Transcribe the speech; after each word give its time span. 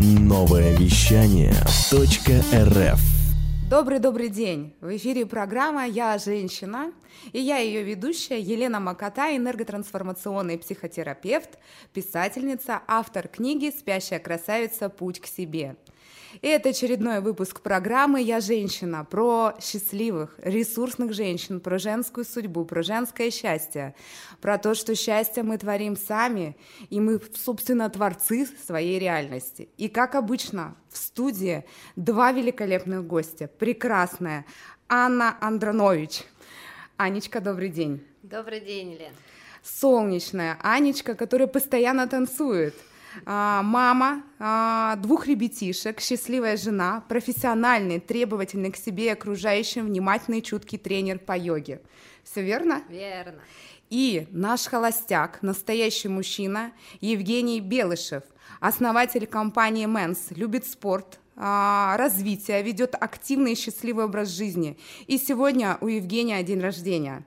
Новое 0.00 0.76
вещание 0.76 1.50
.рф 1.50 3.00
Добрый-добрый 3.68 4.28
день! 4.28 4.76
В 4.80 4.96
эфире 4.96 5.26
программа 5.26 5.88
«Я 5.88 6.16
женщина» 6.18 6.92
и 7.32 7.40
я 7.40 7.56
ее 7.56 7.82
ведущая 7.82 8.38
Елена 8.38 8.78
Маката, 8.78 9.36
энерготрансформационный 9.36 10.56
психотерапевт, 10.56 11.58
писательница, 11.92 12.80
автор 12.86 13.26
книги 13.26 13.74
«Спящая 13.76 14.20
красавица. 14.20 14.88
Путь 14.88 15.18
к 15.18 15.26
себе». 15.26 15.74
Это 16.42 16.70
очередной 16.70 17.20
выпуск 17.20 17.62
программы 17.62 18.20
«Я 18.20 18.40
женщина» 18.40 19.04
про 19.04 19.54
счастливых, 19.60 20.38
ресурсных 20.42 21.14
женщин, 21.14 21.58
про 21.58 21.78
женскую 21.78 22.24
судьбу, 22.24 22.66
про 22.66 22.82
женское 22.82 23.30
счастье, 23.30 23.94
про 24.42 24.58
то, 24.58 24.74
что 24.74 24.94
счастье 24.94 25.42
мы 25.42 25.56
творим 25.56 25.96
сами, 25.96 26.56
и 26.90 27.00
мы, 27.00 27.20
собственно, 27.34 27.88
творцы 27.88 28.46
своей 28.66 28.98
реальности. 28.98 29.70
И, 29.78 29.88
как 29.88 30.14
обычно, 30.14 30.76
в 30.90 30.98
студии 30.98 31.64
два 31.96 32.32
великолепных 32.32 33.06
гостя. 33.06 33.48
Прекрасная 33.58 34.44
Анна 34.86 35.36
Андронович. 35.40 36.24
Анечка, 36.98 37.40
добрый 37.40 37.70
день. 37.70 38.04
Добрый 38.22 38.60
день, 38.60 38.96
Лен. 38.98 39.14
Солнечная 39.62 40.58
Анечка, 40.62 41.14
которая 41.14 41.48
постоянно 41.48 42.06
танцует– 42.06 42.74
мама 43.24 44.22
а, 44.38 44.96
двух 44.96 45.26
ребятишек, 45.26 46.00
счастливая 46.00 46.56
жена, 46.56 47.02
профессиональный, 47.08 48.00
требовательный 48.00 48.70
к 48.70 48.76
себе 48.76 49.06
и 49.06 49.10
окружающим, 49.10 49.86
внимательный, 49.86 50.42
чуткий 50.42 50.78
тренер 50.78 51.18
по 51.18 51.36
йоге. 51.36 51.80
Все 52.24 52.42
верно? 52.42 52.82
Верно. 52.88 53.40
И 53.90 54.26
наш 54.30 54.66
холостяк, 54.66 55.42
настоящий 55.42 56.08
мужчина, 56.08 56.72
Евгений 57.00 57.60
Белышев, 57.60 58.22
основатель 58.60 59.26
компании 59.26 59.86
Мэнс, 59.86 60.30
любит 60.30 60.66
спорт, 60.66 61.18
а, 61.36 61.96
развитие, 61.96 62.62
ведет 62.62 62.94
активный 62.94 63.52
и 63.52 63.56
счастливый 63.56 64.04
образ 64.04 64.28
жизни. 64.28 64.78
И 65.06 65.18
сегодня 65.18 65.78
у 65.80 65.86
Евгения 65.86 66.42
день 66.42 66.60
рождения. 66.60 67.24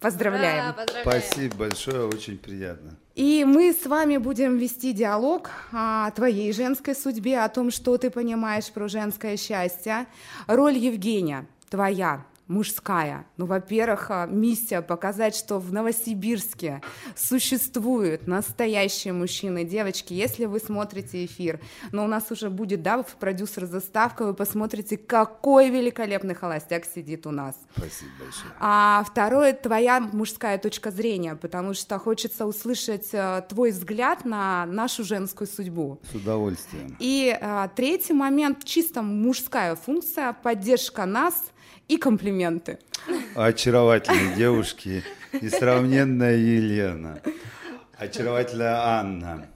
Поздравляем. 0.00 0.64
Ура, 0.64 0.72
поздравляем. 0.74 1.22
Спасибо 1.22 1.56
большое, 1.56 2.06
очень 2.06 2.36
приятно. 2.36 2.96
И 3.16 3.46
мы 3.46 3.72
с 3.72 3.86
вами 3.86 4.18
будем 4.18 4.58
вести 4.58 4.92
диалог 4.92 5.50
о 5.72 6.10
твоей 6.10 6.52
женской 6.52 6.94
судьбе, 6.94 7.40
о 7.40 7.48
том, 7.48 7.70
что 7.70 7.96
ты 7.96 8.10
понимаешь 8.10 8.70
про 8.70 8.88
женское 8.88 9.38
счастье. 9.38 10.06
Роль 10.46 10.76
Евгения 10.76 11.46
твоя 11.70 12.26
мужская. 12.48 13.26
Ну, 13.36 13.46
во-первых, 13.46 14.10
а, 14.10 14.26
миссия 14.26 14.80
показать, 14.82 15.34
что 15.34 15.58
в 15.58 15.72
Новосибирске 15.72 16.80
существуют 17.16 18.26
настоящие 18.26 19.12
мужчины, 19.12 19.64
девочки. 19.64 20.14
Если 20.14 20.44
вы 20.44 20.60
смотрите 20.60 21.24
эфир, 21.24 21.60
но 21.92 22.04
у 22.04 22.06
нас 22.06 22.30
уже 22.30 22.48
будет, 22.50 22.82
да, 22.82 23.04
продюсер 23.18 23.66
заставка, 23.66 24.24
вы 24.26 24.34
посмотрите, 24.34 24.96
какой 24.96 25.70
великолепный 25.70 26.34
холостяк 26.34 26.84
сидит 26.84 27.26
у 27.26 27.30
нас. 27.30 27.56
Спасибо 27.76 28.10
большое. 28.20 28.52
А 28.60 29.04
второе, 29.04 29.52
твоя 29.52 30.00
мужская 30.00 30.58
точка 30.58 30.90
зрения, 30.90 31.34
потому 31.34 31.74
что 31.74 31.98
хочется 31.98 32.46
услышать 32.46 33.10
а, 33.12 33.40
твой 33.42 33.72
взгляд 33.72 34.24
на 34.24 34.66
нашу 34.66 35.04
женскую 35.04 35.48
судьбу. 35.48 36.00
С 36.10 36.14
удовольствием. 36.14 36.96
И 37.00 37.36
а, 37.40 37.68
третий 37.68 38.12
момент, 38.12 38.64
чисто 38.64 39.02
мужская 39.02 39.74
функция, 39.74 40.32
поддержка 40.32 41.06
нас– 41.06 41.34
и 41.88 41.96
комплименты. 41.96 42.78
Очаровательные 43.34 44.34
девушки, 44.34 45.04
несравненная 45.32 46.36
Елена, 46.36 47.20
очаровательная 47.96 48.76
Анна. 48.76 49.48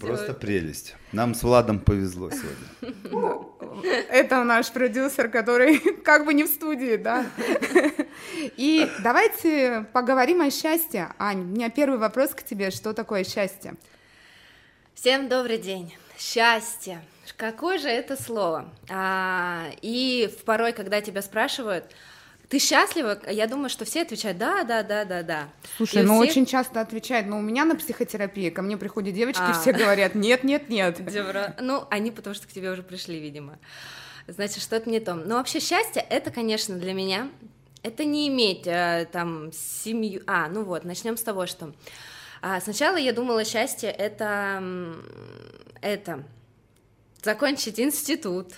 Просто 0.00 0.34
прелесть. 0.34 0.96
Нам 1.12 1.34
с 1.34 1.42
Владом 1.44 1.78
повезло 1.78 2.30
сегодня. 2.30 3.52
Это 4.10 4.42
наш 4.42 4.72
продюсер, 4.72 5.28
который 5.28 5.78
как 6.04 6.24
бы 6.24 6.34
не 6.34 6.44
в 6.44 6.48
студии, 6.48 6.96
да. 6.96 7.26
И 8.56 8.90
давайте 9.02 9.86
поговорим 9.92 10.40
о 10.40 10.50
счастье. 10.50 11.12
Ань, 11.18 11.40
у 11.40 11.44
меня 11.44 11.70
первый 11.70 11.98
вопрос 11.98 12.30
к 12.30 12.42
тебе. 12.42 12.70
Что 12.70 12.92
такое 12.94 13.22
счастье? 13.22 13.74
Всем 14.94 15.28
добрый 15.28 15.58
день. 15.58 15.94
Счастье. 16.18 17.02
Какое 17.36 17.78
же 17.78 17.88
это 17.88 18.20
слово? 18.20 18.72
А, 18.90 19.70
и 19.80 20.32
порой, 20.44 20.72
когда 20.72 21.00
тебя 21.00 21.22
спрашивают, 21.22 21.84
ты 22.48 22.58
счастлива? 22.58 23.18
Я 23.30 23.46
думаю, 23.46 23.70
что 23.70 23.84
все 23.84 24.02
отвечают 24.02 24.38
да, 24.38 24.62
да, 24.64 24.82
да, 24.82 25.04
да, 25.04 25.22
да. 25.22 25.48
Слушай, 25.76 26.02
и 26.02 26.06
ну 26.06 26.20
всех... 26.20 26.30
очень 26.30 26.46
часто 26.46 26.80
отвечают, 26.80 27.26
но 27.26 27.38
у 27.38 27.40
меня 27.40 27.64
на 27.64 27.76
психотерапии 27.76 28.50
ко 28.50 28.60
мне 28.60 28.76
приходят 28.76 29.14
девочки, 29.14 29.40
а. 29.42 29.54
все 29.54 29.72
говорят 29.72 30.14
нет, 30.14 30.44
нет, 30.44 30.68
нет. 30.68 31.00
Ну, 31.60 31.86
они 31.90 32.10
потому 32.10 32.34
что 32.34 32.46
к 32.46 32.52
тебе 32.52 32.70
уже 32.70 32.82
пришли, 32.82 33.18
видимо. 33.18 33.58
Значит, 34.28 34.62
что-то 34.62 34.90
не 34.90 35.00
то. 35.00 35.14
Но 35.14 35.36
вообще 35.36 35.60
счастье 35.60 36.04
это, 36.08 36.30
конечно, 36.30 36.76
для 36.76 36.92
меня 36.92 37.30
это 37.82 38.04
не 38.04 38.28
иметь 38.28 38.66
э, 38.66 39.08
там 39.10 39.50
семью. 39.52 40.22
А, 40.26 40.48
ну 40.48 40.62
вот, 40.64 40.84
начнем 40.84 41.16
с 41.16 41.22
того, 41.22 41.46
что 41.46 41.72
а, 42.40 42.60
сначала 42.60 42.96
я 42.96 43.12
думала, 43.12 43.44
счастье 43.44 43.90
это 43.90 44.62
это 45.80 46.24
закончить 47.22 47.78
институт, 47.78 48.54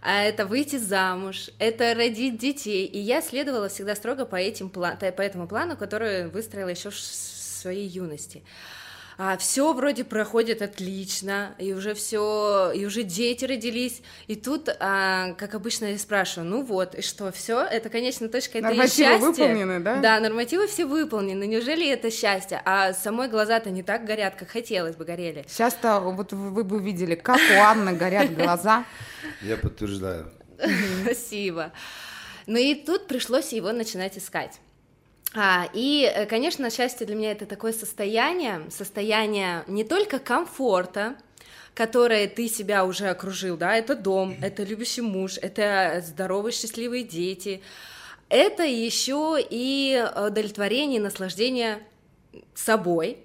а 0.00 0.22
это 0.22 0.46
выйти 0.46 0.76
замуж, 0.76 1.50
это 1.58 1.94
родить 1.94 2.38
детей. 2.38 2.86
И 2.86 2.98
я 2.98 3.20
следовала 3.20 3.68
всегда 3.68 3.94
строго 3.96 4.24
по, 4.24 4.36
этим, 4.36 4.70
по 4.70 4.86
этому 4.86 5.48
плану, 5.48 5.76
который 5.76 6.28
выстроила 6.28 6.68
еще 6.68 6.90
в 6.90 6.98
своей 6.98 7.88
юности 7.88 8.44
а, 9.18 9.36
все 9.38 9.72
вроде 9.72 10.04
проходит 10.04 10.62
отлично, 10.62 11.54
и 11.58 11.72
уже 11.72 11.94
все, 11.94 12.70
и 12.72 12.84
уже 12.84 13.02
дети 13.02 13.44
родились, 13.44 14.02
и 14.26 14.36
тут, 14.36 14.68
а, 14.78 15.32
как 15.34 15.54
обычно, 15.54 15.86
я 15.86 15.98
спрашиваю, 15.98 16.50
ну 16.50 16.62
вот, 16.62 16.94
и 16.94 17.02
что, 17.02 17.32
все, 17.32 17.60
это, 17.60 17.88
конечно, 17.88 18.28
точка, 18.28 18.58
это 18.58 18.68
нормативы 18.68 19.08
счастье. 19.08 19.26
выполнены, 19.26 19.80
да? 19.80 19.96
Да, 19.96 20.20
нормативы 20.20 20.66
все 20.66 20.84
выполнены, 20.84 21.46
неужели 21.46 21.88
это 21.88 22.10
счастье? 22.10 22.60
А 22.64 22.92
самой 22.92 23.28
глаза-то 23.28 23.70
не 23.70 23.82
так 23.82 24.04
горят, 24.04 24.34
как 24.36 24.50
хотелось 24.50 24.96
бы 24.96 25.04
горели. 25.04 25.44
Сейчас-то 25.48 26.00
вот 26.00 26.32
вы 26.32 26.64
бы 26.64 26.76
увидели, 26.76 27.14
как 27.14 27.40
у 27.56 27.60
Анны 27.60 27.92
горят 27.92 28.34
глаза. 28.34 28.84
Я 29.42 29.56
подтверждаю. 29.56 30.30
Спасибо. 31.02 31.72
Ну 32.46 32.58
и 32.58 32.74
тут 32.74 33.06
пришлось 33.08 33.52
его 33.52 33.72
начинать 33.72 34.16
искать. 34.18 34.60
А, 35.38 35.68
и, 35.74 36.10
э, 36.10 36.24
конечно, 36.24 36.70
счастье 36.70 37.06
для 37.06 37.14
меня 37.14 37.32
это 37.32 37.44
такое 37.44 37.74
состояние, 37.74 38.62
состояние 38.70 39.64
не 39.66 39.84
только 39.84 40.18
комфорта, 40.18 41.14
которое 41.74 42.26
ты 42.26 42.48
себя 42.48 42.86
уже 42.86 43.08
окружил, 43.08 43.58
да, 43.58 43.76
это 43.76 43.94
дом, 43.94 44.34
это 44.40 44.62
любящий 44.62 45.02
муж, 45.02 45.36
это 45.42 46.02
здоровые, 46.06 46.54
счастливые 46.54 47.04
дети, 47.04 47.60
это 48.30 48.62
еще 48.62 49.36
и 49.38 50.02
удовлетворение, 50.16 51.02
наслаждение 51.02 51.80
собой, 52.54 53.18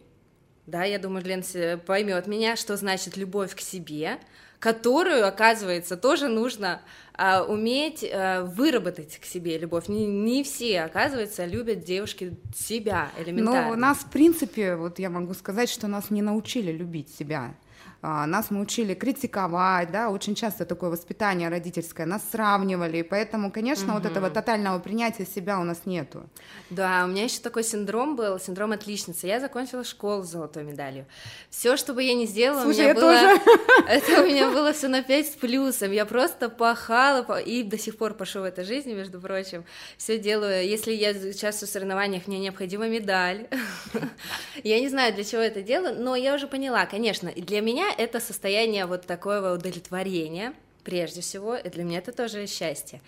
да, 0.68 0.84
я 0.84 1.00
думаю, 1.00 1.24
Лен 1.26 1.44
поймет 1.86 2.28
меня, 2.28 2.58
что 2.58 2.76
значит 2.76 3.16
любовь 3.16 3.56
к 3.56 3.62
себе, 3.62 4.20
которую, 4.60 5.26
оказывается, 5.26 5.96
тоже 5.96 6.28
нужно 6.28 6.82
а, 7.24 7.44
уметь 7.44 8.04
а, 8.04 8.44
выработать 8.44 9.20
к 9.20 9.26
себе 9.26 9.60
любовь. 9.60 9.88
Не, 9.88 10.08
не 10.08 10.44
все, 10.44 10.82
оказывается, 10.82 11.46
любят 11.46 11.84
девушки 11.84 12.36
себя 12.56 13.12
элементарно. 13.16 13.70
Но 13.70 13.76
нас, 13.76 14.00
в 14.00 14.10
принципе, 14.10 14.76
вот 14.76 14.98
я 14.98 15.12
могу 15.12 15.36
сказать, 15.36 15.70
что 15.70 15.88
нас 15.88 16.10
не 16.10 16.24
научили 16.24 16.72
любить 16.72 17.14
себя. 17.14 17.54
А, 18.04 18.26
нас 18.26 18.50
мы 18.50 18.62
учили 18.62 18.96
критиковать, 18.96 19.92
да, 19.92 20.10
очень 20.10 20.34
часто 20.34 20.66
такое 20.66 20.90
воспитание 20.90 21.50
родительское, 21.50 22.08
нас 22.08 22.24
сравнивали, 22.32 22.98
и 22.98 23.04
поэтому, 23.04 23.52
конечно, 23.52 23.94
угу. 23.94 24.02
вот 24.02 24.06
этого 24.06 24.32
тотального 24.32 24.80
принятия 24.80 25.26
себя 25.26 25.60
у 25.60 25.64
нас 25.64 25.82
нету. 25.86 26.24
Да, 26.72 27.04
у 27.06 27.08
меня 27.08 27.26
еще 27.26 27.40
такой 27.42 27.64
синдром 27.64 28.16
был, 28.16 28.40
синдром 28.40 28.72
отличницы. 28.72 29.28
Я 29.28 29.40
закончила 29.40 29.84
школу 29.84 30.24
с 30.24 30.30
золотой 30.30 30.64
медалью. 30.64 31.06
Все, 31.52 31.78
что 31.78 31.94
бы 31.94 32.02
я 32.02 32.16
ни 32.16 32.26
сделала, 32.26 32.64
Слушай, 32.64 32.80
у 32.80 32.84
меня 32.84 32.94
было, 32.96 33.12
тоже. 33.14 33.42
это 33.88 34.22
у 34.22 34.26
меня 34.26 34.50
было 34.50 34.74
все 34.74 34.88
на 34.88 35.04
5 35.04 35.28
с 35.28 35.36
плюсом. 35.36 35.92
Я 35.92 36.06
просто 36.06 36.50
пахала, 36.50 37.40
и 37.40 37.62
до 37.62 37.78
сих 37.78 37.98
пор 37.98 38.16
пошу 38.16 38.42
в 38.42 38.46
этой 38.46 38.64
жизни, 38.64 38.94
между 38.94 39.22
прочим. 39.22 39.64
Все 39.98 40.18
делаю. 40.18 40.68
Если 40.68 40.92
я 40.92 41.12
участвую 41.12 41.70
в 41.70 41.72
соревнованиях, 41.72 42.26
мне 42.26 42.40
необходима 42.40 42.88
медаль. 42.88 43.48
Я 44.64 44.80
не 44.80 44.90
знаю, 44.90 45.14
для 45.14 45.24
чего 45.24 45.42
это 45.42 45.62
делаю, 45.62 46.02
но 46.02 46.16
я 46.16 46.36
уже 46.36 46.48
поняла, 46.48 46.86
конечно, 46.86 47.32
для 47.32 47.62
меня 47.62 47.91
это 47.98 48.20
состояние 48.20 48.86
вот 48.86 49.06
такого 49.06 49.54
удовлетворения, 49.54 50.54
прежде 50.84 51.22
всего, 51.22 51.56
и 51.56 51.70
для 51.70 51.84
меня 51.84 52.00
это 52.00 52.12
тоже 52.12 52.48
счастье 52.48 53.02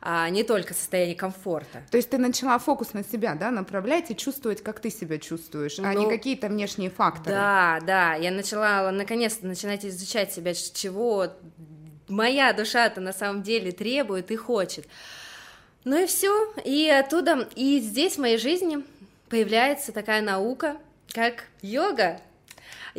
а 0.00 0.28
не 0.30 0.44
только 0.44 0.74
состояние 0.74 1.16
комфорта. 1.16 1.82
То 1.90 1.96
есть 1.96 2.10
ты 2.10 2.18
начала 2.18 2.58
фокус 2.58 2.92
на 2.92 3.02
себя, 3.04 3.34
да, 3.34 3.50
направлять 3.50 4.10
и 4.10 4.16
чувствовать, 4.16 4.62
как 4.62 4.80
ты 4.80 4.90
себя 4.90 5.18
чувствуешь, 5.18 5.78
ну, 5.78 5.88
а 5.88 5.94
не 5.94 6.04
ну, 6.04 6.10
какие-то 6.10 6.48
внешние 6.48 6.90
факторы. 6.90 7.34
Да, 7.34 7.80
да, 7.84 8.14
я 8.14 8.30
начала 8.30 8.90
наконец-то 8.90 9.46
начинать 9.46 9.84
изучать 9.84 10.32
себя, 10.32 10.54
чего 10.54 11.26
моя 12.08 12.52
душа-то 12.52 13.00
на 13.00 13.12
самом 13.12 13.42
деле 13.42 13.72
требует 13.72 14.30
и 14.30 14.36
хочет. 14.36 14.86
Ну 15.84 16.02
и 16.02 16.06
все, 16.06 16.52
и 16.64 16.88
оттуда, 16.88 17.48
и 17.54 17.80
здесь 17.80 18.14
в 18.14 18.20
моей 18.20 18.38
жизни 18.38 18.84
появляется 19.28 19.92
такая 19.92 20.22
наука, 20.22 20.76
как 21.12 21.44
йога. 21.62 22.20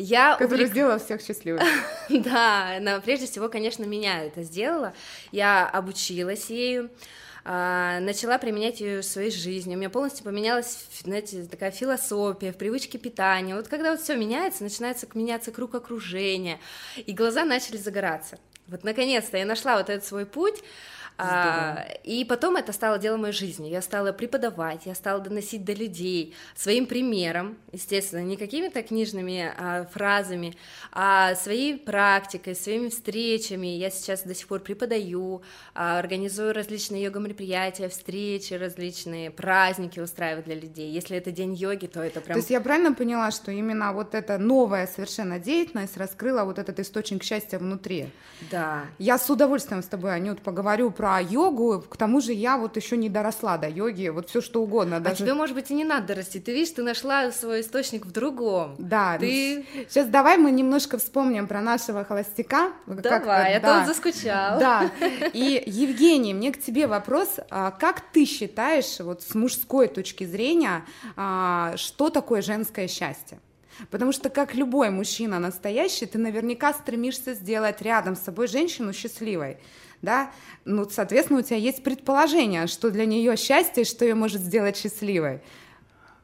Я 0.00 0.36
Которая 0.36 0.64
увлек- 0.64 0.70
сделала 0.70 0.98
всех 0.98 1.20
счастливыми. 1.20 1.62
Да, 2.08 2.78
но 2.80 3.00
прежде 3.00 3.26
всего, 3.26 3.48
конечно, 3.48 3.84
меня 3.84 4.24
это 4.24 4.42
сделала. 4.42 4.94
Я 5.30 5.68
обучилась 5.68 6.48
ею, 6.48 6.90
а, 7.44 8.00
начала 8.00 8.38
применять 8.38 8.80
ее 8.80 9.02
в 9.02 9.04
своей 9.04 9.30
жизни. 9.30 9.74
У 9.74 9.78
меня 9.78 9.90
полностью 9.90 10.24
поменялась, 10.24 10.86
знаете, 11.02 11.44
такая 11.44 11.70
философия, 11.70 12.52
в 12.52 12.56
привычке 12.56 12.98
питания. 12.98 13.54
Вот 13.54 13.68
когда 13.68 13.90
вот 13.90 14.00
все 14.00 14.16
меняется, 14.16 14.62
начинается 14.64 15.06
меняться 15.14 15.52
круг 15.52 15.74
окружения, 15.74 16.58
и 16.96 17.12
глаза 17.12 17.44
начали 17.44 17.76
загораться. 17.76 18.38
Вот 18.68 18.84
наконец-то 18.84 19.36
я 19.36 19.44
нашла 19.44 19.76
вот 19.76 19.90
этот 19.90 20.06
свой 20.06 20.24
путь. 20.26 20.62
А, 21.22 21.86
и 22.02 22.24
потом 22.24 22.56
это 22.56 22.72
стало 22.72 22.98
делом 22.98 23.22
моей 23.22 23.34
жизни. 23.34 23.68
Я 23.68 23.82
стала 23.82 24.12
преподавать, 24.12 24.86
я 24.86 24.94
стала 24.94 25.20
доносить 25.20 25.64
до 25.64 25.72
людей 25.72 26.34
своим 26.54 26.86
примером, 26.86 27.58
естественно, 27.72 28.22
не 28.22 28.36
какими-то 28.36 28.82
книжными 28.82 29.52
а, 29.56 29.84
фразами, 29.84 30.56
а 30.92 31.34
своей 31.34 31.76
практикой, 31.78 32.54
своими 32.54 32.88
встречами. 32.88 33.66
Я 33.66 33.90
сейчас 33.90 34.22
до 34.22 34.34
сих 34.34 34.46
пор 34.48 34.60
преподаю, 34.60 35.42
а, 35.74 35.98
организую 35.98 36.54
различные 36.54 37.02
йога-мероприятия, 37.04 37.88
встречи 37.88 38.54
различные, 38.54 39.30
праздники 39.30 40.00
устраиваю 40.00 40.44
для 40.44 40.54
людей. 40.54 40.90
Если 40.90 41.16
это 41.16 41.30
день 41.30 41.54
йоги, 41.54 41.86
то 41.86 42.00
это 42.02 42.20
прям... 42.20 42.34
То 42.34 42.38
есть 42.38 42.50
я 42.50 42.60
правильно 42.60 42.94
поняла, 42.94 43.30
что 43.30 43.50
именно 43.50 43.92
вот 43.92 44.14
эта 44.14 44.38
новая 44.38 44.86
совершенно 44.86 45.38
деятельность 45.38 45.96
раскрыла 45.96 46.44
вот 46.44 46.58
этот 46.58 46.80
источник 46.80 47.22
счастья 47.22 47.58
внутри? 47.58 48.08
Да. 48.50 48.84
Я 48.98 49.18
с 49.18 49.28
удовольствием 49.28 49.82
с 49.82 49.86
тобой, 49.86 50.14
Анют, 50.14 50.40
поговорю 50.40 50.90
про 50.90 51.09
йогу. 51.18 51.84
К 51.88 51.96
тому 51.96 52.20
же 52.20 52.32
я 52.32 52.56
вот 52.56 52.76
еще 52.76 52.96
не 52.96 53.08
доросла 53.08 53.58
до 53.58 53.68
йоги, 53.68 54.08
вот 54.08 54.28
все 54.28 54.40
что 54.40 54.62
угодно. 54.62 54.96
А 54.96 55.00
Даже... 55.00 55.16
тебе, 55.16 55.34
может 55.34 55.54
быть, 55.54 55.70
и 55.70 55.74
не 55.74 55.84
надо 55.84 56.14
расти. 56.14 56.38
Ты 56.38 56.52
видишь, 56.52 56.74
ты 56.74 56.82
нашла 56.82 57.32
свой 57.32 57.62
источник 57.62 58.06
в 58.06 58.12
другом. 58.12 58.76
Да, 58.78 59.16
Ты- 59.18 59.64
сейчас 59.88 60.06
давай 60.08 60.36
мы 60.36 60.50
немножко 60.50 60.98
вспомним 60.98 61.46
про 61.46 61.60
нашего 61.60 62.04
холостяка. 62.04 62.72
Давай, 62.86 63.56
а 63.56 63.60
то 63.60 63.80
он 63.80 63.86
заскучал. 63.86 64.60
Да, 64.60 64.90
и, 65.32 65.62
Евгений, 65.66 66.34
мне 66.34 66.52
к 66.52 66.60
тебе 66.60 66.86
вопрос. 66.86 67.40
А 67.50 67.70
Как 67.70 68.00
ты 68.12 68.26
считаешь, 68.26 69.00
вот 69.00 69.22
с 69.22 69.34
мужской 69.34 69.88
точки 69.88 70.24
зрения, 70.24 70.84
а, 71.16 71.74
что 71.76 72.10
такое 72.10 72.42
женское 72.42 72.88
счастье? 72.88 73.40
Потому 73.90 74.12
что, 74.12 74.28
как 74.28 74.54
любой 74.54 74.90
мужчина 74.90 75.38
настоящий, 75.38 76.06
ты 76.06 76.18
наверняка 76.18 76.74
стремишься 76.74 77.34
сделать 77.34 77.80
рядом 77.80 78.14
с 78.16 78.20
собой 78.20 78.46
женщину 78.46 78.92
счастливой. 78.92 79.58
Да? 80.02 80.32
Ну, 80.64 80.88
соответственно, 80.88 81.40
у 81.40 81.42
тебя 81.42 81.56
есть 81.56 81.82
предположение, 81.82 82.66
что 82.66 82.90
для 82.90 83.04
нее 83.06 83.36
счастье, 83.36 83.84
что 83.84 84.04
ее 84.04 84.14
может 84.14 84.40
сделать 84.40 84.76
счастливой. 84.76 85.40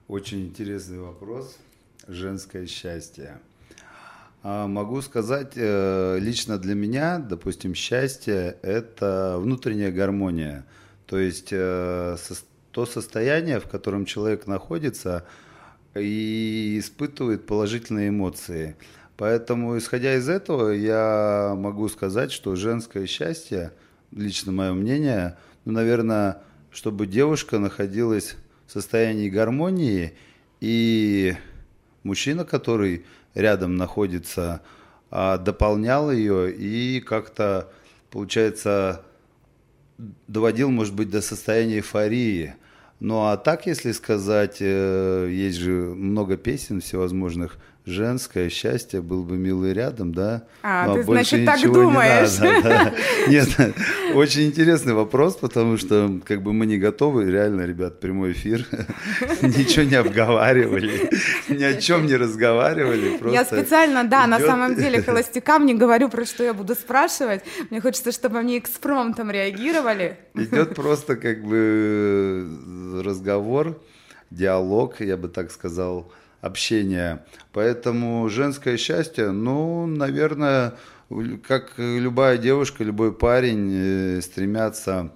Очень 0.09 0.47
интересный 0.47 0.99
вопрос. 0.99 1.59
Женское 2.07 2.67
счастье. 2.67 3.41
А, 4.43 4.67
Могу 4.69 5.03
сказать, 5.03 5.55
э, 5.57 6.19
лично 6.21 6.59
для 6.59 6.75
меня, 6.75 7.19
допустим, 7.19 7.75
счастье– 7.75 8.57
это 8.63 9.37
внутренняя 9.41 9.91
гармония. 9.91 10.65
То 11.07 11.19
есть 11.19 11.49
э, 11.51 12.17
то 12.71 12.87
состояние, 12.87 13.59
в 13.59 13.67
котором 13.69 14.05
человек 14.05 14.47
находится 14.47 15.27
и 15.95 16.77
испытывает 16.79 17.47
положительные 17.47 18.11
эмоции. 18.11 18.77
Поэтому, 19.17 19.79
исходя 19.79 20.15
из 20.15 20.29
этого, 20.29 20.71
я 20.71 21.55
могу 21.57 21.89
сказать, 21.89 22.33
что 22.33 22.55
женское 22.55 23.07
счастье, 23.07 23.73
лично 24.13 24.53
мое 24.53 24.73
мнение, 24.73 25.37
ну, 25.65 25.73
наверное, 25.73 26.43
чтобы 26.71 27.07
девушка 27.07 27.59
находилась 27.59 28.37
в 28.67 28.73
состоянии 28.73 29.31
гармонии, 29.31 30.13
и 30.61 31.35
мужчина, 32.03 32.45
который 32.45 33.07
рядом 33.35 33.77
находится, 33.77 34.63
а, 35.11 35.39
дополнял 35.39 36.11
ее 36.11 36.53
и 36.53 37.01
как-то, 37.01 37.73
получается, 38.11 39.03
доводил, 40.27 40.71
может 40.71 40.95
быть, 40.95 41.11
до 41.11 41.23
состояния 41.23 41.77
эйфории. 41.77 42.55
Ну 43.01 43.25
а 43.25 43.37
так, 43.37 43.67
если 43.67 43.93
сказать, 43.93 44.59
э, 44.61 45.29
есть 45.31 45.59
же 45.59 45.71
много 45.71 46.37
песен 46.37 46.81
всевозможных, 46.81 47.59
женское 47.87 48.51
счастье 48.51 49.01
был 49.01 49.23
бы 49.23 49.37
милый 49.37 49.73
рядом, 49.73 50.13
да? 50.13 50.43
А, 50.63 50.89
Ну, 50.89 50.95
ты, 50.97 51.03
больше 51.05 51.37
значит, 51.37 51.47
так 51.47 51.59
ничего 51.59 51.77
не 51.77 51.83
думаешь. 51.83 52.39
надо, 52.39 52.63
да. 52.63 52.95
Нет, 53.29 53.49
очень 54.15 54.47
интересный 54.47 54.93
вопрос, 54.93 55.37
потому 55.37 55.77
что 55.79 56.21
как 56.25 56.43
бы 56.43 56.53
мы 56.53 56.67
не 56.67 56.79
готовы, 56.79 57.31
реально, 57.31 57.63
ребят, 57.63 58.01
прямой 58.01 58.33
эфир, 58.33 58.67
ничего 59.43 59.85
не 59.85 59.95
обговаривали, 59.95 61.09
ни 61.49 61.63
о 61.63 61.75
чем 61.75 62.07
не 62.07 62.17
разговаривали. 62.17 63.21
Я 63.33 63.45
специально, 63.45 64.03
да, 64.03 64.27
на 64.27 64.41
самом 64.41 64.75
деле 64.75 65.01
холостякам 65.01 65.65
не 65.65 65.75
говорю, 65.75 66.09
про 66.09 66.25
что 66.25 66.43
я 66.43 66.55
буду 66.55 66.75
спрашивать. 66.75 67.43
Мне 67.71 67.81
хочется, 67.81 68.11
чтобы 68.11 68.39
они 68.39 68.59
экспромтом 68.59 69.31
реагировали. 69.31 70.19
Идет 70.35 70.75
просто 70.75 71.15
как 71.15 71.45
бы 71.45 72.49
разговор, 73.05 73.81
диалог, 74.31 75.01
я 75.01 75.17
бы 75.17 75.29
так 75.29 75.53
сказал, 75.53 76.11
общение. 76.41 77.25
Поэтому 77.53 78.29
женское 78.29 78.77
счастье, 78.77 79.31
ну, 79.31 79.87
наверное, 79.87 80.75
как 81.47 81.75
любая 81.77 82.39
девушка, 82.39 82.85
любой 82.85 83.13
парень 83.13 83.71
э, 83.73 84.21
стремятся 84.21 85.13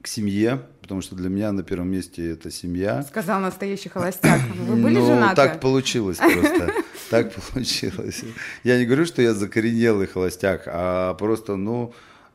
к 0.00 0.06
семье, 0.08 0.62
потому 0.80 1.00
что 1.00 1.14
для 1.14 1.28
меня 1.28 1.52
на 1.52 1.62
первом 1.62 1.90
месте 1.90 2.32
это 2.32 2.50
семья. 2.50 3.02
Сказал 3.02 3.40
настоящий 3.40 3.88
холостяк. 3.88 4.40
Вы 4.56 4.76
были 4.76 4.96
ну, 4.96 5.06
женаты? 5.06 5.36
так 5.36 5.60
получилось 5.60 6.18
просто. 6.18 6.72
Так 7.10 7.32
получилось. 7.52 8.24
Я 8.64 8.78
не 8.78 8.84
говорю, 8.84 9.06
что 9.06 9.22
я 9.22 9.34
закоренелый 9.34 10.06
холостяк, 10.06 10.62
а 10.66 11.14
просто, 11.14 11.56
ну, 11.56 11.94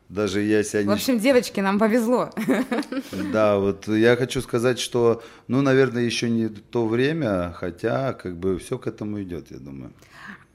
даже 0.09 0.41
я 0.41 0.63
себя 0.63 0.83
В 0.83 0.85
не 0.85 0.93
общем, 0.93 1.19
девочки, 1.19 1.59
нам 1.59 1.79
повезло. 1.79 2.29
Да, 3.31 3.57
вот 3.57 3.87
я 3.87 4.15
хочу 4.15 4.41
сказать, 4.41 4.79
что, 4.79 5.21
ну, 5.47 5.61
наверное, 5.61 6.03
еще 6.03 6.29
не 6.29 6.47
то 6.49 6.87
время, 6.87 7.53
хотя 7.55 8.13
как 8.13 8.37
бы 8.37 8.57
все 8.57 8.77
к 8.77 8.87
этому 8.87 9.21
идет, 9.21 9.51
я 9.51 9.57
думаю. 9.57 9.91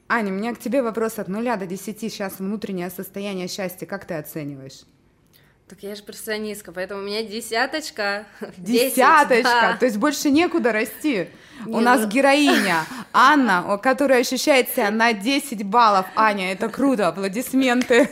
Аня, 0.09 0.33
у 0.33 0.37
меня 0.37 0.55
к 0.55 0.59
тебе 0.59 0.83
вопрос 0.83 1.19
от 1.19 1.29
нуля 1.29 1.57
до 1.57 1.67
десяти. 1.67 2.09
Сейчас 2.09 2.39
внутреннее 2.39 2.91
состояние 2.91 3.49
счастья, 3.49 3.87
как 3.87 4.07
ты 4.07 4.15
оцениваешь? 4.15 4.83
Так 5.73 5.83
я 5.85 5.95
же 5.95 6.03
перфекционистка, 6.03 6.71
поэтому 6.71 7.01
у 7.01 7.05
меня 7.07 7.23
десяточка. 7.23 8.27
Десяточка, 8.59 9.43
да. 9.43 9.77
то 9.79 9.87
есть 9.87 9.97
больше 9.97 10.31
некуда 10.31 10.71
расти. 10.71 11.31
У 11.65 11.79
Не, 11.79 11.81
нас 11.81 12.03
ну- 12.03 12.09
героиня 12.09 12.85
Анна, 13.15 13.79
которая 13.83 14.21
ощущает 14.21 14.69
себя 14.69 14.91
на 14.91 15.15
10 15.15 15.63
баллов. 15.65 16.05
Аня, 16.15 16.53
это 16.53 16.69
круто, 16.69 17.09
аплодисменты. 17.09 18.07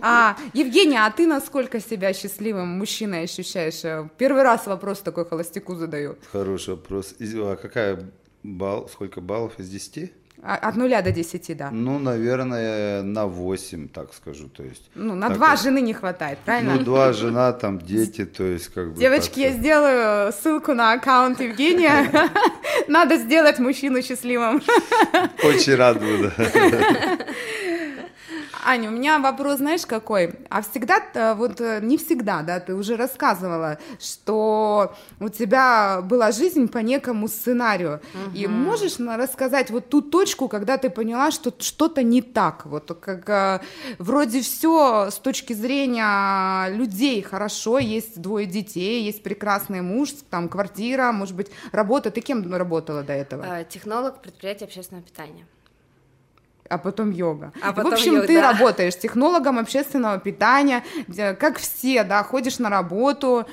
А, 0.00 0.38
Евгения, 0.54 1.04
а 1.04 1.10
ты 1.10 1.26
насколько 1.26 1.80
себя 1.80 2.14
счастливым 2.14 2.68
мужчиной 2.68 3.24
ощущаешь? 3.24 3.84
Э, 3.84 4.08
Первый 4.16 4.42
раз 4.42 4.66
вопрос 4.66 5.00
такой 5.00 5.26
холостяку 5.26 5.74
задаю. 5.74 6.16
Хороший 6.32 6.76
вопрос. 6.76 7.14
А 7.20 7.56
какая 7.56 8.10
балл, 8.42 8.88
сколько 8.88 9.20
баллов 9.20 9.58
из 9.58 9.68
10? 9.68 10.12
А, 10.46 10.68
От 10.68 10.76
нуля 10.76 11.02
до 11.02 11.10
десяти, 11.10 11.54
да. 11.54 11.70
Ну, 11.70 11.98
наверное, 11.98 13.02
на 13.02 13.26
8, 13.26 13.88
так 13.88 14.12
скажу, 14.12 14.48
то 14.48 14.62
есть. 14.62 14.90
Ну, 14.94 15.14
на 15.14 15.30
два 15.30 15.50
вот. 15.50 15.62
жены 15.62 15.80
не 15.80 15.94
хватает, 15.94 16.38
правильно? 16.44 16.74
Ну, 16.74 16.84
два 16.84 17.12
жена, 17.14 17.52
там, 17.52 17.78
дети, 17.78 18.26
то 18.26 18.44
есть, 18.44 18.68
как 18.68 18.92
бы... 18.92 19.00
Девочки, 19.00 19.40
я 19.40 19.52
сделаю 19.52 20.32
ссылку 20.32 20.74
на 20.74 20.92
аккаунт 20.92 21.40
Евгения. 21.40 22.10
Надо 22.88 23.16
сделать 23.16 23.58
мужчину 23.58 24.02
счастливым. 24.02 24.62
Очень 25.42 25.76
рад 25.76 25.98
буду. 25.98 26.30
Аня, 28.64 28.88
у 28.88 28.92
меня 28.92 29.18
вопрос, 29.18 29.58
знаешь, 29.58 29.86
какой? 29.86 30.34
А 30.50 30.62
всегда, 30.62 31.02
э, 31.14 31.34
вот 31.34 31.60
э, 31.60 31.80
не 31.82 31.96
всегда, 31.96 32.42
да, 32.42 32.60
ты 32.60 32.74
уже 32.74 32.96
рассказывала, 32.96 33.78
что 34.00 34.94
у 35.20 35.28
тебя 35.28 36.00
была 36.02 36.32
жизнь 36.32 36.68
по 36.68 36.78
некому 36.78 37.28
сценарию. 37.28 38.00
И 38.34 38.46
можешь 38.46 38.98
рассказать 38.98 39.70
вот 39.70 39.88
ту 39.88 40.02
точку, 40.02 40.48
когда 40.48 40.78
ты 40.78 40.90
поняла, 40.90 41.30
что 41.30 41.52
что-то 41.58 42.02
не 42.02 42.22
так? 42.22 42.66
Вот 42.66 42.98
как 43.00 43.28
э, 43.28 43.60
вроде 43.98 44.40
все 44.40 45.10
с 45.10 45.18
точки 45.18 45.52
зрения 45.52 46.68
людей 46.68 47.22
хорошо, 47.22 47.78
есть 47.78 48.20
двое 48.20 48.46
детей, 48.46 49.02
есть 49.04 49.22
прекрасный 49.22 49.80
муж, 49.80 50.10
там 50.30 50.48
квартира, 50.48 51.12
может 51.12 51.34
быть, 51.34 51.50
работа. 51.72 52.10
Ты 52.10 52.20
кем 52.20 52.52
работала 52.52 53.02
до 53.02 53.12
этого? 53.12 53.64
Технолог 53.64 54.20
предприятия 54.22 54.64
общественного 54.66 55.04
питания. 55.04 55.46
А 56.68 56.78
потом 56.78 57.10
йога. 57.10 57.52
А 57.62 57.72
потом 57.72 57.90
в 57.90 57.94
общем, 57.94 58.14
йога, 58.14 58.26
ты 58.26 58.40
да. 58.40 58.52
работаешь 58.52 58.96
технологом 58.98 59.58
общественного 59.58 60.18
питания, 60.18 60.84
как 61.38 61.58
все, 61.58 62.04
да, 62.04 62.22
ходишь 62.22 62.58
на 62.58 62.70
работу, 62.70 63.46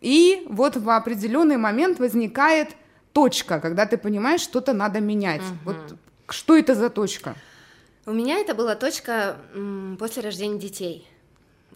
и 0.00 0.46
вот 0.48 0.76
в 0.76 0.90
определенный 0.90 1.56
момент 1.56 1.98
возникает 1.98 2.70
точка, 3.12 3.60
когда 3.60 3.86
ты 3.86 3.96
понимаешь, 3.96 4.40
что-то 4.40 4.72
надо 4.72 5.00
менять. 5.00 5.42
Вот 5.64 5.76
что 6.28 6.56
это 6.56 6.74
за 6.74 6.90
точка? 6.90 7.34
У 8.04 8.12
меня 8.12 8.38
это 8.38 8.54
была 8.54 8.74
точка 8.76 9.36
после 9.98 10.22
рождения 10.22 10.58
детей. 10.58 11.08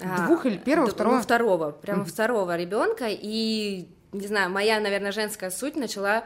А, 0.01 0.27
Двух 0.27 0.47
или 0.47 0.57
первого, 0.57 0.87
д- 0.89 0.95
второго? 0.95 1.17
Ну, 1.17 1.23
второго, 1.23 1.71
прямо 1.73 2.05
второго 2.05 2.57
ребенка. 2.57 3.07
И, 3.09 3.89
не 4.13 4.27
знаю, 4.27 4.51
моя, 4.51 4.81
наверное, 4.81 5.13
женская 5.13 5.51
суть 5.51 5.77
начала 5.77 6.25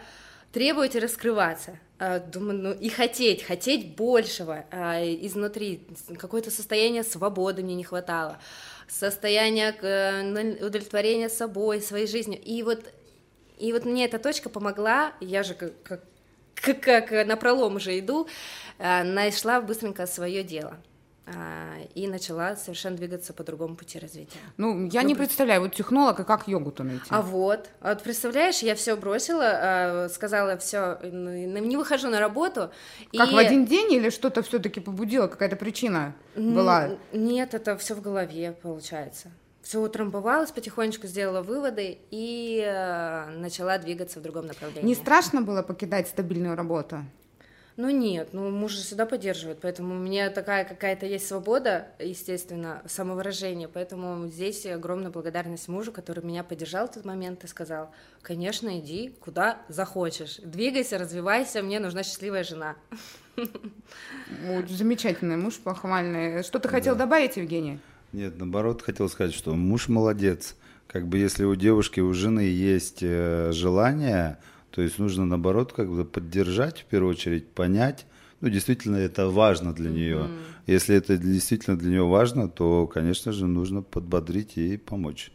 требовать 0.53 0.95
и 0.95 1.01
раскрываться. 1.01 1.79
А, 1.99 2.19
думаю, 2.19 2.59
ну 2.59 2.73
и 2.73 2.89
хотеть, 2.89 3.45
хотеть 3.45 3.95
большего 3.95 4.65
а, 4.73 5.01
изнутри, 5.03 5.87
какое-то 6.19 6.51
состояние 6.51 7.05
свободы 7.05 7.63
мне 7.63 7.77
не 7.77 7.85
хватало, 7.85 8.39
состояние 8.89 9.71
удовлетворения 10.61 11.29
собой, 11.29 11.81
своей 11.81 12.09
жизнью. 12.09 12.41
И 12.43 12.65
вот, 12.65 12.93
и 13.59 13.73
вот 13.73 13.85
мне 13.85 14.07
эта 14.07 14.19
точка 14.19 14.49
помогла, 14.49 15.13
я 15.21 15.45
же 15.45 15.55
как, 15.55 15.73
как, 16.55 16.81
как 16.81 17.27
на 17.27 17.37
пролом 17.37 17.77
уже 17.77 17.97
иду, 17.99 18.27
а, 18.79 19.05
нашла 19.05 19.61
быстренько 19.61 20.07
свое 20.07 20.43
дело. 20.43 20.77
А, 21.27 21.77
и 21.95 22.07
начала 22.07 22.55
совершенно 22.55 22.97
двигаться 22.97 23.33
по 23.33 23.45
другому 23.45 23.77
пути 23.77 23.99
развития. 23.99 24.39
Ну, 24.59 24.87
я 24.89 25.01
ну, 25.01 25.09
не 25.09 25.15
представляю, 25.15 25.63
вот 25.63 25.75
технолога 25.75 26.23
как 26.23 26.49
йогу-то 26.49 26.85
найти? 26.85 27.07
А 27.09 27.23
вот, 27.23 27.71
а 27.81 27.95
вот 27.95 28.03
представляешь, 28.03 28.59
я 28.59 28.75
все 28.75 28.95
бросила, 28.95 29.45
а, 29.45 30.09
сказала 30.11 30.59
все, 30.59 30.99
не 31.03 31.77
выхожу 31.79 32.09
на 32.09 32.21
работу. 32.21 32.71
Как 33.17 33.31
и... 33.31 33.35
в 33.35 33.39
один 33.39 33.65
день 33.65 33.91
или 33.95 34.11
что-то 34.11 34.43
все-таки 34.43 34.81
побудило, 34.81 35.27
какая-то 35.27 35.57
причина 35.57 36.15
была? 36.37 36.91
Нет, 37.15 37.55
это 37.55 37.79
все 37.79 37.95
в 37.95 38.03
голове 38.03 38.53
получается. 38.53 39.31
Все 39.63 39.81
утрамбовалось, 39.81 40.51
потихонечку 40.51 41.07
сделала 41.07 41.41
выводы 41.41 41.97
и 42.11 42.61
начала 43.39 43.79
двигаться 43.79 44.19
в 44.19 44.23
другом 44.23 44.47
направлении. 44.47 44.87
Не 44.87 44.95
страшно 44.95 45.41
было 45.41 45.63
покидать 45.63 46.07
стабильную 46.07 46.55
работу? 46.55 47.03
Ну 47.77 47.91
нет, 47.91 48.29
ну 48.33 48.51
муж 48.51 48.73
же 48.73 48.83
всегда 48.83 49.05
поддерживает, 49.05 49.59
поэтому 49.61 49.97
у 49.97 49.99
меня 49.99 50.31
такая 50.31 50.65
какая-то 50.65 51.07
есть 51.07 51.27
свобода, 51.27 51.89
естественно, 51.99 52.83
самовыражение, 52.87 53.67
поэтому 53.67 54.29
здесь 54.29 54.65
огромная 54.65 55.11
благодарность 55.11 55.67
мужу, 55.67 55.91
который 55.91 56.25
меня 56.25 56.45
поддержал 56.45 56.87
в 56.87 56.93
тот 56.93 57.05
момент 57.05 57.43
и 57.43 57.49
сказал, 57.49 57.91
конечно, 58.23 58.79
иди 58.79 59.13
куда 59.21 59.59
захочешь, 59.69 60.37
двигайся, 60.37 60.99
развивайся, 60.99 61.63
мне 61.63 61.81
нужна 61.81 62.05
счастливая 62.05 62.45
жена. 62.45 62.77
Вот, 63.37 64.69
замечательный 64.69 65.37
муж, 65.37 65.55
похвальный. 65.55 66.45
Что 66.45 66.61
ты 66.61 66.69
хотел 66.69 66.95
да. 66.95 67.01
добавить, 67.01 67.37
Евгений? 67.37 67.81
Нет, 68.13 68.39
наоборот, 68.39 68.83
хотел 68.83 69.09
сказать, 69.09 69.35
что 69.35 69.55
муж 69.55 69.89
молодец. 69.89 70.55
Как 70.87 71.09
бы 71.09 71.19
если 71.19 71.43
у 71.43 71.57
девушки, 71.57 71.99
у 71.99 72.13
жены 72.13 72.43
есть 72.43 72.99
э, 73.03 73.51
желание, 73.53 74.39
то 74.75 74.83
есть 74.83 74.99
нужно, 74.99 75.25
наоборот, 75.25 75.73
как 75.73 75.89
бы 75.89 76.05
поддержать, 76.05 76.81
в 76.81 76.85
первую 76.87 77.13
очередь, 77.13 77.47
понять, 77.49 78.07
ну, 78.41 78.49
действительно, 78.49 78.97
это 78.97 79.29
важно 79.29 79.73
для 79.73 79.89
нее. 79.89 80.17
Mm-hmm. 80.17 80.41
Если 80.67 80.97
это 80.97 81.17
действительно 81.17 81.79
для 81.79 81.91
нее 81.91 82.07
важно, 82.07 82.49
то, 82.49 82.89
конечно 82.89 83.31
же, 83.31 83.47
нужно 83.47 83.83
подбодрить 83.83 84.57
и 84.57 84.77
помочь. 84.77 85.31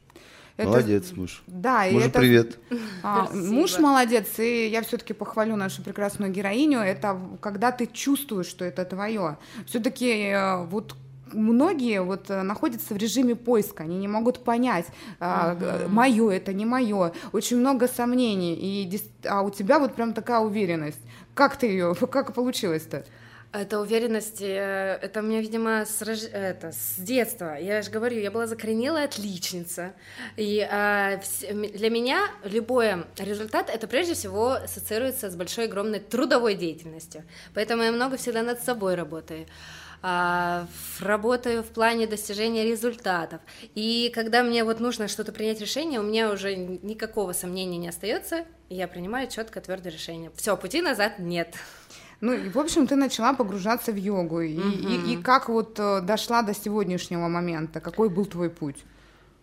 Это... 0.58 0.68
Молодец, 0.68 1.14
муж. 1.14 1.42
Да, 1.48 1.86
Мужу 1.90 2.08
это... 2.08 2.20
привет. 2.20 2.60
А, 3.02 3.30
муж 3.34 3.80
молодец, 3.80 4.40
и 4.40 4.68
я 4.68 4.82
все-таки 4.82 5.14
похвалю 5.14 5.56
нашу 5.56 5.82
прекрасную 5.82 6.34
героиню. 6.34 6.80
Это 6.80 7.18
когда 7.40 7.72
ты 7.72 7.88
чувствуешь, 7.88 8.48
что 8.48 8.66
это 8.66 8.84
твое. 8.84 9.38
Все-таки 9.66 10.10
э, 10.10 10.66
вот 10.66 10.98
многие 11.34 12.02
вот 12.02 12.30
э, 12.30 12.42
находятся 12.42 12.94
в 12.94 12.98
режиме 12.98 13.36
поиска, 13.36 13.84
они 13.84 13.98
не 13.98 14.08
могут 14.08 14.44
понять, 14.44 14.86
uh-huh. 15.20 15.88
мое 15.88 16.30
это 16.32 16.54
не 16.54 16.66
мое, 16.66 17.14
очень 17.32 17.58
много 17.58 17.88
сомнений, 17.88 18.56
и, 18.56 19.02
а 19.28 19.42
у 19.42 19.50
тебя 19.50 19.80
вот 19.80 19.96
прям 19.96 20.14
такая 20.14 20.40
уверенность. 20.40 21.02
Как 21.34 21.58
ты 21.58 21.68
ее, 21.68 21.96
как 22.12 22.34
получилось-то? 22.34 23.04
Это 23.52 23.80
уверенность, 23.80 24.42
э, 24.42 25.00
это 25.02 25.22
у 25.22 25.24
меня, 25.24 25.42
видимо, 25.42 25.84
с, 25.84 26.04
рож... 26.04 26.20
это, 26.32 26.72
с 26.72 26.98
детства. 27.00 27.58
Я 27.60 27.82
же 27.82 27.90
говорю, 27.90 28.20
я 28.20 28.30
была 28.30 28.46
закоренелая 28.46 29.06
отличница. 29.06 29.94
И 30.38 30.62
а, 30.70 31.20
для 31.50 31.90
меня 31.90 32.28
любой 32.44 33.06
результат, 33.18 33.72
это 33.72 33.88
прежде 33.88 34.14
всего 34.14 34.52
ассоциируется 34.52 35.32
с 35.32 35.36
большой, 35.36 35.66
огромной 35.66 36.00
трудовой 36.00 36.54
деятельностью. 36.54 37.24
Поэтому 37.56 37.82
я 37.82 37.92
много 37.92 38.18
всегда 38.18 38.44
над 38.44 38.62
собой 38.62 38.94
работаю. 38.94 39.48
А, 40.02 40.68
работаю 41.02 41.62
в 41.62 41.68
плане 41.68 42.08
достижения 42.08 42.64
результатов. 42.64 43.42
И 43.76 44.12
когда 44.16 44.44
мне 44.44 44.64
вот 44.64 44.80
нужно 44.80 45.08
что-то 45.08 45.32
принять 45.32 45.60
решение, 45.60 46.00
у 46.00 46.04
меня 46.04 46.32
уже 46.32 46.56
никакого 46.56 47.34
сомнения 47.34 47.78
не 47.78 47.90
остается, 47.90 48.46
и 48.70 48.76
я 48.76 48.88
принимаю 48.88 49.30
четко 49.30 49.60
твердое 49.60 49.92
решение. 49.92 50.32
Все, 50.36 50.56
пути 50.56 50.82
назад 50.82 51.20
нет. 51.20 51.56
Ну, 52.22 52.34
и, 52.34 52.50
в 52.50 52.58
общем, 52.58 52.88
ты 52.88 52.96
начала 52.96 53.34
погружаться 53.34 53.92
в 53.92 53.96
йогу. 53.96 54.42
И, 54.42 54.58
угу. 54.58 54.68
и, 54.68 55.14
и 55.14 55.22
как 55.22 55.50
вот 55.50 55.80
э, 55.80 56.02
дошла 56.02 56.42
до 56.42 56.54
сегодняшнего 56.54 57.28
момента? 57.28 57.80
Какой 57.80 58.10
был 58.10 58.26
твой 58.26 58.50
путь? 58.50 58.78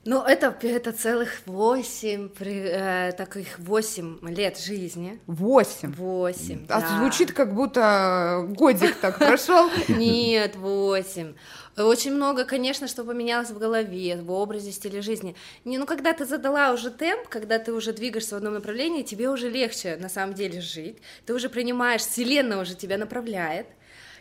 Ну, 0.06 0.22
это, 0.22 0.56
это 0.62 0.92
целых 0.92 1.40
восемь, 1.46 2.28
э, 2.38 3.12
таких 3.12 3.58
восемь 3.58 4.18
лет 4.22 4.56
жизни. 4.56 5.20
Восемь? 5.26 5.92
Восемь, 5.92 6.64
А 6.68 6.80
да. 6.80 6.98
звучит, 6.98 7.32
как 7.32 7.52
будто 7.54 8.46
годик 8.50 8.94
так 9.00 9.18
прошел. 9.18 9.68
Нет, 9.88 10.54
восемь. 10.54 11.34
Очень 11.76 12.14
много, 12.14 12.44
конечно, 12.44 12.86
что 12.86 13.02
поменялось 13.02 13.50
в 13.50 13.58
голове, 13.58 14.16
в 14.16 14.30
образе, 14.30 14.70
стиле 14.70 15.02
жизни. 15.02 15.34
Не, 15.64 15.76
ну, 15.76 15.86
когда 15.86 16.12
ты 16.12 16.24
задала 16.24 16.70
уже 16.72 16.90
темп, 16.90 17.28
когда 17.28 17.58
ты 17.58 17.72
уже 17.72 17.92
двигаешься 17.92 18.36
в 18.36 18.38
одном 18.38 18.54
направлении, 18.54 19.02
тебе 19.02 19.28
уже 19.28 19.50
легче, 19.50 19.96
на 19.96 20.08
самом 20.08 20.34
деле, 20.34 20.60
жить. 20.60 20.98
Ты 21.26 21.34
уже 21.34 21.48
принимаешь, 21.48 22.02
вселенная 22.02 22.58
уже 22.58 22.76
тебя 22.76 22.96
направляет, 22.96 23.66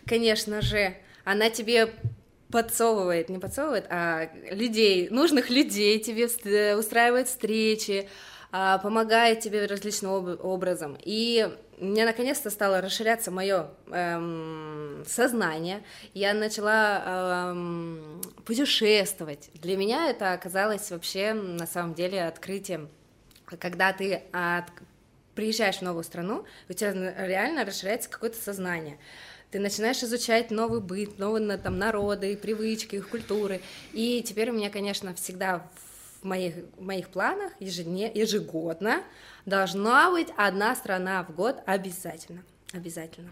конечно 0.08 0.62
же. 0.62 0.98
Она 1.24 1.50
тебе 1.50 1.94
подсовывает, 2.52 3.30
не 3.30 3.40
подсовывает, 3.40 3.86
а 3.90 4.30
людей, 4.52 5.10
нужных 5.10 5.50
людей 5.50 6.00
тебе 6.00 6.26
устраивает 6.76 7.28
встречи, 7.28 8.08
а, 8.52 8.78
помогает 8.78 9.42
тебе 9.42 9.66
различным 9.66 10.12
об- 10.12 10.46
образом. 10.46 10.98
И 11.04 11.50
мне 11.78 12.06
наконец-то 12.06 12.50
стало 12.50 12.80
расширяться 12.80 13.32
мое 13.32 13.68
эм, 13.88 15.04
сознание. 15.06 15.84
Я 16.14 16.34
начала 16.34 17.52
эм, 17.52 18.22
путешествовать. 18.46 19.50
Для 19.56 19.76
меня 19.76 20.10
это 20.10 20.32
оказалось 20.32 20.90
вообще 20.92 21.34
на 21.34 21.68
самом 21.68 21.96
деле 21.96 22.24
открытием, 22.24 22.88
когда 23.60 23.92
ты 23.92 24.24
от, 24.32 24.66
приезжаешь 25.36 25.78
в 25.78 25.82
новую 25.82 26.04
страну, 26.06 26.46
у 26.70 26.74
тебя 26.74 26.94
реально 27.26 27.66
расширяется 27.66 28.10
какое-то 28.10 28.38
сознание 28.42 28.98
ты 29.52 29.60
начинаешь 29.60 30.04
изучать 30.04 30.52
новый 30.52 30.82
быт, 30.82 31.18
новые 31.18 31.58
там, 31.58 31.78
народы, 31.78 32.36
привычки, 32.36 32.96
их 32.96 33.10
культуры. 33.10 33.62
И 33.94 34.24
теперь 34.26 34.52
у 34.52 34.54
меня, 34.54 34.70
конечно, 34.70 35.14
всегда 35.14 35.68
в 36.22 36.26
моих, 36.26 36.56
в 36.78 36.82
моих 36.82 37.10
планах 37.10 37.54
ежедне, 37.60 38.12
ежегодно 38.14 39.04
должна 39.46 40.12
быть 40.12 40.30
одна 40.38 40.76
страна 40.76 41.24
в 41.24 41.36
год 41.36 41.58
обязательно. 41.66 42.44
Обязательно. 42.74 43.30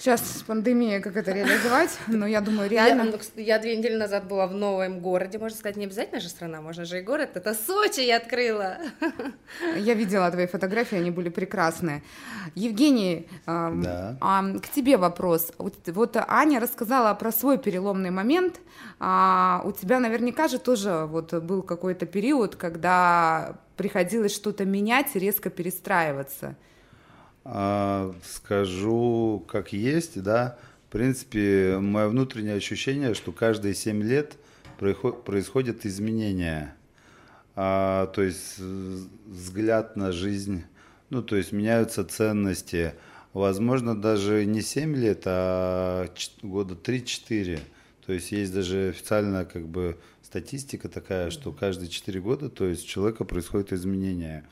Сейчас 0.00 0.38
с 0.38 0.42
пандемией 0.42 1.02
как 1.02 1.14
это 1.14 1.30
реализовать, 1.30 1.90
но 2.06 2.26
я 2.26 2.40
думаю, 2.40 2.70
реально... 2.70 3.02
Я, 3.02 3.10
ну, 3.10 3.18
я 3.36 3.58
две 3.58 3.76
недели 3.76 3.96
назад 3.96 4.26
была 4.26 4.46
в 4.46 4.54
новом 4.54 5.00
городе, 5.00 5.38
можно 5.38 5.58
сказать, 5.58 5.76
не 5.76 5.84
обязательно 5.84 6.20
же 6.20 6.30
страна, 6.30 6.62
можно 6.62 6.86
же 6.86 7.00
и 7.00 7.02
город, 7.02 7.32
это 7.34 7.52
Сочи 7.52 8.00
я 8.00 8.16
открыла. 8.16 8.78
Я 9.76 9.92
видела 9.92 10.30
твои 10.30 10.46
фотографии, 10.46 10.96
они 10.96 11.10
были 11.10 11.28
прекрасные. 11.28 12.02
Евгений, 12.54 13.28
да. 13.44 14.16
а, 14.22 14.42
к 14.58 14.68
тебе 14.70 14.96
вопрос. 14.96 15.52
Вот, 15.58 15.74
вот 15.88 16.16
Аня 16.16 16.60
рассказала 16.60 17.12
про 17.12 17.30
свой 17.30 17.58
переломный 17.58 18.10
момент, 18.10 18.58
а 19.00 19.60
у 19.66 19.72
тебя 19.72 20.00
наверняка 20.00 20.48
же 20.48 20.58
тоже 20.58 21.04
вот 21.10 21.34
был 21.34 21.62
какой-то 21.62 22.06
период, 22.06 22.56
когда 22.56 23.56
приходилось 23.76 24.34
что-то 24.34 24.64
менять, 24.64 25.14
резко 25.14 25.50
перестраиваться. 25.50 26.56
А, 27.52 28.14
скажу, 28.24 29.44
как 29.48 29.72
есть, 29.72 30.22
да. 30.22 30.56
В 30.88 30.92
принципе, 30.92 31.78
мое 31.80 32.06
внутреннее 32.06 32.54
ощущение, 32.54 33.14
что 33.14 33.32
каждые 33.32 33.74
7 33.74 34.04
лет 34.04 34.36
происходят 34.78 35.84
изменения. 35.84 36.76
А, 37.56 38.06
то 38.06 38.22
есть 38.22 38.58
взгляд 38.58 39.96
на 39.96 40.12
жизнь, 40.12 40.62
ну, 41.10 41.24
то 41.24 41.34
есть 41.34 41.50
меняются 41.50 42.04
ценности. 42.04 42.94
Возможно, 43.32 44.00
даже 44.00 44.44
не 44.44 44.62
7 44.62 44.94
лет, 44.94 45.22
а 45.24 46.08
года 46.42 46.76
3-4. 46.76 47.58
То 48.06 48.12
есть 48.12 48.30
есть 48.30 48.54
даже 48.54 48.90
официальная 48.90 49.44
как 49.44 49.66
бы 49.66 49.98
статистика 50.22 50.88
такая, 50.88 51.30
что 51.30 51.50
каждые 51.50 51.88
4 51.88 52.20
года, 52.20 52.48
то 52.48 52.64
есть 52.64 52.84
у 52.84 52.86
человека 52.86 53.24
происходят 53.24 53.72
изменения. 53.72 54.44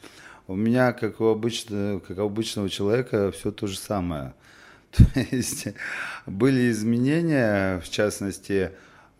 У 0.48 0.56
меня, 0.56 0.94
как 0.94 1.20
у, 1.20 1.26
обычного, 1.26 2.00
как 2.00 2.16
у 2.16 2.22
обычного 2.22 2.70
человека, 2.70 3.30
все 3.32 3.52
то 3.52 3.66
же 3.66 3.76
самое. 3.76 4.32
То 4.92 5.04
есть 5.30 5.68
были 6.24 6.70
изменения, 6.70 7.80
в 7.80 7.90
частности, 7.90 8.70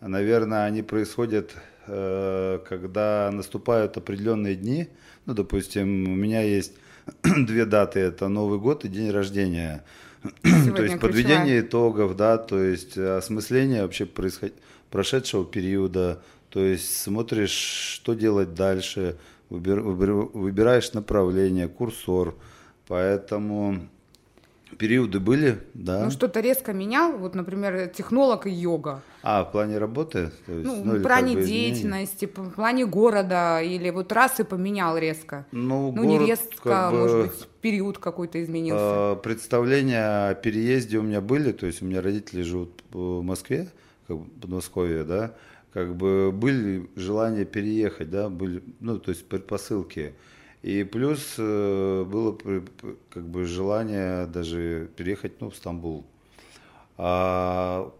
наверное, 0.01 0.65
они 0.65 0.81
происходят, 0.81 1.51
э, 1.85 2.59
когда 2.67 3.29
наступают 3.31 3.95
определенные 3.95 4.55
дни. 4.55 4.87
Ну, 5.27 5.35
допустим, 5.35 6.11
у 6.11 6.15
меня 6.15 6.41
есть 6.41 6.73
две 7.23 7.65
даты, 7.65 7.99
это 7.99 8.27
Новый 8.27 8.57
год 8.57 8.83
и 8.85 8.87
день 8.87 9.11
рождения. 9.11 9.83
Сегодня 10.43 10.73
то 10.73 10.83
есть 10.83 10.99
подведение 10.99 11.59
итогов, 11.59 12.15
да, 12.15 12.39
то 12.39 12.59
есть 12.59 12.97
осмысление 12.97 13.83
вообще 13.83 14.07
происход... 14.07 14.51
прошедшего 14.89 15.45
периода, 15.45 16.23
то 16.49 16.59
есть 16.59 16.99
смотришь, 16.99 17.51
что 17.51 18.15
делать 18.15 18.55
дальше, 18.55 19.15
выбираешь 19.49 20.93
направление, 20.93 21.67
курсор, 21.67 22.35
Поэтому 22.89 23.87
периоды 24.79 25.19
были, 25.19 25.59
да. 25.75 26.05
Ну, 26.05 26.09
что-то 26.09 26.39
резко 26.39 26.73
менял, 26.73 27.15
вот, 27.19 27.35
например, 27.35 27.87
технолог 27.89 28.47
и 28.47 28.49
йога. 28.49 29.03
А, 29.21 29.45
в 29.45 29.51
плане 29.51 29.77
работы? 29.77 30.31
То 30.47 30.53
есть, 30.53 30.65
ну, 30.65 30.83
ну, 30.83 30.95
в 30.95 31.03
плане 31.03 31.35
как 31.35 31.43
бы 31.43 31.47
деятельности, 31.47 32.25
в 32.25 32.49
плане 32.49 32.87
города, 32.87 33.61
или 33.61 33.91
вот 33.91 34.11
раз 34.11 34.39
и 34.39 34.43
поменял 34.43 34.97
резко. 34.97 35.45
Ну, 35.51 35.91
ну 35.91 36.03
город, 36.03 36.07
не 36.07 36.25
резко, 36.25 36.57
как 36.63 36.91
бы, 36.91 36.97
может 36.97 37.21
быть, 37.27 37.47
период 37.61 37.99
какой-то 37.99 38.41
изменился. 38.41 39.15
Э, 39.15 39.15
представления 39.21 40.29
о 40.29 40.33
переезде 40.33 40.97
у 40.97 41.03
меня 41.03 41.21
были, 41.21 41.51
то 41.51 41.67
есть 41.67 41.83
у 41.83 41.85
меня 41.85 42.01
родители 42.01 42.41
живут 42.41 42.71
в 42.91 43.21
Москве, 43.21 43.67
как 44.07 44.17
бы 44.17 44.25
Подмосковье, 44.41 45.03
да, 45.03 45.35
как 45.73 45.95
бы 45.95 46.31
были 46.31 46.89
желания 46.95 47.45
переехать, 47.45 48.09
да, 48.09 48.29
были, 48.29 48.63
ну, 48.79 48.99
то 48.99 49.11
есть 49.11 49.27
предпосылки. 49.27 50.13
И 50.61 50.83
плюс 50.83 51.35
э, 51.37 52.03
было 52.03 52.37
как 53.09 53.27
бы 53.27 53.45
желание 53.45 54.25
даже 54.25 54.89
переехать 54.97 55.39
ну, 55.39 55.49
в 55.49 55.55
Стамбул. 55.55 56.05
А, 56.97 57.93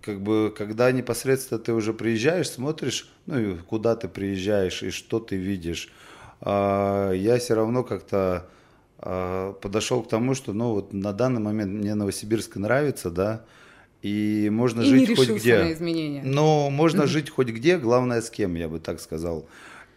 как 0.00 0.22
бы, 0.22 0.54
когда 0.56 0.90
непосредственно 0.90 1.60
ты 1.60 1.74
уже 1.74 1.92
приезжаешь, 1.92 2.48
смотришь, 2.48 3.12
ну 3.26 3.38
и 3.38 3.58
куда 3.58 3.94
ты 3.94 4.08
приезжаешь 4.08 4.82
и 4.82 4.90
что 4.90 5.20
ты 5.20 5.36
видишь, 5.36 5.92
а, 6.40 7.12
я 7.12 7.38
все 7.38 7.54
равно 7.54 7.84
как-то 7.84 8.48
а, 8.98 9.52
подошел 9.54 10.02
к 10.02 10.08
тому, 10.08 10.34
что 10.34 10.54
ну 10.54 10.72
вот 10.72 10.94
на 10.94 11.12
данный 11.12 11.40
момент 11.40 11.72
мне 11.72 11.94
Новосибирск 11.94 12.56
нравится, 12.56 13.10
да, 13.10 13.44
и 14.02 14.50
можно 14.50 14.82
и 14.82 14.84
жить 14.84 15.08
не 15.08 15.14
хоть 15.14 15.30
где. 15.30 15.58
На 15.58 15.72
изменения. 15.72 16.22
Но 16.24 16.70
можно 16.70 17.06
жить 17.06 17.30
хоть 17.30 17.48
где, 17.48 17.78
главное 17.78 18.20
с 18.20 18.30
кем, 18.30 18.56
я 18.56 18.68
бы 18.68 18.80
так 18.80 19.00
сказал. 19.00 19.46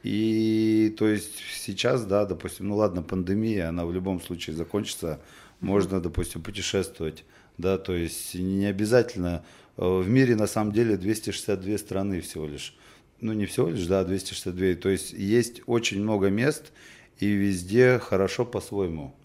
И 0.03 0.93
то 0.99 1.07
есть 1.07 1.33
сейчас, 1.59 2.05
да, 2.05 2.25
допустим, 2.25 2.67
ну 2.67 2.75
ладно, 2.75 3.01
пандемия, 3.01 3.69
она 3.69 3.85
в 3.85 3.91
любом 3.91 4.21
случае 4.21 4.55
закончится, 4.55 5.19
можно, 5.61 5.99
допустим, 5.99 6.43
путешествовать, 6.43 7.23
да, 7.57 7.79
то 7.79 7.95
есть 7.95 8.35
не 8.35 8.67
обязательно, 8.67 9.43
э, 9.77 9.81
в 9.83 10.07
мире 10.07 10.35
на 10.35 10.45
самом 10.45 10.73
деле 10.73 10.97
262 10.97 11.77
страны 11.79 12.21
всего 12.21 12.45
лишь, 12.45 12.75
ну 13.19 13.33
не 13.33 13.47
всего 13.47 13.69
лишь, 13.69 13.87
да, 13.87 14.03
262, 14.03 14.75
то 14.75 14.89
есть 14.89 15.11
есть 15.13 15.61
очень 15.65 16.03
много 16.03 16.29
мест, 16.29 16.71
и 17.19 17.25
везде 17.25 17.97
хорошо 17.97 18.45
по-своему. 18.45 19.15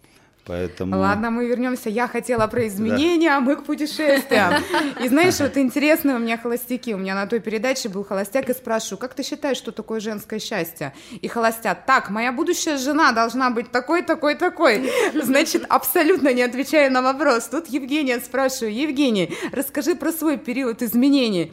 Поэтому... 0.46 0.98
Ладно, 0.98 1.30
мы 1.30 1.46
вернемся. 1.46 1.90
Я 1.90 2.08
хотела 2.08 2.46
про 2.46 2.66
изменения, 2.66 3.28
да. 3.28 3.36
а 3.36 3.40
мы 3.40 3.56
к 3.56 3.64
путешествиям. 3.64 4.54
И 5.02 5.08
знаешь, 5.08 5.38
вот 5.38 5.56
интересные 5.56 6.16
у 6.16 6.18
меня 6.18 6.38
холостяки. 6.38 6.94
У 6.94 6.98
меня 6.98 7.14
на 7.14 7.26
той 7.26 7.40
передаче 7.40 7.88
был 7.88 8.04
холостяк, 8.04 8.48
и 8.48 8.54
спрашиваю, 8.54 8.98
как 8.98 9.14
ты 9.14 9.22
считаешь, 9.22 9.56
что 9.56 9.70
такое 9.70 10.00
женское 10.00 10.38
счастье? 10.38 10.94
И 11.20 11.28
холостяк, 11.28 11.84
так, 11.86 12.10
моя 12.10 12.32
будущая 12.32 12.78
жена 12.78 13.12
должна 13.12 13.50
быть 13.50 13.70
такой, 13.70 14.02
такой, 14.02 14.34
такой. 14.34 14.90
Значит, 15.14 15.64
абсолютно 15.68 16.32
не 16.32 16.42
отвечая 16.42 16.90
на 16.90 17.02
вопрос. 17.02 17.48
Тут 17.48 17.68
Евгения 17.68 18.18
спрашиваю, 18.18 18.74
Евгений, 18.74 19.36
расскажи 19.52 19.94
про 19.94 20.10
свой 20.12 20.38
период 20.38 20.82
изменений. 20.82 21.52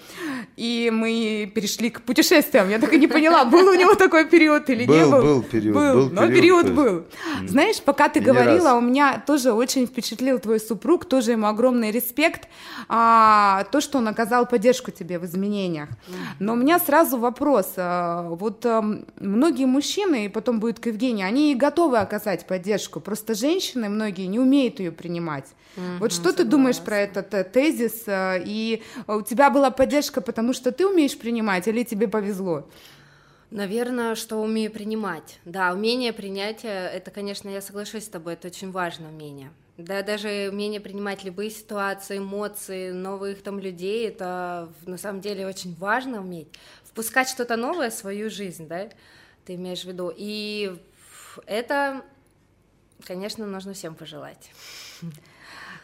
И 0.55 0.89
мы 0.93 1.51
перешли 1.53 1.89
к 1.89 2.01
путешествиям. 2.01 2.69
Я 2.69 2.79
так 2.79 2.93
и 2.93 2.99
не 2.99 3.07
поняла, 3.07 3.45
был 3.45 3.67
у 3.67 3.73
него 3.73 3.95
такой 3.95 4.25
период 4.25 4.69
или 4.69 4.85
был, 4.85 4.95
не 4.95 5.05
был. 5.05 5.21
Был 5.21 5.43
период. 5.43 5.75
Был, 5.75 5.93
был 5.93 6.09
но 6.09 6.27
период, 6.27 6.37
период 6.37 6.71
был. 6.71 7.05
Знаешь, 7.45 7.81
пока 7.81 8.09
ты 8.09 8.19
говорила, 8.19 8.76
у 8.77 8.81
меня 8.81 9.21
тоже 9.25 9.51
очень 9.53 9.85
впечатлил 9.87 10.39
твой 10.39 10.59
супруг, 10.59 11.05
тоже 11.05 11.31
ему 11.31 11.47
огромный 11.47 11.91
респект, 11.91 12.47
а, 12.87 13.65
то, 13.71 13.81
что 13.81 13.97
он 13.97 14.07
оказал 14.07 14.45
поддержку 14.45 14.91
тебе 14.91 15.19
в 15.19 15.25
изменениях. 15.25 15.89
Но 16.39 16.53
у 16.53 16.55
меня 16.55 16.79
сразу 16.79 17.17
вопрос. 17.17 17.73
А, 17.77 18.29
вот 18.29 18.65
а, 18.65 18.83
многие 19.19 19.65
мужчины, 19.65 20.25
и 20.25 20.29
потом 20.29 20.59
будет 20.59 20.79
к 20.79 20.87
Евгении, 20.87 21.23
они 21.23 21.55
готовы 21.55 21.97
оказать 21.99 22.45
поддержку, 22.47 22.99
просто 22.99 23.33
женщины 23.33 23.89
многие 23.89 24.27
не 24.27 24.39
умеют 24.39 24.79
ее 24.79 24.91
принимать. 24.91 25.45
Mm-hmm, 25.75 25.97
вот 25.99 26.11
что 26.11 26.23
согласна. 26.23 26.43
ты 26.43 26.49
думаешь 26.49 26.79
про 26.79 26.97
этот 26.97 27.33
э, 27.33 27.43
тезис? 27.43 28.03
Э, 28.07 28.41
и 28.43 28.81
у 29.07 29.21
тебя 29.21 29.49
была 29.49 29.69
поддержка, 29.69 30.21
потому 30.21 30.53
что 30.53 30.71
ты 30.71 30.87
умеешь 30.87 31.17
принимать, 31.17 31.67
или 31.67 31.83
тебе 31.83 32.07
повезло? 32.07 32.65
Наверное, 33.49 34.15
что 34.15 34.37
умею 34.41 34.71
принимать. 34.71 35.39
Да, 35.45 35.71
умение 35.71 36.11
принятия, 36.11 36.87
это, 36.89 37.11
конечно, 37.11 37.47
я 37.47 37.61
соглашусь 37.61 38.03
с 38.05 38.09
тобой, 38.09 38.33
это 38.33 38.47
очень 38.47 38.71
важное 38.71 39.09
умение. 39.09 39.51
Да, 39.77 40.01
даже 40.01 40.49
умение 40.51 40.81
принимать 40.81 41.23
любые 41.23 41.51
ситуации, 41.51 42.17
эмоции, 42.17 42.91
новых 42.91 43.43
там 43.43 43.59
людей, 43.59 44.07
это 44.07 44.69
на 44.85 44.97
самом 44.97 45.21
деле 45.21 45.47
очень 45.47 45.75
важно 45.75 46.19
уметь. 46.19 46.47
Впускать 46.83 47.29
что-то 47.29 47.55
новое 47.55 47.89
в 47.89 47.93
свою 47.93 48.29
жизнь, 48.29 48.67
да, 48.67 48.89
ты 49.45 49.55
имеешь 49.55 49.83
в 49.83 49.85
виду. 49.85 50.11
И 50.15 50.75
это, 51.45 52.01
конечно, 53.05 53.45
нужно 53.45 53.73
всем 53.73 53.95
пожелать. 53.95 54.51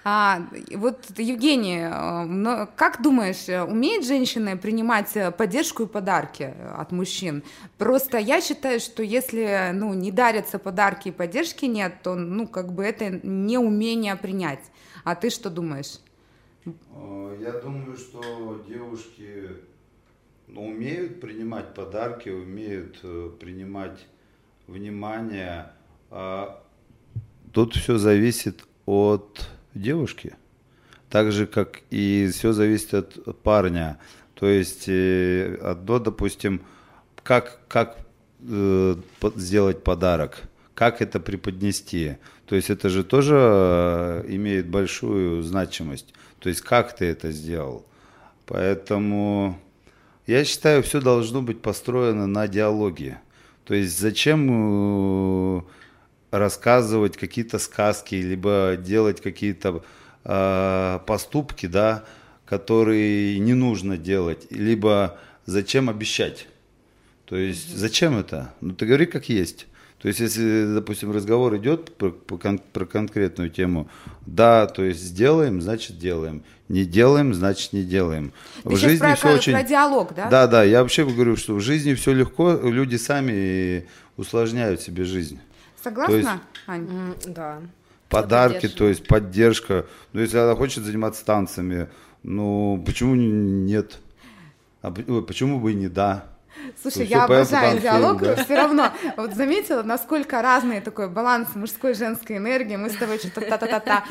А, 0.06 0.50
вот, 0.76 1.18
Евгений, 1.18 1.80
э, 1.80 2.68
как 2.76 3.02
думаешь, 3.02 3.48
умеет 3.48 4.06
женщина 4.06 4.58
принимать 4.58 5.16
э, 5.16 5.32
поддержку 5.32 5.84
и 5.84 5.88
подарки 5.88 6.54
от 6.78 6.92
мужчин? 6.92 7.42
Просто 7.78 8.18
я 8.18 8.42
считаю, 8.42 8.82
что 8.82 9.02
если 9.02 9.72
ну, 9.74 9.94
не 9.94 10.12
дарятся 10.12 10.60
подарки 10.60 11.08
и 11.08 11.12
поддержки 11.12 11.66
нет, 11.66 12.02
то 12.04 12.16
ну, 12.16 12.48
как 12.48 12.74
бы 12.74 12.84
это 12.84 13.22
не 13.24 13.58
умение 13.58 14.18
принять. 14.18 14.60
А 15.06 15.16
ты 15.16 15.30
что 15.30 15.50
думаешь? 15.50 16.00
Э, 16.66 17.38
я 17.39 17.54
думаю, 17.54 17.96
что 17.96 18.62
девушки 18.68 19.52
ну, 20.48 20.68
умеют 20.68 21.22
принимать 21.22 21.74
подарки, 21.74 22.28
умеют 22.28 23.00
принимать 23.39 24.06
внимание. 24.68 25.72
А 26.12 26.62
тут 27.54 27.76
все 27.76 27.98
зависит 27.98 28.66
от 28.86 29.48
девушки, 29.74 30.36
так 31.10 31.32
же, 31.32 31.46
как 31.46 31.82
и 31.90 32.30
все 32.34 32.54
зависит 32.54 32.94
от 32.94 33.40
парня. 33.42 34.00
То 34.36 34.48
есть 34.48 34.86
э, 34.88 35.56
одно, 35.62 36.00
допустим, 36.00 36.62
как, 37.22 37.60
как 37.68 37.98
э, 38.42 38.96
сделать 39.36 39.84
подарок, 39.84 40.42
как 40.74 41.02
это 41.02 41.20
преподнести. 41.20 42.18
То 42.46 42.56
есть 42.56 42.70
это 42.70 42.90
же 42.90 43.04
тоже 43.04 43.36
э, 43.38 44.26
имеет 44.28 44.68
большую 44.68 45.44
значимость. 45.44 46.14
То 46.40 46.50
есть 46.50 46.62
как 46.62 46.96
ты 46.96 47.06
это 47.06 47.32
сделал. 47.32 47.86
Поэтому 48.46 49.60
я 50.28 50.44
считаю, 50.44 50.84
все 50.84 51.00
должно 51.00 51.42
быть 51.42 51.62
построено 51.62 52.28
на 52.28 52.48
диалоге. 52.48 53.20
То 53.66 53.74
есть 53.74 53.98
зачем 53.98 55.66
рассказывать 56.34 57.15
какие-то 57.15 57.60
сказки, 57.60 58.15
либо 58.15 58.76
делать 58.78 59.22
какие-то 59.22 59.84
э, 60.24 61.00
поступки, 61.06 61.67
да, 61.67 62.04
которые 62.46 63.38
не 63.38 63.54
нужно 63.54 63.98
делать, 63.98 64.48
либо 64.50 65.19
зачем 65.46 65.89
обещать. 65.89 66.48
То 67.26 67.36
есть 67.36 67.78
зачем 67.78 68.17
это? 68.17 68.52
Ну 68.62 68.74
ты 68.74 68.88
говори 68.88 69.06
как 69.06 69.30
есть. 69.30 69.67
То 70.00 70.10
есть, 70.10 70.19
если, 70.19 70.74
допустим, 70.74 71.13
разговор 71.13 71.56
идет 71.56 71.96
про, 71.96 72.10
про 72.10 72.86
конкретную 72.86 73.50
тему, 73.50 73.88
да, 74.26 74.67
то 74.67 74.84
есть 74.84 75.00
сделаем, 75.00 75.62
значит 75.62 75.98
делаем. 75.98 76.43
Не 76.67 76.84
делаем, 76.84 77.34
значит 77.34 77.72
не 77.72 77.84
делаем. 77.84 78.34
Ты 78.63 78.69
в 78.69 78.76
жизни 78.76 78.98
про, 78.98 79.15
все 79.15 79.34
очень... 79.36 79.54
про 79.54 79.63
диалог, 79.63 80.13
да? 80.13 80.30
Да, 80.30 80.48
да. 80.48 80.63
Я 80.63 80.82
вообще 80.82 81.06
говорю, 81.06 81.38
что 81.38 81.54
в 81.54 81.62
жизни 81.62 81.93
все 81.93 82.12
легко, 82.12 82.52
люди 82.52 82.98
сами 82.98 83.88
усложняют 84.17 84.82
себе 84.82 85.06
жизнь. 85.06 85.39
Согласна, 85.84 86.15
есть, 86.15 86.30
Ань? 86.67 86.84
Mm, 86.84 87.34
да. 87.34 87.62
Подарки, 88.10 88.67
то 88.69 88.88
есть 88.88 89.08
поддержка. 89.08 89.86
Ну, 90.13 90.22
если 90.22 90.38
она 90.38 90.56
хочет 90.56 90.84
заниматься 90.84 91.26
танцами, 91.26 91.89
ну, 92.22 92.82
почему 92.86 93.15
нет? 93.15 94.00
А 94.82 94.91
почему 94.91 95.60
бы 95.60 95.72
и 95.72 95.76
не 95.76 95.89
да? 95.89 96.26
Слушай, 96.82 97.08
я 97.08 97.26
обожаю 97.26 97.80
диалог, 97.80 98.22
да? 98.22 98.36
все 98.36 98.56
равно, 98.56 98.91
вот 99.17 99.34
заметила, 99.34 99.84
насколько 99.84 100.41
разный 100.41 100.82
такой 100.82 101.10
баланс 101.10 101.50
мужской 101.56 101.91
и 101.91 101.96
женской 101.96 102.38
энергии, 102.38 102.76
мы 102.76 102.89
с 102.89 102.96
тобой 102.96 103.17
что-то 103.17 103.41
та-та-та-та, 103.41 104.04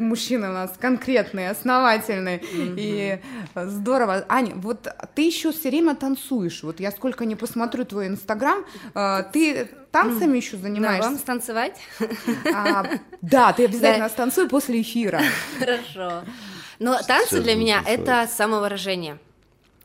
мужчины 0.00 0.48
у 0.48 0.52
нас 0.52 0.72
конкретные, 0.78 1.50
основательные. 1.50 2.38
Mm-hmm. 2.38 2.74
И 2.76 3.20
здорово. 3.54 4.24
Аня, 4.28 4.54
вот 4.56 4.88
ты 5.14 5.22
еще 5.22 5.52
все 5.52 5.70
время 5.70 5.94
танцуешь. 5.94 6.62
Вот 6.62 6.80
я 6.80 6.90
сколько 6.90 7.24
не 7.24 7.36
посмотрю 7.36 7.84
твой 7.84 8.08
инстаграм, 8.08 8.64
э, 8.94 9.24
ты 9.32 9.68
танцами 9.90 10.36
еще 10.36 10.56
занимаешься? 10.56 11.02
Да, 11.02 11.08
вам 11.08 11.18
станцевать? 11.18 11.76
А, 12.54 12.84
да, 13.22 13.52
ты 13.52 13.64
обязательно 13.64 14.08
да. 14.08 14.10
станцуй 14.10 14.48
после 14.48 14.80
эфира. 14.82 15.20
Хорошо. 15.58 16.22
Но 16.78 16.98
танцы 17.06 17.40
для 17.40 17.56
меня— 17.56 17.82
это 17.86 18.28
самовыражение. 18.28 19.18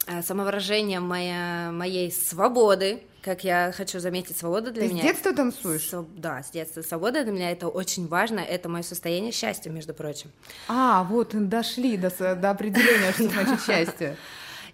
Э, 0.06 0.21
самовыражение 0.21 0.99
моя, 0.99 1.71
моей 1.71 2.12
свободы, 2.12 3.04
как 3.24 3.44
я 3.44 3.72
хочу 3.76 4.00
заметить, 4.00 4.38
свобода 4.38 4.72
для 4.72 4.84
Ты 4.84 4.90
меня. 4.90 5.02
с 5.02 5.06
детства 5.06 5.34
танцуешь? 5.34 5.88
Со, 5.88 6.06
да, 6.16 6.44
с 6.44 6.52
детства. 6.52 6.82
Свобода 6.82 7.24
для 7.24 7.32
меня 7.32 7.52
это 7.52 7.68
очень 7.70 8.08
важно, 8.08 8.40
это 8.40 8.70
мое 8.70 8.84
состояние 8.84 9.32
счастья, 9.32 9.70
между 9.70 9.94
прочим. 9.94 10.32
А, 10.68 11.04
вот 11.04 11.30
дошли 11.50 11.98
до, 11.98 12.10
до 12.36 12.50
определения, 12.50 13.12
что 13.14 13.30
значит 13.30 13.62
счастье. 13.66 14.18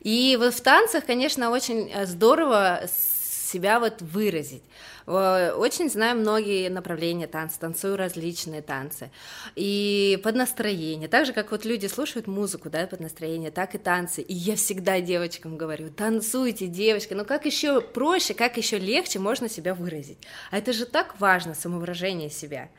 И 0.01 0.37
вот 0.39 0.53
в 0.53 0.61
танцах, 0.61 1.05
конечно, 1.05 1.51
очень 1.51 1.91
э, 1.93 2.05
здорово 2.05 2.81
себя 3.49 3.79
вот 3.79 4.01
выразить. 4.01 4.63
Э, 5.07 5.51
очень 5.51 5.89
знаю 5.89 6.17
многие 6.17 6.69
направления 6.69 7.27
танца, 7.27 7.59
танцую 7.59 7.97
различные 7.97 8.61
танцы. 8.61 9.11
И 9.55 10.19
под 10.23 10.35
настроение. 10.35 11.07
Так 11.07 11.25
же, 11.25 11.33
как 11.33 11.51
вот 11.51 11.65
люди 11.65 11.87
слушают 11.87 12.27
музыку, 12.27 12.69
да, 12.69 12.85
под 12.87 12.99
настроение, 12.99 13.51
так 13.51 13.75
и 13.75 13.77
танцы. 13.77 14.21
И 14.21 14.33
я 14.33 14.55
всегда 14.55 15.01
девочкам 15.01 15.57
говорю, 15.57 15.89
танцуйте, 15.89 16.67
девочки. 16.67 17.13
Ну 17.13 17.25
как 17.25 17.45
еще 17.45 17.81
проще, 17.81 18.33
как 18.33 18.57
еще 18.57 18.77
легче 18.77 19.19
можно 19.19 19.49
себя 19.49 19.73
выразить? 19.73 20.19
А 20.51 20.57
это 20.57 20.73
же 20.73 20.85
так 20.85 21.19
важно, 21.19 21.55
самовыражение 21.55 22.29
себя. 22.29 22.69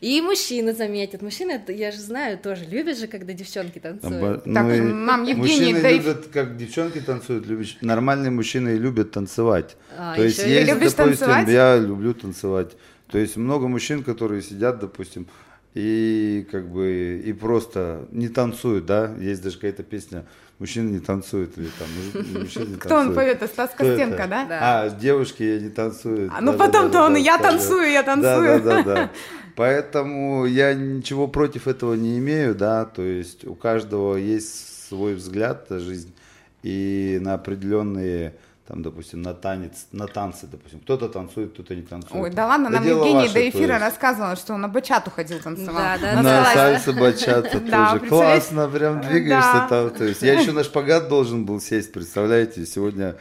И 0.00 0.20
мужчины 0.20 0.72
заметят. 0.72 1.22
Мужчины, 1.22 1.60
я 1.68 1.90
же 1.90 1.98
знаю, 1.98 2.38
тоже 2.38 2.64
любят 2.64 2.98
же, 2.98 3.06
когда 3.06 3.32
девчонки 3.32 3.78
танцуют. 3.78 4.44
Так, 4.44 4.46
Ну, 4.46 4.94
мам, 4.94 5.24
Евгений, 5.24 5.72
мужчины 5.72 5.82
да 5.82 5.90
любят, 5.90 6.26
как 6.32 6.56
девчонки 6.56 7.00
танцуют, 7.00 7.46
любят, 7.46 7.68
нормальные 7.80 8.30
мужчины 8.30 8.76
любят 8.76 9.10
танцевать. 9.10 9.76
А, 9.96 10.14
То 10.14 10.22
есть 10.22 10.44
есть, 10.44 10.68
допустим, 10.68 10.96
танцевать? 11.06 11.48
я 11.48 11.76
люблю 11.78 12.14
танцевать. 12.14 12.76
То 13.10 13.18
есть 13.18 13.36
много 13.36 13.66
мужчин, 13.66 14.04
которые 14.04 14.42
сидят, 14.42 14.78
допустим, 14.78 15.26
и 15.74 16.46
как 16.50 16.68
бы 16.68 17.22
и 17.24 17.32
просто 17.32 18.06
не 18.12 18.28
танцуют, 18.28 18.86
да? 18.86 19.14
Есть 19.18 19.42
даже 19.42 19.56
какая-то 19.56 19.82
песня 19.82 20.24
"Мужчины 20.60 20.90
не 20.90 21.00
танцуют" 21.00 21.58
или 21.58 21.68
там 21.78 21.88
«Муж- 21.96 22.26
«Мужчины 22.44 22.66
не 22.66 22.76
Кто 22.76 22.94
он 22.94 23.06
танцуют». 23.06 23.38
поет? 23.40 23.50
Стас? 23.50 23.70
Костенко, 23.76 24.26
да? 24.28 24.44
Да. 24.44 24.58
А, 24.82 24.90
девушки 24.90 25.58
не 25.60 25.70
танцуют. 25.70 26.30
А, 26.32 26.40
ну 26.40 26.52
потом-то 26.52 27.02
он, 27.02 27.16
«Я 27.16 27.38
танцую, 27.38 27.90
я 27.90 28.04
танцую». 28.04 28.62
да, 28.62 28.82
да, 28.82 28.82
да. 28.82 29.10
Поэтому 29.56 30.46
я 30.46 30.72
ничего 30.74 31.26
против 31.26 31.66
этого 31.66 31.94
не 31.94 32.18
имею, 32.18 32.54
да, 32.54 32.84
то 32.84 33.02
есть 33.02 33.44
у 33.44 33.54
каждого 33.54 34.16
есть 34.16 34.88
свой 34.88 35.14
взгляд 35.14 35.68
на 35.70 35.80
жизнь 35.80 36.14
и 36.62 37.18
на 37.20 37.34
определенные, 37.34 38.34
там, 38.70 38.82
допустим, 38.82 39.20
на 39.20 39.34
танец, 39.34 39.88
на 39.90 40.06
танцы, 40.06 40.46
допустим. 40.46 40.78
Кто-то 40.78 41.08
танцует, 41.08 41.52
кто-то 41.54 41.74
не 41.74 41.82
танцует. 41.82 42.14
Ой, 42.22 42.30
да 42.30 42.46
ладно, 42.46 42.68
нам 42.70 42.84
дело 42.84 42.98
Евгений 42.98 43.22
ваше, 43.22 43.34
до 43.34 43.48
эфира 43.48 43.72
есть. 43.74 43.80
рассказывал, 43.80 44.36
что 44.36 44.54
он 44.54 44.60
на 44.60 44.68
бачату 44.68 45.10
ходил 45.10 45.40
танцевал. 45.40 45.74
Да, 45.74 45.98
да, 45.98 46.22
На 46.22 46.44
сальсу 46.44 46.92
бачата 46.92 47.58
Да, 47.68 47.98
тоже. 47.98 48.06
Классно, 48.08 48.68
прям 48.68 49.00
двигаешься 49.00 49.52
Да. 49.54 49.66
там. 49.68 49.90
То 49.90 50.04
есть 50.04 50.22
я 50.22 50.34
еще 50.40 50.52
на 50.52 50.62
шпагат 50.62 51.08
должен 51.08 51.46
был 51.46 51.60
сесть, 51.60 51.90
представляете, 51.92 52.64
сегодня 52.64 53.16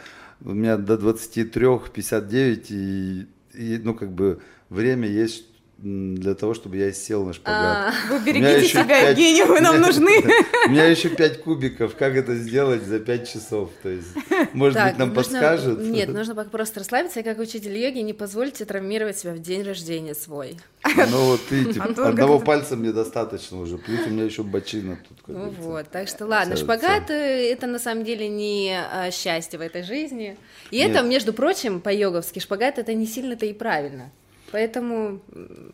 у 0.45 0.51
меня 0.51 0.77
до 0.77 0.99
23, 0.99 1.65
59, 1.91 2.67
и, 2.69 3.27
и 3.55 3.81
ну 3.83 3.95
как 3.95 4.11
бы 4.11 4.41
время 4.69 5.07
есть 5.07 5.45
для 5.81 6.35
того, 6.35 6.53
чтобы 6.53 6.75
я 6.77 6.91
сел 6.91 7.25
на 7.25 7.33
шпагат. 7.33 7.93
Вы 8.09 8.17
У 8.17 8.19
меня 8.19 8.33
берегите 8.33 8.67
себя, 8.69 8.83
пять- 8.83 9.09
Евгений, 9.17 9.43
вы 9.43 9.61
нам 9.61 9.79
нужны. 9.81 10.11
У 10.67 10.69
меня 10.69 10.85
еще 10.85 11.09
5 11.09 11.41
кубиков. 11.41 11.95
Как 11.95 12.15
это 12.15 12.35
сделать 12.35 12.83
за 12.83 12.99
5 12.99 13.31
часов? 13.31 13.69
То 13.81 13.89
есть, 13.89 14.07
может 14.53 14.81
быть, 14.83 14.97
нам 14.97 15.13
подскажут? 15.13 15.79
Нет, 15.79 16.09
нужно 16.09 16.35
просто 16.35 16.79
расслабиться, 16.79 17.21
и 17.21 17.23
как 17.23 17.39
учитель 17.39 17.77
йоги 17.77 17.99
не 17.99 18.13
позвольте 18.13 18.65
травмировать 18.65 19.17
себя 19.17 19.33
в 19.33 19.39
день 19.39 19.63
рождения 19.63 20.15
свой. 20.15 20.57
Ну 20.83 21.25
вот 21.25 21.41
видите, 21.49 21.79
Антон, 21.79 22.07
одного 22.07 22.39
пальца 22.39 22.75
мне 22.75 22.91
достаточно 22.91 23.59
уже. 23.59 23.77
Плюс 23.77 24.01
у 24.05 24.09
меня 24.09 24.23
еще 24.25 24.43
бочина 24.43 24.97
тут. 25.07 25.17
Ну 25.27 25.49
вот, 25.59 25.89
так 25.89 26.07
что 26.07 26.25
ладно, 26.25 26.55
шпагат 26.57 27.09
э, 27.09 27.51
это 27.51 27.67
на 27.67 27.79
самом 27.79 28.03
деле 28.03 28.27
не 28.27 28.77
а, 28.77 29.11
счастье 29.11 29.59
в 29.59 29.61
этой 29.61 29.83
жизни. 29.83 30.37
И 30.71 30.77
это, 30.77 31.01
между 31.03 31.31
прочим, 31.33 31.79
по-йоговски 31.79 32.39
шпагат 32.39 32.79
это 32.79 32.93
не 32.93 33.05
сильно-то 33.05 33.45
и 33.45 33.53
правильно. 33.53 34.11
Поэтому 34.51 35.21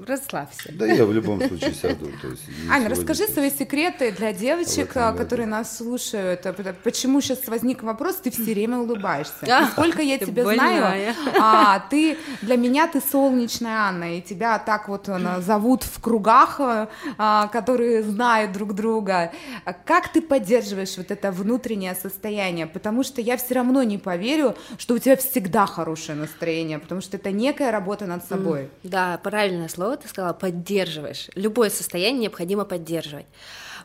расслабься. 0.05 0.71
Да 0.73 0.85
я 0.85 1.05
в 1.05 1.13
любом 1.13 1.41
случае 1.41 1.73
сяду. 1.73 2.07
то 2.21 2.27
есть, 2.27 2.43
Аня, 2.69 2.89
расскажи 2.89 3.23
есть. 3.23 3.33
свои 3.33 3.49
секреты 3.49 4.11
для 4.11 4.33
девочек, 4.33 4.91
а, 4.95 5.13
которые 5.13 5.47
нас 5.47 5.77
слушают. 5.77 6.45
А, 6.45 6.53
Почему 6.83 7.21
сейчас 7.21 7.47
возник 7.47 7.83
вопрос, 7.83 8.17
ты 8.17 8.31
все 8.31 8.53
время 8.53 8.77
улыбаешься? 8.79 9.33
А, 9.47 9.63
И 9.63 9.71
Сколько 9.71 10.01
я 10.01 10.17
ты 10.17 10.25
тебя 10.25 10.43
знаю, 10.43 11.15
а, 11.39 11.79
ты 11.89 12.17
для 12.41 12.57
меня 12.57 12.87
ты 12.87 13.01
солнечная 13.01 13.77
Анна, 13.87 14.17
и 14.17 14.21
тебя 14.21 14.59
так 14.59 14.89
вот 14.89 15.07
а, 15.07 15.39
зовут 15.41 15.83
в 15.83 16.01
кругах, 16.01 16.59
а, 16.59 17.47
которые 17.47 18.03
знают 18.03 18.51
друг 18.51 18.73
друга. 18.73 19.31
А 19.63 19.73
Как 19.73 20.11
ты 20.11 20.21
поддерживаешь 20.21 20.97
вот 20.97 21.11
это 21.11 21.31
внутреннее 21.31 21.95
состояние? 21.95 22.67
Потому 22.67 23.03
что 23.03 23.21
я 23.21 23.37
все 23.37 23.53
равно 23.55 23.83
не 23.83 23.97
поверю, 23.97 24.55
что 24.77 24.95
у 24.95 24.99
тебя 24.99 25.15
всегда 25.15 25.65
хорошее 25.65 26.17
настроение, 26.17 26.79
потому 26.79 27.01
что 27.01 27.17
это 27.17 27.31
некая 27.31 27.71
работа 27.71 28.05
над 28.05 28.25
собой. 28.25 28.64
Да, 28.83 29.17
правильное 29.17 29.67
слово 29.67 29.97
ты 29.97 30.07
сказала, 30.07 30.33
поддерживаешь. 30.33 31.29
Любое 31.35 31.69
состояние 31.69 32.23
необходимо 32.23 32.65
поддерживать. 32.65 33.25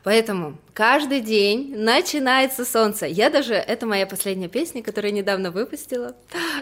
Поэтому 0.03 0.55
каждый 0.73 1.21
день 1.21 1.75
начинается 1.77 2.65
солнце. 2.65 3.05
Я 3.07 3.29
даже, 3.29 3.53
это 3.53 3.85
моя 3.85 4.07
последняя 4.07 4.49
песня, 4.49 4.83
которую 4.83 5.13
я 5.13 5.19
недавно 5.19 5.51
выпустила. 5.51 6.15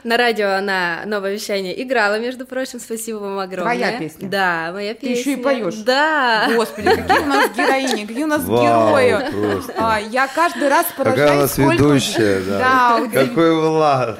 На 0.03 0.17
радио 0.17 0.49
она, 0.55 1.03
новое 1.07 1.35
вещание, 1.35 1.81
играла, 1.81 2.19
между 2.19 2.47
прочим, 2.47 2.81
спасибо 2.81 3.19
вам 3.19 3.39
огромное. 3.39 3.77
Твоя 3.77 3.97
песня? 3.99 4.29
Да, 4.29 4.71
моя 4.73 4.95
Ты 4.95 5.01
песня. 5.07 5.21
еще 5.21 5.33
и 5.35 5.37
поешь? 5.37 5.75
Да. 5.77 6.51
Господи, 6.53 6.89
какие 6.91 7.19
у 7.21 7.27
нас 7.27 7.51
героини, 7.57 8.07
какие 8.07 8.25
у 8.25 8.29
нас 8.29 8.43
Вау, 8.43 8.63
герои. 8.97 9.31
просто. 9.31 9.73
А, 9.77 10.01
я 10.01 10.27
каждый 10.27 10.69
раз 10.69 10.87
Какая 10.97 11.13
у 11.13 11.17
поражаюсь, 11.17 11.41
нас 11.41 11.53
сколько... 11.53 11.73
ведущая, 11.75 12.41
да. 12.41 12.59
Да, 13.13 13.25
Какой 13.25 13.55
Влад. 13.55 14.19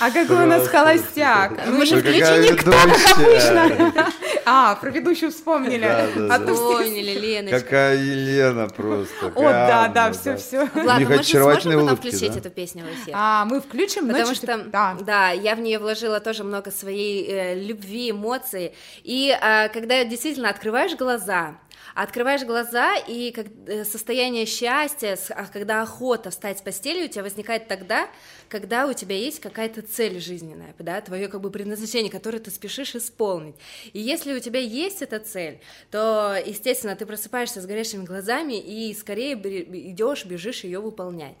А 0.00 0.10
какой 0.10 0.44
у 0.44 0.46
нас 0.46 0.66
холостяк. 0.66 1.66
Мы 1.66 1.84
же 1.84 2.00
включили 2.00 2.56
Кто, 2.56 2.70
как 2.70 3.18
обычно. 3.18 4.06
А, 4.52 4.74
про 4.74 4.90
ведущую 4.90 5.30
вспомнили. 5.30 5.84
А 5.84 6.38
Поняли, 6.40 7.12
Леночка. 7.18 7.60
Какая 7.60 7.96
Елена 7.96 8.66
просто. 8.68 9.26
О, 9.26 9.42
да, 9.42 9.88
да, 9.88 10.12
все, 10.12 10.36
все. 10.36 10.68
Ладно, 10.74 11.08
мы 11.08 11.22
сможем 11.22 11.80
потом 11.80 11.96
включить 11.96 12.36
эту 12.36 12.50
песню 12.50 12.82
в 12.84 12.88
эфир? 12.88 13.14
А, 13.16 13.44
мы 13.44 13.60
включим, 13.60 14.08
Потому 14.08 14.34
что, 14.34 14.58
да. 14.64 15.30
я 15.30 15.54
в 15.54 15.60
нее 15.60 15.78
вложила 15.78 16.18
тоже 16.18 16.42
много 16.42 16.72
своей 16.72 17.26
э, 17.28 17.54
любви, 17.62 18.10
эмоций. 18.10 18.74
И 19.04 19.30
э, 19.40 19.68
когда 19.68 20.04
действительно 20.04 20.50
открываешь 20.50 20.96
глаза, 20.96 21.54
открываешь 21.94 22.42
глаза, 22.42 22.96
и 22.96 23.30
как, 23.30 23.46
э, 23.66 23.84
состояние 23.84 24.46
счастья, 24.46 25.16
а 25.30 25.46
когда 25.46 25.82
охота 25.82 26.30
встать 26.30 26.58
с 26.58 26.62
постели 26.62 27.04
у 27.04 27.08
тебя 27.08 27.22
возникает 27.22 27.68
тогда, 27.68 28.08
когда 28.50 28.86
у 28.86 28.92
тебя 28.92 29.16
есть 29.16 29.40
какая-то 29.40 29.80
цель 29.82 30.20
жизненная, 30.20 30.74
да, 30.78 31.00
твое 31.00 31.28
как 31.28 31.40
бы 31.40 31.50
предназначение, 31.50 32.10
которое 32.10 32.40
ты 32.40 32.50
спешишь 32.50 32.96
исполнить. 32.96 33.54
И 33.92 34.00
если 34.00 34.34
у 34.34 34.40
тебя 34.40 34.58
есть 34.60 35.02
эта 35.02 35.20
цель, 35.20 35.60
то, 35.90 36.36
естественно, 36.44 36.96
ты 36.96 37.06
просыпаешься 37.06 37.62
с 37.62 37.66
горящими 37.66 38.04
глазами 38.04 38.58
и 38.58 38.92
скорее 38.94 39.34
идешь, 39.34 40.24
бежишь 40.26 40.64
ее 40.64 40.80
выполнять. 40.80 41.38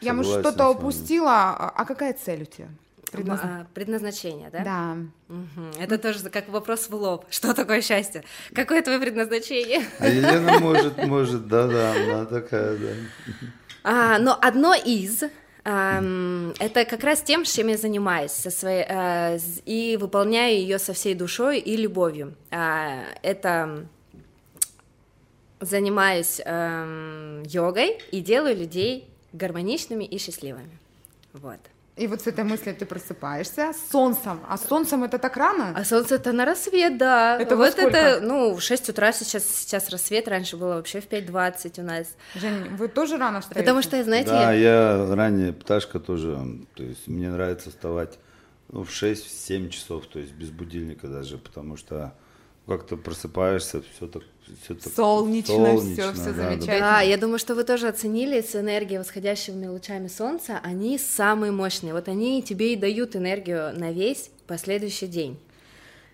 Я, 0.00 0.12
может, 0.12 0.40
что-то 0.40 0.68
упустила. 0.68 1.30
А 1.30 1.72
а 1.74 1.84
какая 1.84 2.14
цель 2.14 2.42
у 2.42 2.46
тебя? 2.46 2.68
Предназна- 3.12 3.60
А, 3.62 3.66
Предназначение, 3.74 4.50
да? 4.50 4.64
Да. 4.64 4.96
Мгм. 5.28 5.72
Это 5.80 5.98
тоже 5.98 6.30
как 6.30 6.48
вопрос 6.48 6.88
в 6.88 6.94
лоб. 6.94 7.26
Что 7.30 7.54
такое 7.54 7.80
счастье? 7.82 8.22
Какое 8.54 8.82
твое 8.82 8.98
предназначение? 8.98 9.82
А 9.98 10.06
Елена 10.08 10.58
может, 10.60 10.96
может, 11.06 11.48
да-да, 11.48 11.92
она 11.94 12.24
такая, 12.26 12.76
да. 12.76 12.88
А, 13.82 14.18
но 14.18 14.38
одно 14.40 14.74
из 14.74 15.24
это 15.62 16.84
как 16.88 17.04
раз 17.04 17.22
тем, 17.22 17.44
чем 17.44 17.68
я 17.68 17.76
занимаюсь 17.76 18.32
со 18.32 18.50
своей, 18.50 18.84
а, 18.88 19.36
и 19.66 19.98
выполняю 20.00 20.54
ее 20.54 20.78
со 20.78 20.92
всей 20.92 21.14
душой 21.14 21.58
и 21.58 21.76
любовью. 21.76 22.34
А, 22.50 23.04
это 23.22 23.86
занимаюсь 25.60 26.38
йогой 26.38 27.98
и 28.10 28.20
делаю 28.20 28.56
людей 28.56 29.08
гармоничными 29.32 30.04
и 30.04 30.16
счастливыми. 30.18 30.78
Вот. 31.34 31.60
И 32.00 32.06
вот 32.06 32.22
с 32.22 32.26
этой 32.26 32.44
мыслью 32.44 32.74
ты 32.74 32.86
просыпаешься 32.86 33.72
с 33.74 33.90
солнцем. 33.92 34.40
А 34.48 34.56
с 34.56 34.64
солнцем 34.66 35.04
это 35.04 35.18
так 35.18 35.36
рано? 35.36 35.74
А 35.76 35.84
солнце 35.84 36.14
это 36.14 36.32
на 36.32 36.46
рассвет, 36.46 36.96
да. 36.96 37.38
Это 37.38 37.56
во 37.56 37.64
вот 37.64 37.72
сколько? 37.72 37.94
это, 37.96 38.26
ну, 38.26 38.54
в 38.54 38.62
6 38.62 38.88
утра 38.88 39.12
сейчас, 39.12 39.44
сейчас 39.44 39.90
рассвет, 39.90 40.26
раньше 40.26 40.56
было 40.56 40.76
вообще 40.76 41.02
в 41.02 41.08
5.20 41.08 41.78
у 41.80 41.82
нас. 41.82 42.06
Жень, 42.34 42.74
вы 42.76 42.88
тоже 42.88 43.18
рано 43.18 43.42
встаете? 43.42 43.60
Потому 43.60 43.82
что, 43.82 44.02
знаете, 44.02 44.30
Да, 44.30 44.52
я- 44.52 44.96
я 45.04 45.14
ранее 45.14 45.52
пташка 45.52 46.00
тоже, 46.00 46.38
то 46.74 46.82
есть 46.82 47.06
мне 47.06 47.28
нравится 47.28 47.68
вставать 47.68 48.18
ну, 48.72 48.84
в 48.84 48.88
6-7 48.90 49.68
часов, 49.68 50.06
то 50.06 50.20
есть 50.20 50.32
без 50.32 50.48
будильника 50.48 51.06
даже, 51.06 51.36
потому 51.36 51.76
что 51.76 52.14
как-то 52.66 52.96
просыпаешься, 52.96 53.82
все 53.96 54.06
так, 54.06 54.22
все 54.62 54.74
так 54.74 54.92
Солнечно, 54.92 55.76
всё, 55.78 56.12
всё 56.12 56.24
да, 56.24 56.32
да. 56.32 56.32
замечательно. 56.32 56.78
Да, 56.78 57.00
я 57.00 57.16
думаю, 57.16 57.38
что 57.38 57.54
вы 57.54 57.64
тоже 57.64 57.88
оценили 57.88 58.40
с 58.40 58.54
энергией 58.54 58.98
восходящими 58.98 59.66
лучами 59.66 60.08
солнца, 60.08 60.60
они 60.62 60.98
самые 60.98 61.52
мощные. 61.52 61.92
Вот 61.92 62.08
они 62.08 62.42
тебе 62.42 62.74
и 62.74 62.76
дают 62.76 63.16
энергию 63.16 63.72
на 63.78 63.92
весь 63.92 64.30
последующий 64.46 65.08
день. 65.08 65.38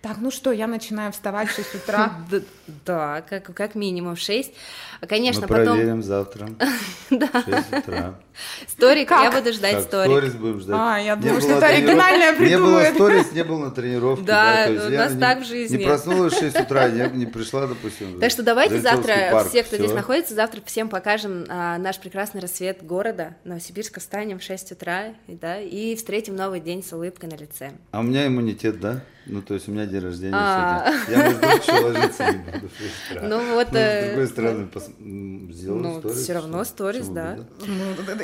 Так, 0.02 0.18
ну 0.20 0.30
что, 0.30 0.52
я 0.52 0.66
начинаю 0.68 1.10
вставать 1.10 1.48
в 1.48 1.54
6 1.56 1.74
утра. 1.74 2.12
Да, 2.84 3.22
как, 3.22 3.52
как 3.54 3.74
минимум 3.74 4.14
в 4.14 4.20
6. 4.20 4.52
А, 5.00 5.06
Конечно, 5.06 5.42
Мы 5.42 5.48
потом... 5.48 5.76
проверим 5.76 6.02
завтра. 6.02 6.48
Да. 7.10 7.26
В 7.26 7.44
6 7.44 7.72
утра. 7.72 8.20
Сторик, 8.68 9.08
Как? 9.08 9.22
я 9.22 9.38
буду 9.38 9.52
ждать 9.52 9.72
Так, 9.76 9.82
сторик. 9.82 10.10
сторис 10.12 10.34
будем 10.34 10.60
ждать. 10.60 10.76
А, 10.78 10.98
я 10.98 11.16
Не 11.16 11.22
думала, 11.22 11.40
что 11.40 11.48
было 11.50 11.56
это 11.58 11.66
оригинальное 11.66 12.36
Не 12.38 12.58
было 12.58 12.84
сторис, 12.94 13.32
не 13.32 13.44
было 13.44 13.58
на 13.66 13.70
тренировке. 13.70 14.24
Да, 14.24 14.64
есть 14.66 14.86
у 14.86 14.90
нас 14.90 15.12
не- 15.14 15.20
так 15.20 15.40
в 15.40 15.44
жизни. 15.46 15.76
Не 15.78 15.84
проснулась 15.84 16.32
в 16.34 16.38
6 16.38 16.60
утра, 16.60 16.88
не, 16.88 17.08
не 17.18 17.26
пришла, 17.26 17.66
допустим. 17.66 18.20
Так 18.20 18.30
что 18.30 18.42
давайте 18.42 18.80
завтра, 18.80 19.14
парк, 19.32 19.48
все, 19.48 19.62
кто 19.62 19.76
здесь 19.76 19.92
находится, 19.92 20.34
завтра 20.34 20.60
всем 20.66 20.88
покажем 20.88 21.44
а, 21.48 21.78
наш 21.78 21.98
прекрасный 21.98 22.40
рассвет 22.40 22.84
города. 22.84 23.36
Новосибирска 23.44 24.00
встанем 24.00 24.38
в 24.38 24.42
6 24.42 24.72
утра 24.72 25.14
и, 25.26 25.34
да, 25.34 25.60
и 25.60 25.94
встретим 25.96 26.36
новый 26.36 26.60
день 26.60 26.82
с 26.84 26.92
улыбкой 26.92 27.28
на 27.30 27.36
лице. 27.36 27.72
А 27.92 28.00
у 28.00 28.02
меня 28.02 28.26
иммунитет, 28.26 28.80
да? 28.80 29.00
Ну, 29.28 29.42
то 29.42 29.54
есть 29.54 29.66
у 29.66 29.72
меня 29.72 29.86
день 29.86 30.04
рождения 30.04 30.36
А. 30.36 30.92
сегодня. 31.08 31.16
Я, 31.16 31.24
может 31.24 31.40
быть, 31.40 31.66
еще 31.66 31.80
ложиться 31.84 32.24
не 32.32 32.38
буду 32.38 32.68
в 32.68 32.78
6 32.78 32.94
утра. 33.10 33.22
Ну 33.28 33.54
вот, 33.54 33.72
Ну, 33.72 33.78
э, 33.78 34.02
с 34.02 34.06
другой 34.10 34.26
стороны, 34.28 34.68
пос- 34.72 34.92
м, 35.00 35.52
сделаем 35.52 35.82
ну, 35.82 35.98
сторис, 35.98 36.16
всё 36.22 36.34
равно 36.34 36.64
сторис, 36.64 37.08
да. 37.08 37.38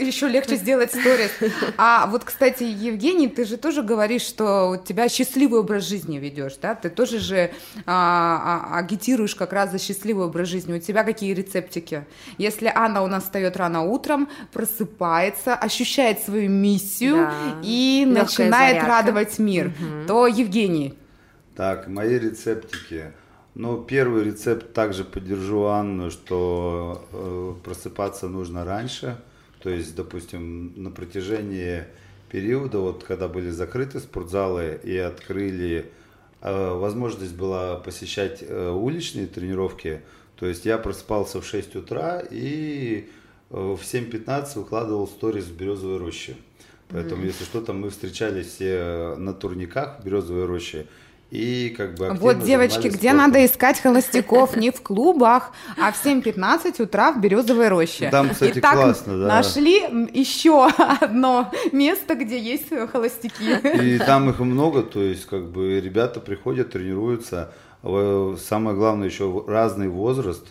Еще 0.07 0.29
легче 0.29 0.57
сделать 0.57 0.91
сторис. 0.91 1.31
А 1.79 2.07
вот, 2.07 2.25
кстати, 2.25 2.63
Евгений, 2.65 3.29
ты 3.29 3.45
же 3.45 3.57
тоже 3.57 3.83
говоришь, 3.83 4.23
что 4.23 4.71
у 4.71 4.77
тебя 4.77 5.09
счастливый 5.09 5.61
образ 5.61 5.87
жизни 5.89 6.19
ведешь, 6.19 6.55
да? 6.61 6.75
Ты 6.75 6.91
тоже 6.91 7.19
же 7.19 7.51
а, 7.87 8.69
а, 8.73 8.79
агитируешь 8.79 9.35
как 9.35 9.53
раз 9.53 9.71
за 9.71 9.79
счастливый 9.79 10.27
образ 10.27 10.49
жизни. 10.49 10.75
У 10.75 10.79
тебя 10.81 11.05
какие 11.05 11.33
рецептики? 11.35 12.05
Если 12.39 12.71
Анна 12.75 13.03
у 13.03 13.07
нас 13.07 13.25
встает 13.25 13.57
рано 13.57 13.83
утром, 13.83 14.29
просыпается, 14.53 15.55
ощущает 15.55 16.21
свою 16.21 16.49
миссию 16.51 17.17
Да. 17.17 17.33
и 17.63 18.05
Лёгкая 18.07 18.23
начинает 18.25 18.77
зарядка. 18.83 18.89
радовать 18.89 19.39
мир, 19.39 19.73
то 20.07 20.27
Евгений. 20.27 20.95
Так, 21.57 21.89
мои 21.89 22.19
рецептики. 22.19 23.13
Ну, 23.55 23.77
первый 23.83 24.25
рецепт 24.25 24.73
также 24.73 25.05
поддержу 25.05 25.65
Анну, 25.67 26.11
что 26.11 27.07
э, 27.13 27.55
просыпаться 27.63 28.27
нужно 28.29 28.65
раньше. 28.65 29.19
То 29.63 29.71
есть, 29.71 29.95
допустим, 29.95 30.73
на 30.77 30.91
протяжении 30.91 31.85
периода, 32.31 32.79
вот 32.79 33.05
когда 33.05 33.29
были 33.29 33.51
закрыты 33.51 34.01
спортзалы 34.01 34.81
и 34.83 34.97
открыли, 34.97 35.91
э, 36.41 36.75
возможность 36.75 37.35
была 37.35 37.77
посещать 37.77 38.43
э, 38.43 38.71
уличные 38.71 39.27
тренировки. 39.27 40.03
То 40.37 40.47
есть 40.47 40.65
я 40.65 40.79
просыпался 40.79 41.41
в 41.41 41.47
6 41.47 41.77
утра 41.77 42.21
и 42.29 43.09
э, 43.51 43.55
в 43.55 43.81
7.15 43.81 44.59
выкладывал 44.59 45.07
сторис 45.07 45.45
в 45.45 45.57
Березовой 45.57 45.99
роще. 45.99 46.35
Поэтому, 46.89 47.25
если 47.25 47.45
что, 47.45 47.63
там 47.63 47.81
мы 47.81 47.91
встречались 47.91 48.49
все 48.49 49.15
на 49.17 49.33
турниках 49.33 50.01
в 50.01 50.05
Березовой 50.05 50.45
роще. 50.45 50.87
И 51.33 51.71
как 51.75 51.95
бы 51.95 52.11
Вот, 52.11 52.45
девочки, 52.45 52.89
где 52.89 53.09
спортом. 53.09 53.17
надо 53.17 53.47
искать 53.47 53.81
холостяков? 53.81 54.55
Не 54.55 54.71
в 54.71 54.83
клубах, 54.83 55.53
а 55.79 55.91
в 55.91 56.05
7.15 56.05 56.83
утра 56.83 57.11
в 57.11 57.23
Березовой 57.23 57.69
роще. 57.69 58.11
Там, 58.11 58.29
кстати, 58.29 58.59
Итак, 58.59 58.75
классно, 58.75 59.19
да. 59.19 59.29
нашли 59.29 59.77
еще 60.13 60.67
одно 61.01 61.51
место, 61.73 62.17
где 62.17 62.39
есть 62.39 62.69
холостяки. 62.93 63.67
И 63.83 63.99
там 63.99 64.29
их 64.29 64.41
много, 64.41 64.83
то 64.83 65.01
есть 65.01 65.25
как 65.25 65.49
бы 65.51 65.81
ребята 65.81 66.21
приходят, 66.21 66.73
тренируются. 66.73 67.55
Самое 67.83 68.77
главное 68.77 69.09
еще 69.09 69.43
разный 69.49 69.89
возраст. 69.89 70.47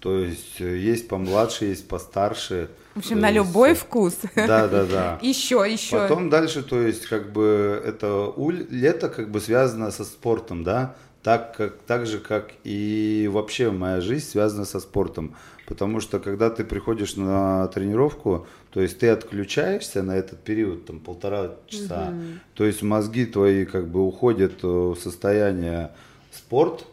То 0.00 0.18
есть 0.18 0.60
э, 0.60 0.76
есть 0.76 1.08
помладше, 1.08 1.64
есть 1.64 1.88
постарше. 1.88 2.68
В 2.94 2.98
общем, 2.98 3.16
То 3.16 3.22
на 3.22 3.28
есть, 3.28 3.36
любой 3.36 3.74
вкус. 3.74 4.16
Да, 4.34 4.66
да, 4.66 4.84
да. 4.84 5.18
Еще, 5.22 5.64
еще. 5.70 5.96
Потом 5.96 6.28
дальше, 6.28 6.62
то 6.62 6.80
есть, 6.80 7.06
как 7.06 7.32
бы 7.32 7.80
это 7.84 8.26
уль- 8.26 8.66
лето 8.70 9.08
как 9.08 9.30
бы 9.30 9.40
связано 9.40 9.90
со 9.92 10.04
спортом, 10.04 10.64
да, 10.64 10.96
так, 11.22 11.56
как, 11.56 11.78
так 11.86 12.06
же, 12.06 12.18
как 12.18 12.50
и 12.64 13.28
вообще 13.32 13.70
моя 13.70 14.00
жизнь 14.00 14.26
связана 14.26 14.64
со 14.64 14.80
спортом. 14.80 15.36
Потому 15.66 16.00
что 16.00 16.18
когда 16.18 16.50
ты 16.50 16.64
приходишь 16.64 17.14
на 17.14 17.68
тренировку, 17.68 18.48
то 18.72 18.80
есть 18.80 18.98
ты 18.98 19.08
отключаешься 19.08 20.02
на 20.02 20.16
этот 20.16 20.42
период, 20.42 20.86
там 20.86 20.98
полтора 20.98 21.52
часа, 21.68 22.12
то 22.54 22.64
есть 22.64 22.82
мозги 22.82 23.24
твои 23.24 23.64
как 23.64 23.86
бы 23.88 24.04
уходят 24.04 24.64
э, 24.64 24.66
в 24.66 24.96
состояние 24.96 25.92
спорт, 26.32 26.86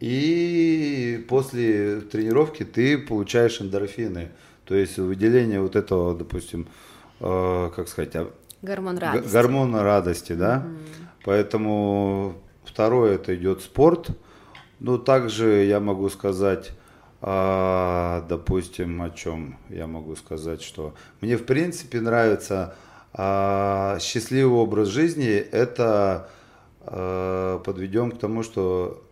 и 0.00 1.24
после 1.28 2.00
тренировки 2.00 2.64
ты 2.64 2.98
получаешь 2.98 3.60
эндорфины. 3.60 4.28
То 4.70 4.76
есть 4.76 4.98
выделение 4.98 5.60
вот 5.60 5.74
этого, 5.74 6.14
допустим, 6.14 6.68
э, 7.18 7.70
как 7.74 7.88
сказать, 7.88 8.14
а, 8.14 8.30
Гормон 8.62 8.98
радости. 8.98 9.32
гормона 9.32 9.82
радости, 9.82 10.32
да. 10.32 10.64
Поэтому 11.24 12.34
второе 12.62 13.16
это 13.16 13.34
идет 13.34 13.62
спорт. 13.62 14.10
Ну, 14.78 14.96
также 14.96 15.64
я 15.64 15.80
могу 15.80 16.08
сказать, 16.08 16.70
а, 17.20 18.24
допустим, 18.28 19.02
о 19.02 19.10
чем 19.10 19.58
я 19.70 19.88
могу 19.88 20.14
сказать, 20.14 20.62
что 20.62 20.94
мне 21.20 21.36
в 21.36 21.46
принципе 21.46 22.00
нравится 22.00 22.76
а, 23.12 23.98
счастливый 23.98 24.56
образ 24.56 24.86
жизни. 24.86 25.32
Это 25.32 26.30
а, 26.82 27.58
подведем 27.58 28.12
к 28.12 28.20
тому, 28.20 28.44
что 28.44 29.02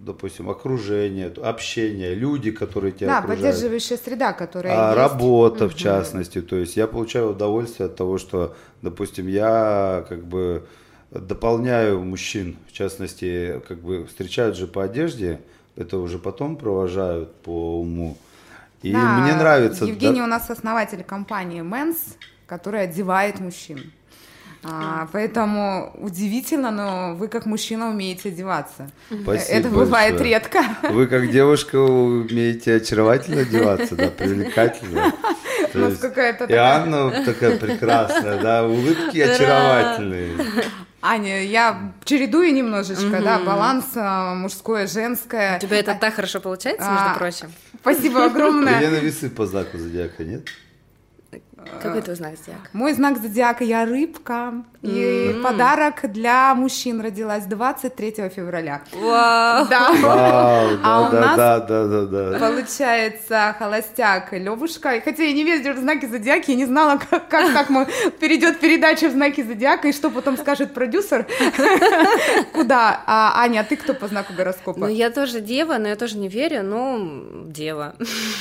допустим, 0.00 0.48
окружение, 0.48 1.28
общение, 1.42 2.14
люди, 2.14 2.50
которые 2.50 2.92
тебя 2.92 3.06
Да, 3.08 3.18
окружают. 3.18 3.42
поддерживающая 3.42 3.96
среда, 3.98 4.32
которая 4.32 4.72
А, 4.74 4.86
есть. 4.88 4.96
работа, 4.96 5.68
в 5.68 5.74
частности. 5.74 6.40
То 6.40 6.56
есть 6.56 6.76
я 6.76 6.86
получаю 6.86 7.30
удовольствие 7.30 7.86
от 7.86 7.96
того, 7.96 8.18
что, 8.18 8.56
допустим, 8.82 9.28
я 9.28 10.04
как 10.08 10.24
бы 10.24 10.66
дополняю 11.10 12.00
мужчин, 12.02 12.56
в 12.68 12.72
частности, 12.72 13.60
как 13.68 13.78
бы 13.80 14.06
встречают 14.06 14.56
же 14.56 14.66
по 14.66 14.82
одежде, 14.84 15.40
это 15.76 15.98
уже 15.98 16.18
потом 16.18 16.56
провожают 16.56 17.34
по 17.42 17.80
уму. 17.80 18.16
И 18.82 18.92
Да, 18.92 19.18
мне 19.20 19.34
нравится. 19.34 19.84
Евгений 19.84 20.20
да- 20.20 20.24
у 20.24 20.28
нас 20.28 20.48
основатель 20.48 21.04
компании 21.04 21.60
Men's, 21.62 22.16
которая 22.46 22.84
одевает 22.84 23.38
мужчин. 23.40 23.92
А, 24.62 25.08
поэтому 25.12 25.90
удивительно, 25.98 26.70
но 26.70 27.14
вы 27.14 27.28
как 27.28 27.46
мужчина 27.46 27.88
умеете 27.88 28.28
одеваться. 28.28 28.90
Спасибо 29.08 29.58
Это 29.58 29.68
бывает 29.70 30.12
большое. 30.14 30.30
редко. 30.34 30.64
Вы 30.90 31.06
как 31.06 31.30
девушка 31.30 31.76
умеете 31.76 32.74
очаровательно 32.76 33.40
одеваться, 33.42 33.96
да, 33.96 34.08
привлекательно. 34.08 35.12
То 35.72 35.78
У 35.78 35.80
нас 35.82 35.90
есть 35.90 36.00
какая-то 36.02 36.44
И 36.44 36.48
такая- 36.48 36.82
Анна 36.82 37.24
такая 37.24 37.56
прекрасная, 37.56 38.38
да, 38.42 38.66
улыбки 38.66 39.18
очаровательные. 39.18 40.32
Аня, 41.02 41.42
я 41.44 41.92
чередую 42.04 42.52
немножечко, 42.52 43.22
да, 43.22 43.38
баланс 43.38 43.86
а, 43.94 44.34
мужское, 44.34 44.86
женское. 44.86 45.56
У 45.56 45.60
тебя 45.60 45.78
это 45.78 45.94
так 45.94 46.14
хорошо 46.14 46.40
получается, 46.40 46.86
А, 46.86 47.04
между 47.04 47.18
прочим. 47.18 47.52
Спасибо 47.80 48.24
огромное. 48.26 48.78
Елены 48.78 48.96
весы 48.96 49.30
по 49.30 49.46
знаку 49.46 49.78
зодиака, 49.78 50.24
нет? 50.24 50.48
Какой 51.82 52.02
твой 52.02 52.16
знак 52.16 52.36
зодиака? 52.36 52.68
Мой 52.72 52.92
знак 52.92 53.18
зодиака 53.18 53.64
я 53.64 53.84
рыбка. 53.84 54.64
И 54.82 55.38
подарок 55.42 56.10
для 56.10 56.54
мужчин 56.54 57.00
родилась 57.02 57.44
23 57.44 58.30
февраля. 58.34 58.80
Вау! 58.94 59.66
Да. 59.68 59.92
Вау, 59.92 60.68
А 60.82 61.06
у 61.08 61.12
да, 61.12 61.20
нас- 61.20 61.36
да, 61.36 61.60
да, 61.60 62.06
да. 62.06 62.38
Получается, 62.38 63.54
холостяк 63.58 64.32
Левушка. 64.32 65.00
Хотя 65.04 65.22
я 65.24 65.32
не 65.32 65.44
везде 65.44 65.72
в 65.74 65.78
знаки 65.78 66.06
зодиаки, 66.06 66.52
я 66.52 66.56
не 66.56 66.64
знала, 66.64 66.98
как, 67.10 67.28
как, 67.28 67.52
как 67.52 67.68
мы 67.68 67.86
перейдет 68.20 68.58
передача 68.60 69.08
в 69.08 69.12
знаки 69.12 69.42
зодиака, 69.42 69.88
и 69.88 69.92
что 69.92 70.10
потом 70.10 70.38
скажет 70.38 70.72
продюсер. 70.72 71.26
Куда? 72.52 73.02
А, 73.06 73.42
Аня, 73.42 73.60
а 73.60 73.64
ты 73.64 73.76
кто 73.76 73.94
по 73.94 74.08
знаку 74.08 74.32
гороскопа? 74.32 74.80
Ну, 74.80 74.88
я 74.88 75.10
тоже 75.10 75.40
дева, 75.40 75.76
но 75.78 75.88
я 75.88 75.96
тоже 75.96 76.16
не 76.16 76.28
верю, 76.28 76.62
но 76.62 76.98
дева. 77.46 77.94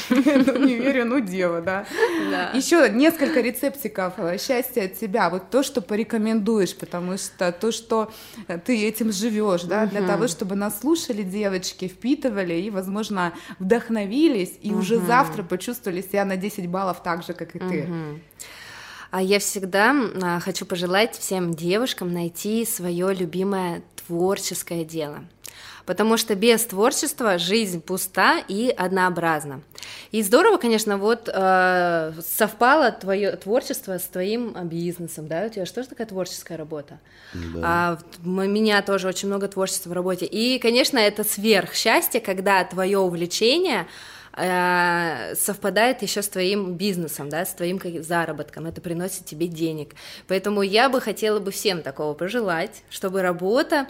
Ну, 0.09 0.57
не 0.57 0.75
верю, 0.75 1.05
ну 1.05 1.19
дева, 1.19 1.61
да. 1.61 1.85
Да. 2.31 2.51
Еще 2.53 2.89
несколько 3.09 3.41
рецептиков 3.41 4.13
э, 4.17 4.37
счастья 4.37 4.85
от 4.85 4.99
тебя. 4.99 5.29
Вот 5.29 5.49
то, 5.49 5.63
что 5.63 5.81
порекомендуешь, 5.81 6.75
потому 6.75 7.17
что 7.17 7.51
то, 7.51 7.71
что 7.71 8.11
э, 8.47 8.57
ты 8.57 8.87
этим 8.87 9.11
живешь, 9.11 9.63
да, 9.63 9.85
для 9.85 10.05
того, 10.05 10.27
чтобы 10.27 10.55
нас 10.55 10.79
слушали 10.79 11.23
девочки, 11.23 11.87
впитывали 11.87 12.53
и, 12.53 12.69
возможно, 12.69 13.33
вдохновились, 13.59 14.57
и 14.61 14.73
уже 14.73 14.99
завтра 14.99 15.43
почувствовали 15.43 16.01
себя 16.01 16.25
на 16.25 16.37
10 16.37 16.67
баллов 16.67 17.01
так 17.03 17.23
же, 17.23 17.33
как 17.33 17.55
и 17.55 17.59
ты. 17.59 17.87
А 19.11 19.23
я 19.23 19.39
всегда 19.39 19.95
а, 20.21 20.39
хочу 20.39 20.67
пожелать 20.67 21.17
всем 21.17 21.55
девушкам 21.55 22.13
найти 22.13 22.63
свое 22.63 23.11
любимое 23.11 23.81
творческое 24.05 24.85
дело. 24.85 25.23
Потому 25.85 26.17
что 26.17 26.35
без 26.35 26.63
творчества 26.65 27.37
жизнь 27.37 27.81
пуста 27.81 28.39
и 28.47 28.69
однообразна. 28.69 29.61
И 30.11 30.21
здорово, 30.21 30.57
конечно, 30.57 30.97
вот 30.97 31.27
э, 31.33 32.13
совпало 32.23 32.91
твое 32.91 33.31
творчество 33.37 33.97
с 33.97 34.03
твоим 34.03 34.53
а, 34.55 34.63
бизнесом, 34.63 35.27
да? 35.27 35.45
У 35.45 35.49
тебя 35.49 35.65
же 35.65 35.73
тоже 35.73 35.87
такая 35.89 36.07
творческая 36.07 36.57
работа. 36.57 36.99
А, 37.63 37.97
в- 38.21 38.27
у 38.27 38.29
меня 38.29 38.81
тоже 38.81 39.07
очень 39.07 39.27
много 39.27 39.47
творчества 39.47 39.89
в 39.89 39.93
работе. 39.93 40.25
И, 40.25 40.59
конечно, 40.59 40.97
это 40.99 41.23
сверхсчастье, 41.23 42.21
когда 42.21 42.63
твое 42.63 42.99
увлечение 42.99 43.87
э, 44.33 45.33
совпадает 45.35 46.01
еще 46.01 46.21
с 46.21 46.29
твоим 46.29 46.75
бизнесом, 46.75 47.29
да, 47.29 47.45
с 47.45 47.53
твоим 47.53 47.79
заработком, 48.03 48.65
это 48.67 48.79
приносит 48.79 49.25
тебе 49.25 49.47
денег. 49.47 49.95
Поэтому 50.27 50.61
я 50.61 50.89
бы 50.89 51.01
хотела 51.01 51.39
бы 51.39 51.51
всем 51.51 51.81
такого 51.81 52.13
пожелать, 52.13 52.83
чтобы 52.89 53.21
работа 53.21 53.87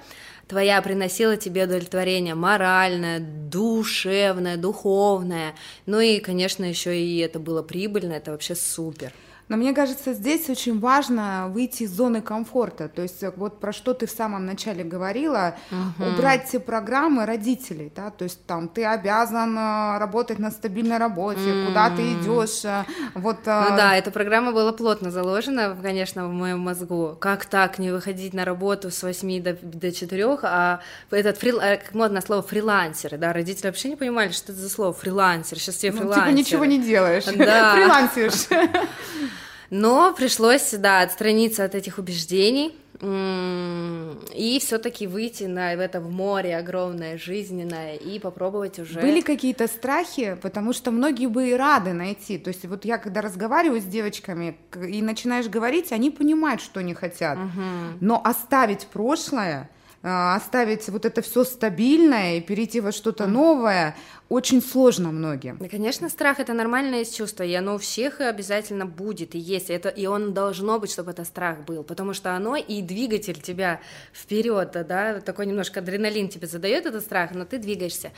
твоя 0.50 0.82
приносила 0.82 1.38
тебе 1.38 1.66
удовлетворение 1.66 2.34
моральное, 2.34 3.20
душевное, 3.20 4.58
духовное, 4.58 5.54
ну 5.86 6.00
и, 6.00 6.20
конечно, 6.20 6.66
еще 6.66 7.00
и 7.00 7.20
это 7.20 7.40
было 7.40 7.62
прибыльно, 7.62 8.14
это 8.14 8.32
вообще 8.32 8.56
супер. 8.56 9.14
Но 9.50 9.58
мне 9.58 9.74
кажется, 9.74 10.14
здесь 10.14 10.48
очень 10.48 10.80
важно 10.80 11.48
выйти 11.50 11.84
из 11.84 11.92
зоны 11.92 12.22
комфорта. 12.22 12.88
То 12.88 13.02
есть 13.02 13.24
э, 13.24 13.34
вот 13.36 13.60
про 13.60 13.74
что 13.74 13.96
ты 13.96 14.06
в 14.06 14.12
самом 14.12 14.46
начале 14.46 14.84
говорила, 14.84 15.56
угу. 15.72 16.10
убрать 16.10 16.48
все 16.48 16.60
программы 16.60 17.26
родителей, 17.26 17.92
да, 17.96 18.12
то 18.12 18.26
есть 18.26 18.46
там 18.46 18.68
ты 18.68 18.86
обязан 18.86 19.58
э, 19.58 19.98
работать 19.98 20.38
на 20.38 20.52
стабильной 20.52 20.98
работе, 20.98 21.40
mm. 21.40 21.66
куда 21.66 21.90
ты 21.90 22.14
идешь, 22.14 22.64
э, 22.64 22.86
вот. 23.16 23.38
Ну 23.46 23.76
да, 23.76 23.96
эта 23.96 24.12
программа 24.12 24.52
была 24.52 24.72
плотно 24.72 25.10
заложена, 25.10 25.76
конечно, 25.82 26.28
в 26.28 26.32
моем 26.32 26.60
мозгу. 26.60 27.18
Как 27.20 27.46
так 27.46 27.80
не 27.80 27.90
выходить 27.90 28.36
на 28.36 28.46
работу 28.46 28.92
с 28.92 29.02
8 29.02 29.42
до, 29.42 29.54
до 29.54 29.92
4, 29.92 30.38
а 30.44 30.80
этот 31.10 31.38
фрил, 31.38 31.60
как 31.60 31.96
модное 31.96 32.22
слово 32.22 32.44
фрилансеры, 32.44 33.18
да, 33.18 33.34
родители 33.34 33.66
вообще 33.66 33.90
не 33.90 33.96
понимали, 33.96 34.30
что 34.30 34.52
это 34.52 34.62
за 34.62 34.70
слово 34.70 34.94
фрилансер, 34.94 35.58
сейчас 35.58 35.76
все 35.76 35.92
ну, 35.92 36.02
фрилансеры. 36.02 36.28
Типа 36.28 36.38
ничего 36.38 36.66
не 36.66 36.80
делаешь, 36.80 37.26
да. 37.26 37.74
фрилансишь. 37.76 38.48
Но 39.70 40.14
пришлось, 40.14 40.72
да, 40.72 41.02
отстраниться 41.02 41.64
от 41.64 41.76
этих 41.76 41.98
убеждений 41.98 42.76
и 43.02 44.60
все-таки 44.62 45.08
выйти 45.08 45.46
на 45.46 45.74
в 45.76 45.80
это 45.80 46.02
в 46.02 46.12
море 46.12 46.58
огромное, 46.58 47.18
жизненное 47.18 47.96
и 47.96 48.20
попробовать 48.20 48.78
уже. 48.78 49.00
Были 49.00 49.22
какие-то 49.22 49.68
страхи, 49.68 50.38
потому 50.42 50.74
что 50.74 50.92
многие 50.92 51.28
бы 51.28 51.50
и 51.50 51.54
рады 51.54 51.94
найти. 51.94 52.38
То 52.38 52.50
есть 52.50 52.66
вот 52.66 52.84
я 52.84 52.98
когда 52.98 53.22
разговариваю 53.22 53.80
с 53.80 53.86
девочками 53.86 54.58
и 54.76 55.02
начинаешь 55.02 55.48
говорить, 55.48 55.94
они 55.94 56.12
понимают, 56.12 56.60
что 56.62 56.82
они 56.82 56.94
хотят, 56.94 57.38
угу. 57.38 57.64
но 58.02 58.22
оставить 58.22 58.88
прошлое 58.88 59.70
оставить 60.02 60.88
вот 60.90 61.06
это 61.06 61.22
все 61.22 61.44
стабильное 61.44 62.38
и 62.38 62.42
перейти 62.42 62.80
во 62.80 62.92
что-то 62.92 63.28
новое 63.28 63.96
очень 64.30 64.62
сложно 64.62 65.12
многим. 65.12 65.58
Да, 65.60 65.68
конечно, 65.68 66.08
страх 66.08 66.40
это 66.40 66.54
нормальное 66.54 67.04
чувство, 67.04 67.44
и 67.44 67.54
оно 67.54 67.76
у 67.76 67.78
всех 67.80 68.22
обязательно 68.22 68.86
будет 68.86 69.36
и 69.36 69.40
есть, 69.40 69.70
это 69.70 69.90
и 69.90 70.06
он 70.06 70.34
должно 70.34 70.80
быть, 70.80 70.92
чтобы 70.92 71.12
это 71.12 71.26
страх 71.26 71.66
был, 71.66 71.84
потому 71.84 72.14
что 72.14 72.36
оно 72.36 72.56
и 72.56 72.82
двигатель 72.82 73.42
тебя 73.42 73.82
вперед, 74.14 74.72
да, 74.88 75.20
такой 75.20 75.48
немножко 75.48 75.80
адреналин 75.80 76.30
тебе 76.30 76.48
задает 76.48 76.86
этот 76.86 77.04
страх, 77.04 77.32
но 77.34 77.44
ты 77.44 77.58
двигаешься. 77.58 78.12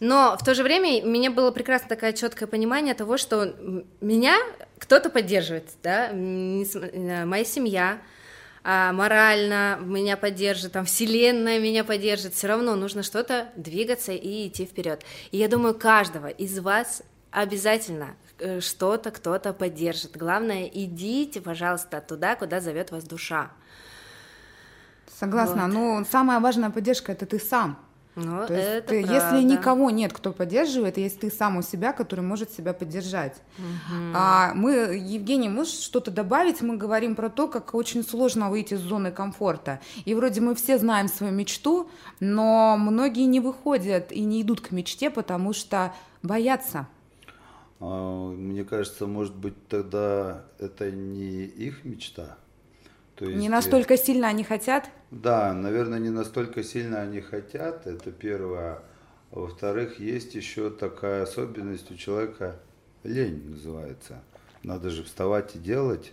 Но 0.00 0.36
в 0.38 0.44
то 0.44 0.54
же 0.54 0.64
время 0.64 1.04
у 1.04 1.08
меня 1.08 1.30
было 1.30 1.50
прекрасно 1.50 1.88
такое 1.88 2.12
четкое 2.12 2.48
понимание 2.48 2.94
того, 2.94 3.16
что 3.16 3.54
меня 4.00 4.36
кто-то 4.78 5.08
поддерживает, 5.08 5.68
да, 5.82 6.10
э, 6.10 7.24
моя 7.24 7.44
семья, 7.44 7.98
а, 8.66 8.94
морально 8.94 9.78
меня 9.78 10.16
поддержит, 10.16 10.72
там 10.72 10.86
вселенная 10.86 11.60
меня 11.60 11.84
поддержит, 11.84 12.32
все 12.32 12.46
равно 12.46 12.74
нужно 12.76 13.02
что-то 13.02 13.48
двигаться 13.56 14.12
и 14.12 14.48
идти 14.48 14.64
вперед. 14.64 15.04
И 15.32 15.36
я 15.36 15.48
думаю, 15.48 15.74
каждого 15.74 16.28
из 16.28 16.58
вас 16.58 17.02
обязательно 17.30 18.16
э, 18.38 18.60
что-то 18.60 19.10
кто-то 19.10 19.52
поддержит. 19.52 20.16
Главное, 20.16 20.64
идите, 20.72 21.42
пожалуйста, 21.42 22.00
туда, 22.00 22.36
куда 22.36 22.60
зовет 22.60 22.90
вас 22.90 23.04
душа. 23.04 23.50
Согласна. 25.18 25.64
Вот. 25.64 25.74
Ну, 25.74 26.06
самая 26.10 26.40
важная 26.40 26.70
поддержка 26.70 27.12
это 27.12 27.26
ты 27.26 27.38
сам. 27.38 27.78
Ну, 28.16 28.46
То 28.46 28.54
есть 28.54 28.68
это 28.68 28.88
ты, 28.88 28.94
если 29.00 29.42
никого 29.42 29.90
нет, 29.90 30.12
кто 30.12 30.32
поддерживает, 30.32 30.98
есть 30.98 31.20
ты 31.20 31.30
сам 31.30 31.56
у 31.56 31.62
себя, 31.62 31.92
который 31.92 32.20
может 32.20 32.52
себя 32.52 32.72
поддержать. 32.72 33.36
Угу. 33.58 34.12
А 34.14 34.52
мы, 34.54 34.72
Евгений, 34.94 35.48
можешь 35.48 35.80
что-то 35.80 36.10
добавить? 36.10 36.62
Мы 36.62 36.76
говорим 36.76 37.16
про 37.16 37.28
то, 37.28 37.48
как 37.48 37.74
очень 37.74 38.04
сложно 38.04 38.50
выйти 38.50 38.74
из 38.74 38.80
зоны 38.80 39.10
комфорта. 39.10 39.80
И 40.04 40.14
вроде 40.14 40.40
мы 40.40 40.54
все 40.54 40.78
знаем 40.78 41.08
свою 41.08 41.32
мечту, 41.32 41.90
но 42.20 42.76
многие 42.78 43.26
не 43.26 43.40
выходят 43.40 44.12
и 44.12 44.20
не 44.20 44.42
идут 44.42 44.60
к 44.60 44.70
мечте, 44.70 45.10
потому 45.10 45.52
что 45.52 45.92
боятся. 46.22 46.86
А, 47.80 48.30
мне 48.30 48.64
кажется, 48.64 49.06
может 49.06 49.34
быть, 49.34 49.54
тогда 49.68 50.44
это 50.58 50.90
не 50.90 51.44
их 51.44 51.84
мечта. 51.84 52.36
То 53.16 53.26
есть, 53.26 53.38
не 53.38 53.48
настолько 53.48 53.96
сильно 53.96 54.28
они 54.28 54.42
хотят? 54.42 54.90
Да, 55.10 55.52
наверное, 55.52 56.00
не 56.00 56.10
настолько 56.10 56.64
сильно 56.64 57.00
они 57.00 57.20
хотят, 57.20 57.86
это 57.86 58.10
первое. 58.10 58.80
А 59.30 59.38
во-вторых, 59.38 60.00
есть 60.00 60.34
еще 60.34 60.70
такая 60.70 61.22
особенность 61.22 61.90
у 61.90 61.96
человека, 61.96 62.60
лень 63.04 63.50
называется. 63.50 64.22
Надо 64.64 64.90
же 64.90 65.04
вставать 65.04 65.54
и 65.54 65.58
делать. 65.58 66.12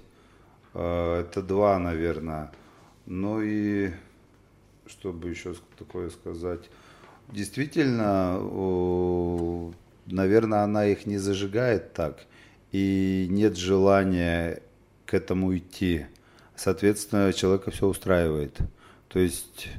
А, 0.73 1.21
это 1.21 1.41
два, 1.41 1.79
наверное. 1.79 2.51
Ну 3.07 3.41
и, 3.41 3.91
чтобы 4.85 5.29
еще 5.29 5.55
такое 5.79 6.11
сказать, 6.11 6.69
действительно, 7.29 8.39
наверное, 10.05 10.63
она 10.63 10.85
их 10.85 11.07
не 11.07 11.17
зажигает 11.17 11.93
так. 11.93 12.19
И 12.71 13.27
нет 13.29 13.57
желания 13.57 14.61
к 15.05 15.13
этому 15.13 15.57
идти 15.57 16.05
соответственно, 16.61 17.33
человека 17.33 17.71
все 17.71 17.87
устраивает. 17.87 18.59
То 19.07 19.19
есть, 19.19 19.69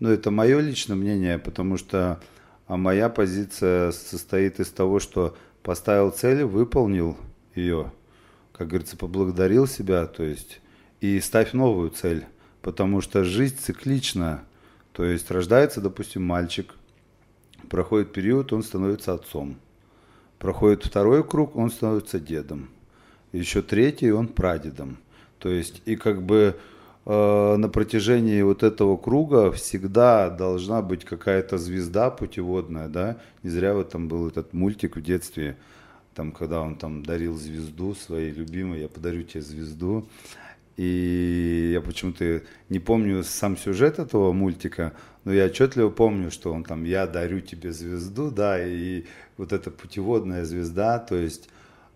ну, 0.00 0.10
это 0.10 0.30
мое 0.30 0.60
личное 0.60 0.94
мнение, 0.94 1.38
потому 1.38 1.78
что 1.78 2.20
а 2.66 2.76
моя 2.76 3.08
позиция 3.08 3.92
состоит 3.92 4.60
из 4.60 4.70
того, 4.70 4.98
что 5.00 5.36
поставил 5.62 6.10
цель, 6.10 6.44
выполнил 6.44 7.16
ее, 7.54 7.92
как 8.52 8.68
говорится, 8.68 8.96
поблагодарил 8.96 9.66
себя, 9.66 10.06
то 10.06 10.24
есть, 10.24 10.60
и 11.00 11.20
ставь 11.20 11.52
новую 11.52 11.90
цель, 11.90 12.26
потому 12.60 13.00
что 13.00 13.24
жизнь 13.24 13.56
циклична. 13.58 14.44
То 14.92 15.04
есть 15.04 15.30
рождается, 15.30 15.80
допустим, 15.80 16.24
мальчик, 16.24 16.74
проходит 17.70 18.12
период, 18.12 18.52
он 18.52 18.62
становится 18.62 19.14
отцом. 19.14 19.56
Проходит 20.38 20.84
второй 20.84 21.24
круг, 21.24 21.56
он 21.56 21.70
становится 21.70 22.20
дедом. 22.20 22.68
Еще 23.32 23.62
третий, 23.62 24.10
он 24.10 24.28
прадедом. 24.28 24.98
То 25.38 25.48
есть 25.48 25.82
и 25.84 25.96
как 25.96 26.22
бы 26.22 26.56
э, 27.04 27.56
на 27.56 27.68
протяжении 27.68 28.42
вот 28.42 28.62
этого 28.62 28.96
круга 28.96 29.52
всегда 29.52 30.30
должна 30.30 30.82
быть 30.82 31.04
какая-то 31.04 31.58
звезда 31.58 32.10
путеводная, 32.10 32.88
да. 32.88 33.18
Не 33.42 33.50
зря 33.50 33.74
вот 33.74 33.90
там 33.90 34.08
был 34.08 34.28
этот 34.28 34.52
мультик 34.52 34.96
в 34.96 35.02
детстве, 35.02 35.56
там, 36.14 36.32
когда 36.32 36.62
он 36.62 36.76
там 36.76 37.04
дарил 37.04 37.36
звезду 37.36 37.94
своей 37.94 38.32
любимой, 38.32 38.80
я 38.80 38.88
подарю 38.88 39.22
тебе 39.22 39.42
звезду. 39.42 40.08
И 40.76 41.70
я 41.72 41.80
почему-то 41.80 42.42
не 42.68 42.78
помню 42.78 43.22
сам 43.24 43.56
сюжет 43.56 43.98
этого 43.98 44.32
мультика, 44.32 44.92
но 45.24 45.32
я 45.32 45.46
отчетливо 45.46 45.88
помню, 45.88 46.30
что 46.30 46.52
он 46.52 46.64
там 46.64 46.84
«я 46.84 47.06
дарю 47.06 47.40
тебе 47.40 47.72
звезду», 47.72 48.30
да, 48.30 48.62
и 48.62 49.04
вот 49.38 49.52
эта 49.52 49.70
путеводная 49.70 50.44
звезда, 50.44 50.98
то 50.98 51.16
есть 51.16 51.48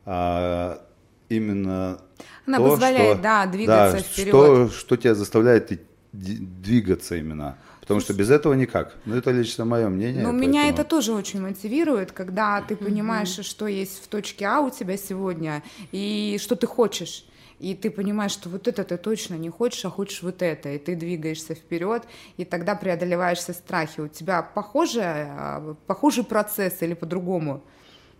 а, 0.06 0.82
именно 1.30 1.98
она 2.46 2.58
то, 2.58 2.70
позволяет, 2.70 3.14
что, 3.14 3.22
да, 3.22 3.46
двигаться 3.46 3.96
да, 3.96 4.02
вперед. 4.02 4.28
Что, 4.28 4.68
что 4.68 4.96
тебя 4.96 5.14
заставляет 5.14 5.80
двигаться 6.12 7.16
именно. 7.16 7.56
Потому 7.80 8.00
что 8.00 8.14
без 8.14 8.30
этого 8.30 8.54
никак. 8.54 8.96
Ну, 9.04 9.16
это 9.16 9.30
лично 9.30 9.64
мое 9.64 9.88
мнение. 9.88 10.22
Но 10.22 10.30
поэтому... 10.30 10.48
меня 10.48 10.68
это 10.68 10.84
тоже 10.84 11.12
очень 11.12 11.40
мотивирует, 11.40 12.12
когда 12.12 12.60
ты 12.60 12.76
понимаешь, 12.76 13.38
mm-hmm. 13.38 13.42
что 13.42 13.66
есть 13.66 14.04
в 14.04 14.08
точке 14.08 14.46
А 14.46 14.60
у 14.60 14.70
тебя 14.70 14.96
сегодня, 14.96 15.62
и 15.90 16.38
что 16.40 16.56
ты 16.56 16.66
хочешь. 16.66 17.24
И 17.58 17.74
ты 17.74 17.90
понимаешь, 17.90 18.32
что 18.32 18.48
вот 18.48 18.68
это 18.68 18.84
ты 18.84 18.96
точно 18.96 19.34
не 19.34 19.50
хочешь, 19.50 19.84
а 19.84 19.90
хочешь 19.90 20.22
вот 20.22 20.40
это, 20.40 20.70
и 20.70 20.78
ты 20.78 20.94
двигаешься 20.94 21.54
вперед, 21.54 22.04
и 22.38 22.44
тогда 22.44 22.74
преодолеваешь 22.74 23.38
все 23.38 23.52
страхи. 23.52 24.00
У 24.00 24.08
тебя 24.08 24.42
похожий, 24.42 25.02
а, 25.04 25.76
похожий 25.86 26.24
процесс 26.24 26.80
или 26.80 26.94
по-другому? 26.94 27.62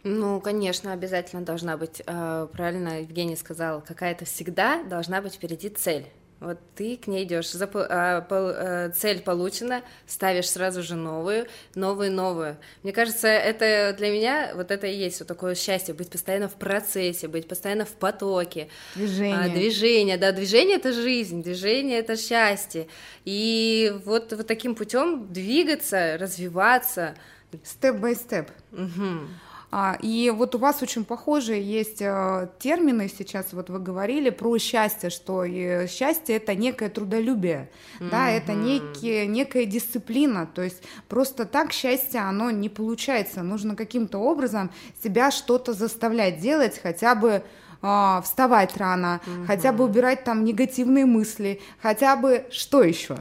Ну, 0.03 0.41
конечно, 0.41 0.93
обязательно 0.93 1.43
должна 1.43 1.77
быть, 1.77 2.03
э, 2.07 2.49
правильно 2.53 3.01
Евгений 3.01 3.37
сказал, 3.37 3.83
какая-то 3.83 4.25
всегда 4.25 4.83
должна 4.85 5.21
быть 5.21 5.35
впереди 5.35 5.69
цель. 5.69 6.07
Вот 6.41 6.59
ты 6.75 6.97
к 6.97 7.07
ней 7.07 7.25
идешь, 7.25 7.51
Зап... 7.51 7.77
а, 7.77 8.23
по... 8.23 8.37
а, 8.39 8.91
цель 8.91 9.21
получена, 9.21 9.83
ставишь 10.07 10.49
сразу 10.49 10.83
же 10.83 10.97
новую, 10.97 11.47
новую, 11.75 12.11
новую. 12.11 12.57
Мне 12.83 12.95
кажется, 12.95 13.29
это 13.29 13.95
для 13.99 14.11
меня 14.11 14.53
вот 14.55 14.71
это 14.71 14.87
и 14.87 14.97
есть 14.97 15.21
вот 15.21 15.29
такое 15.29 15.55
счастье, 15.55 15.93
быть 15.93 16.09
постоянно 16.09 16.49
в 16.49 16.55
процессе, 16.55 17.29
быть 17.29 17.47
постоянно 17.47 17.85
в 17.85 17.93
потоке. 17.93 18.69
Движение. 18.95 19.39
А, 19.39 19.49
движение, 19.51 20.17
да, 20.17 20.33
движение 20.33 20.79
это 20.79 20.95
жизнь, 20.95 21.43
движение 21.43 21.99
это 21.99 22.17
счастье. 22.17 22.89
И 23.27 23.93
вот, 24.07 24.33
вот 24.33 24.47
таким 24.47 24.75
путем 24.75 25.31
двигаться, 25.31 26.17
развиваться. 26.19 27.17
Step 27.65 27.95
by 27.95 28.11
step. 28.11 28.49
Угу. 28.73 29.29
А, 29.73 29.97
и 30.01 30.31
вот 30.31 30.55
у 30.57 30.59
вас 30.59 30.83
очень 30.83 31.05
похожие 31.05 31.63
есть 31.63 32.03
э, 32.03 32.49
термины 32.59 33.09
сейчас, 33.09 33.53
вот 33.53 33.71
вы 33.71 33.79
говорили 33.79 34.31
про 34.31 34.59
счастье, 34.59 35.11
что 35.11 35.47
счастье 35.87 36.37
это 36.37 36.57
некое 36.57 36.89
трудолюбие, 36.89 37.71
mm-hmm. 38.01 38.11
да, 38.11 38.31
это 38.31 38.53
некие, 38.53 39.29
некая 39.29 39.67
дисциплина, 39.67 40.49
то 40.53 40.63
есть 40.63 40.83
просто 41.09 41.45
так 41.45 41.73
счастье 41.73 42.21
оно 42.21 42.51
не 42.51 42.69
получается, 42.69 43.43
нужно 43.43 43.77
каким-то 43.77 44.19
образом 44.19 44.73
себя 45.05 45.31
что-то 45.31 45.73
заставлять 45.73 46.41
делать, 46.41 46.81
хотя 46.83 47.15
бы 47.15 47.45
а, 47.83 48.21
вставать 48.23 48.77
рано, 48.77 49.21
угу. 49.27 49.47
хотя 49.47 49.73
бы 49.73 49.85
убирать 49.85 50.25
там 50.25 50.45
негативные 50.45 51.07
мысли, 51.07 51.61
хотя 51.81 52.15
бы 52.15 52.45
что 52.51 52.83
еще? 52.83 53.17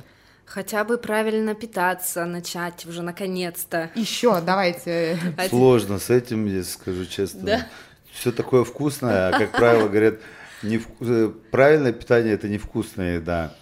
Хотя 0.50 0.84
бы 0.84 0.97
правильно 0.97 1.54
питаться, 1.54 2.26
начать 2.26 2.88
уже 2.88 3.04
наконец-то. 3.04 3.91
Еще, 3.93 4.41
давайте. 4.41 5.20
Сложно 5.47 6.00
с 6.00 6.10
этим, 6.10 6.47
я 6.47 6.64
скажу 6.64 7.06
честно. 7.06 7.41
Да? 7.41 7.68
Все 8.12 8.32
такое 8.32 8.64
вкусное, 8.64 9.30
а, 9.30 9.38
как 9.38 9.52
правило, 9.52 9.88
говорят, 9.88 10.16
Не 10.64 10.82
э, 11.02 11.32
Правильное 11.52 11.93
питание– 11.93 12.34
это 12.36 12.50
невкусная 12.50 13.16
еда. 13.18 13.54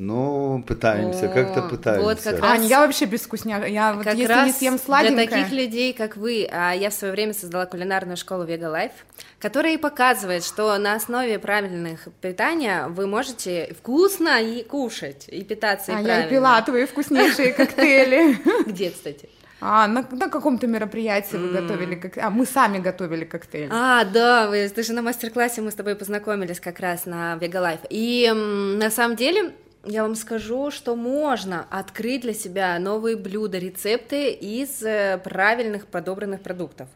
Ну, 0.00 0.62
пытаемся, 0.64 1.26
О, 1.28 1.34
как-то 1.34 1.62
пытаемся. 1.62 2.04
Вот 2.04 2.20
как 2.20 2.40
раз... 2.40 2.62
Я 2.62 2.86
вообще 2.86 3.06
без 3.06 3.22
вкусняшек. 3.22 3.68
Я 3.68 3.94
вот 3.94 4.04
как 4.04 4.14
если 4.14 4.32
раз 4.32 4.46
не 4.46 4.52
съем 4.52 4.78
сладенькое... 4.78 5.26
Для 5.26 5.36
таких 5.38 5.52
людей, 5.52 5.92
как 5.92 6.16
вы, 6.16 6.48
а 6.52 6.70
я 6.72 6.90
в 6.90 6.94
свое 6.94 7.12
время 7.12 7.34
создала 7.34 7.66
кулинарную 7.66 8.16
школу 8.16 8.44
Vega 8.44 8.72
Life, 8.72 8.92
которая 9.40 9.74
и 9.74 9.76
показывает, 9.76 10.44
что 10.44 10.78
на 10.78 10.94
основе 10.94 11.40
правильных 11.40 12.06
питания 12.20 12.86
вы 12.86 13.08
можете 13.08 13.74
вкусно 13.76 14.40
и 14.40 14.62
кушать, 14.62 15.24
и 15.26 15.42
питаться, 15.42 15.90
и 15.90 15.94
а 15.96 15.98
правильно. 15.98 16.20
я 16.20 16.26
и 16.26 16.30
пила 16.30 16.62
твои 16.62 16.86
вкуснейшие 16.86 17.52
коктейли. 17.52 18.38
Где, 18.70 18.90
кстати? 18.90 19.28
А, 19.60 19.88
на, 19.88 20.06
на 20.12 20.28
каком-то 20.28 20.68
мероприятии 20.68 21.34
mm. 21.34 21.40
вы 21.40 21.60
готовили, 21.60 21.94
как... 21.96 22.18
а 22.18 22.30
мы 22.30 22.46
сами 22.46 22.78
готовили 22.78 23.24
коктейль. 23.24 23.68
А, 23.72 24.04
да, 24.04 24.48
вы, 24.48 24.68
ты 24.68 24.84
же 24.84 24.92
на 24.92 25.02
мастер-классе 25.02 25.60
мы 25.60 25.72
с 25.72 25.74
тобой 25.74 25.96
познакомились 25.96 26.60
как 26.60 26.78
раз 26.78 27.04
на 27.04 27.34
Vega 27.34 27.60
Life. 27.60 27.84
И 27.90 28.30
на 28.32 28.92
самом 28.92 29.16
деле 29.16 29.54
я 29.84 30.02
вам 30.02 30.14
скажу, 30.14 30.70
что 30.70 30.96
можно 30.96 31.66
открыть 31.70 32.22
для 32.22 32.34
себя 32.34 32.78
новые 32.78 33.16
блюда, 33.16 33.58
рецепты 33.58 34.30
из 34.32 34.82
э, 34.82 35.20
правильных 35.22 35.86
подобранных 35.86 36.42
продуктов. 36.42 36.88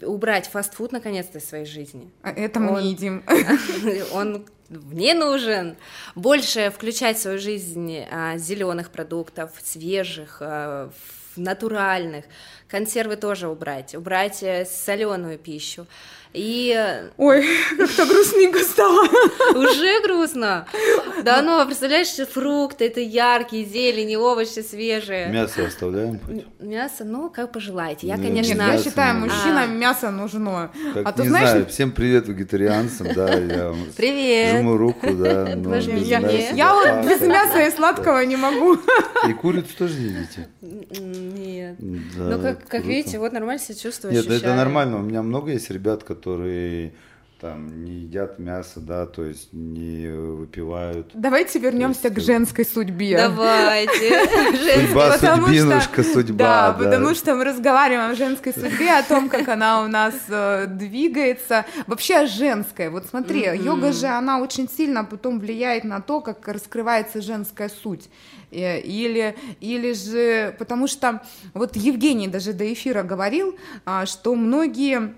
Убрать 0.00 0.46
фастфуд 0.46 0.92
наконец-то 0.92 1.38
из 1.38 1.44
своей 1.44 1.66
жизни. 1.66 2.10
А 2.22 2.30
это 2.30 2.60
мы 2.60 2.72
он, 2.72 2.82
не 2.82 2.90
едим. 2.92 3.22
Он 4.14 4.46
мне 4.70 5.12
нужен. 5.12 5.76
Больше 6.14 6.70
включать 6.70 7.18
в 7.18 7.20
свою 7.20 7.38
жизнь 7.38 7.98
а, 8.10 8.38
зеленых 8.38 8.90
продуктов, 8.90 9.50
свежих, 9.62 10.38
а, 10.40 10.90
натуральных. 11.36 12.24
Консервы 12.72 13.16
тоже 13.16 13.48
убрать. 13.48 13.94
Убрать 13.94 14.42
э, 14.42 14.64
соленую 14.64 15.36
пищу. 15.36 15.86
И... 16.32 16.74
Ой, 17.18 17.44
как-то 17.76 18.06
грустненько 18.06 18.60
стало. 18.60 19.06
Уже 19.54 20.00
грустно. 20.02 20.66
Да 21.22 21.42
ну, 21.42 21.64
представляешь, 21.66 22.14
фрукты, 22.28 22.86
это 22.86 23.00
яркие, 23.00 23.66
зелени, 23.66 24.16
овощи 24.16 24.60
свежие. 24.60 25.28
Мясо 25.28 25.66
оставляем? 25.66 26.20
Мясо, 26.58 27.04
ну, 27.04 27.28
как 27.28 27.52
пожелаете. 27.52 28.06
Я, 28.06 28.16
конечно... 28.16 28.54
Нет, 28.54 28.72
я 28.72 28.82
считаю, 28.82 29.18
мужчинам 29.18 29.78
мясо 29.78 30.10
нужно. 30.10 30.70
Как, 30.94 31.06
а 31.06 31.12
ты 31.12 31.22
не 31.22 31.28
знаешь... 31.28 31.50
знаю, 31.50 31.66
всем 31.66 31.92
привет 31.92 32.28
вегетарианцам, 32.28 33.08
да, 33.14 33.34
я 33.34 33.74
привет. 33.96 34.60
жму 34.60 34.78
руку, 34.78 35.12
да. 35.12 35.52
Но 35.54 35.76
я, 35.76 36.20
я 36.20 36.74
вот 36.74 37.10
без 37.10 37.20
мяса 37.20 37.60
и 37.66 37.70
сладкого 37.70 38.24
не 38.24 38.36
могу. 38.36 38.78
И 39.28 39.32
курицу 39.34 39.76
тоже 39.76 39.98
не 39.98 40.06
едите? 40.06 40.48
Нет. 40.62 41.76
Да, 41.78 42.36
ну, 42.36 42.42
как, 42.42 42.61
как 42.68 42.84
видите, 42.84 43.18
вот 43.18 43.32
нормально 43.32 43.60
себя 43.60 43.74
чувствую, 43.76 44.12
Нет, 44.12 44.26
это 44.26 44.54
нормально. 44.54 44.98
У 44.98 45.02
меня 45.02 45.22
много 45.22 45.52
есть 45.52 45.70
ребят, 45.70 46.04
которые 46.04 46.92
там 47.42 47.84
не 47.84 48.02
едят 48.02 48.38
мясо, 48.38 48.78
да, 48.78 49.04
то 49.04 49.24
есть 49.24 49.52
не 49.52 50.06
выпивают. 50.06 51.10
Давайте 51.12 51.58
вернемся 51.58 52.06
есть, 52.06 52.14
к 52.14 52.20
женской 52.20 52.64
судьбе. 52.64 53.16
Давайте. 53.16 53.90
Судьба, 54.86 55.18
судьбинушка, 55.18 56.04
судьба. 56.04 56.36
Да, 56.36 56.72
потому 56.78 57.16
что 57.16 57.34
мы 57.34 57.42
разговариваем 57.42 58.12
о 58.12 58.14
женской 58.14 58.54
судьбе, 58.54 58.92
о 58.92 59.02
том, 59.02 59.28
как 59.28 59.48
она 59.48 59.82
у 59.82 59.88
нас 59.88 60.14
э, 60.28 60.66
двигается. 60.68 61.66
Вообще 61.88 62.18
о 62.18 62.26
женской. 62.28 62.90
Вот 62.90 63.06
смотри, 63.06 63.40
йога 63.56 63.92
же, 63.92 64.06
она 64.06 64.38
очень 64.38 64.68
сильно 64.68 65.02
потом 65.04 65.40
влияет 65.40 65.82
на 65.82 66.00
то, 66.00 66.20
как 66.20 66.46
раскрывается 66.46 67.20
женская 67.20 67.68
суть. 67.68 68.08
Э, 68.52 68.78
или, 68.80 69.34
или 69.60 69.94
же, 69.94 70.54
потому 70.60 70.86
что 70.86 71.22
вот 71.54 71.74
Евгений 71.74 72.28
даже 72.28 72.52
до 72.52 72.72
эфира 72.72 73.02
говорил, 73.02 73.56
а, 73.84 74.06
что 74.06 74.36
многие 74.36 75.14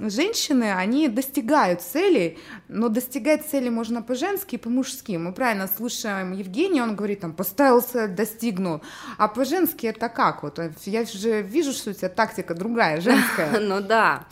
женщины, 0.00 0.72
они 0.72 1.08
достигают 1.08 1.80
целей, 1.80 2.38
но 2.68 2.88
достигать 2.88 3.44
цели 3.46 3.68
можно 3.68 4.02
по-женски 4.02 4.54
и 4.54 4.58
по-мужски. 4.58 5.12
Мы 5.16 5.32
правильно 5.32 5.66
слушаем 5.66 6.32
Евгения, 6.32 6.82
он 6.82 6.94
говорит, 6.94 7.20
там, 7.20 7.32
поставил 7.32 7.80
цель, 7.80 8.08
достигнул. 8.08 8.82
А 9.18 9.28
по-женски 9.28 9.86
это 9.86 10.08
как? 10.08 10.42
Вот 10.42 10.60
я 10.84 11.04
же 11.04 11.42
вижу, 11.42 11.72
что 11.72 11.90
у 11.90 11.92
тебя 11.92 12.08
тактика 12.08 12.54
другая, 12.54 13.00
женская. 13.00 13.60
Ну 13.64 13.80
да. 13.80 14.26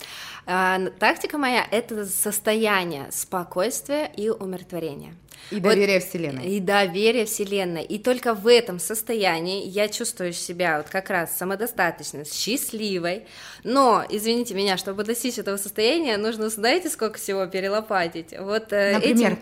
А, 0.45 0.79
тактика 0.99 1.37
моя– 1.37 1.65
это 1.71 2.05
состояние 2.05 3.07
спокойствия 3.11 4.11
и 4.15 4.29
умиротворения. 4.29 5.15
И 5.51 5.59
доверие 5.59 5.99
вот, 5.99 6.07
Вселенной. 6.07 6.45
И 6.45 6.59
доверие 6.59 7.25
Вселенной. 7.25 7.83
И 7.83 7.99
только 7.99 8.33
в 8.33 8.47
этом 8.47 8.79
состоянии 8.79 9.65
я 9.67 9.87
чувствую 9.87 10.33
себя 10.33 10.77
вот 10.77 10.89
как 10.89 11.09
раз 11.09 11.37
самодостаточной, 11.37 12.25
счастливой. 12.25 13.25
Но, 13.63 14.03
извините 14.09 14.53
меня, 14.53 14.77
чтобы 14.77 15.03
достичь 15.03 15.37
этого 15.37 15.57
состояния, 15.57 16.17
нужно, 16.17 16.49
знаете, 16.49 16.89
сколько 16.89 17.17
всего 17.17 17.45
перелопатить? 17.45 18.33
Вот 18.37 18.71
э, 18.71 18.93
Например? 18.93 19.33
Этим, 19.33 19.39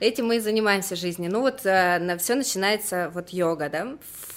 этим 0.00 0.26
мы 0.26 0.36
и 0.36 0.40
занимаемся 0.40 0.96
в 0.96 0.98
жизни. 0.98 1.28
Ну 1.28 1.40
вот 1.40 1.64
э, 1.64 2.16
все 2.18 2.34
начинается 2.34 3.10
вот 3.14 3.30
йога, 3.30 3.68
да, 3.68 3.96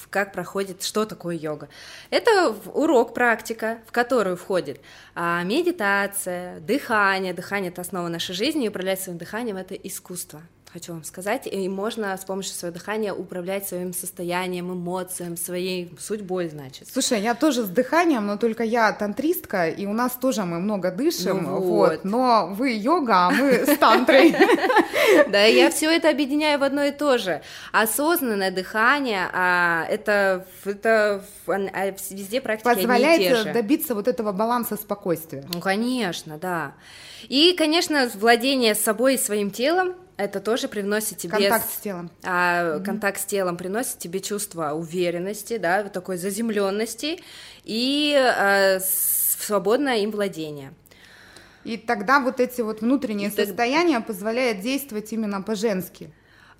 как 0.10 0.34
проходит, 0.34 0.84
что 0.84 1.06
такое 1.06 1.36
йога. 1.36 1.70
Это 2.10 2.56
урок, 2.74 3.14
практика, 3.14 3.80
в 3.88 3.92
которую 3.92 4.38
входит 4.38 4.82
а, 5.16 5.44
медитация, 5.44 6.60
дыхание. 6.60 7.34
Дыхание– 7.34 7.72
это 7.72 7.82
основа 7.82 8.08
нашей 8.08 8.36
жизни, 8.36 8.66
и 8.66 8.70
управлять 8.70 9.02
своим 9.02 9.18
дыханием– 9.18 9.58
это 9.58 9.76
искусство 9.76 10.42
хочу 10.78 10.94
вам 10.94 11.04
сказать. 11.04 11.48
И 11.48 11.68
можно 11.70 12.16
с 12.16 12.24
помощью 12.24 12.54
своего 12.54 12.78
дыхания 12.78 13.12
управлять 13.12 13.68
своим 13.68 13.94
состоянием, 13.94 14.72
эмоциям, 14.72 15.36
своей 15.36 15.92
судьбой, 16.00 16.50
значит. 16.50 16.88
Слушай, 16.92 17.22
я 17.22 17.34
тоже 17.34 17.64
с 17.64 17.70
дыханием, 17.70 18.28
но 18.28 18.38
только 18.38 18.64
я 18.64 18.92
тантристка, 18.92 19.68
и 19.68 19.88
у 19.88 19.94
нас 19.94 20.12
тоже 20.14 20.44
мы 20.44 20.60
много 20.60 20.92
дышим, 20.92 21.44
ну 21.44 21.60
вот. 21.60 21.90
вот. 21.90 22.04
Но 22.04 22.50
вы 22.52 22.74
йога, 22.74 23.28
а 23.28 23.32
мы 23.32 23.66
с 23.66 23.78
тантрой. 23.78 24.36
Да, 25.30 25.46
я 25.46 25.70
все 25.72 25.90
это 25.90 26.10
объединяю 26.10 26.60
в 26.60 26.64
одно 26.64 26.84
и 26.84 26.92
то 26.92 27.18
же. 27.18 27.42
Осознанное 27.72 28.52
дыхание, 28.52 29.30
а 29.32 29.86
это, 29.90 30.46
это 30.66 31.24
а 31.48 31.90
везде 32.10 32.42
практики 32.42 32.66
Позволяет 32.66 33.54
добиться 33.54 33.96
вот 33.96 34.10
этого 34.10 34.34
баланса 34.34 34.76
спокойствия. 34.76 35.46
Ну, 35.54 35.62
конечно, 35.62 36.38
да. 36.38 36.74
И, 37.30 37.54
конечно, 37.58 38.10
владение 38.16 38.76
собой 38.76 39.16
и 39.16 39.18
своим 39.18 39.50
телом, 39.50 39.96
это 40.18 40.40
тоже 40.40 40.68
привносит 40.68 41.20
тебе... 41.20 41.32
Контакт 41.32 41.72
с 41.72 41.78
телом. 41.78 42.12
А, 42.24 42.78
mm 42.78 42.84
Контакт 42.84 43.22
с 43.22 43.26
телом 43.26 43.56
приносит 43.56 44.00
тебе 44.00 44.20
чувство 44.20 44.72
уверенности, 44.72 45.58
да, 45.58 45.84
такой 45.84 46.18
заземленности 46.18 47.20
и 47.64 48.16
а, 48.16 48.80
свободное 48.80 49.98
им 49.98 50.12
владение. 50.12 50.74
И 51.64 51.78
тогда 51.78 52.20
вот 52.20 52.40
эти 52.40 52.62
вот 52.62 52.82
внутренние 52.82 53.30
и 53.30 53.32
состояния 53.32 53.98
так... 53.98 54.08
позволяют 54.08 54.62
действовать 54.62 55.12
именно 55.14 55.42
по-женски. 55.42 56.12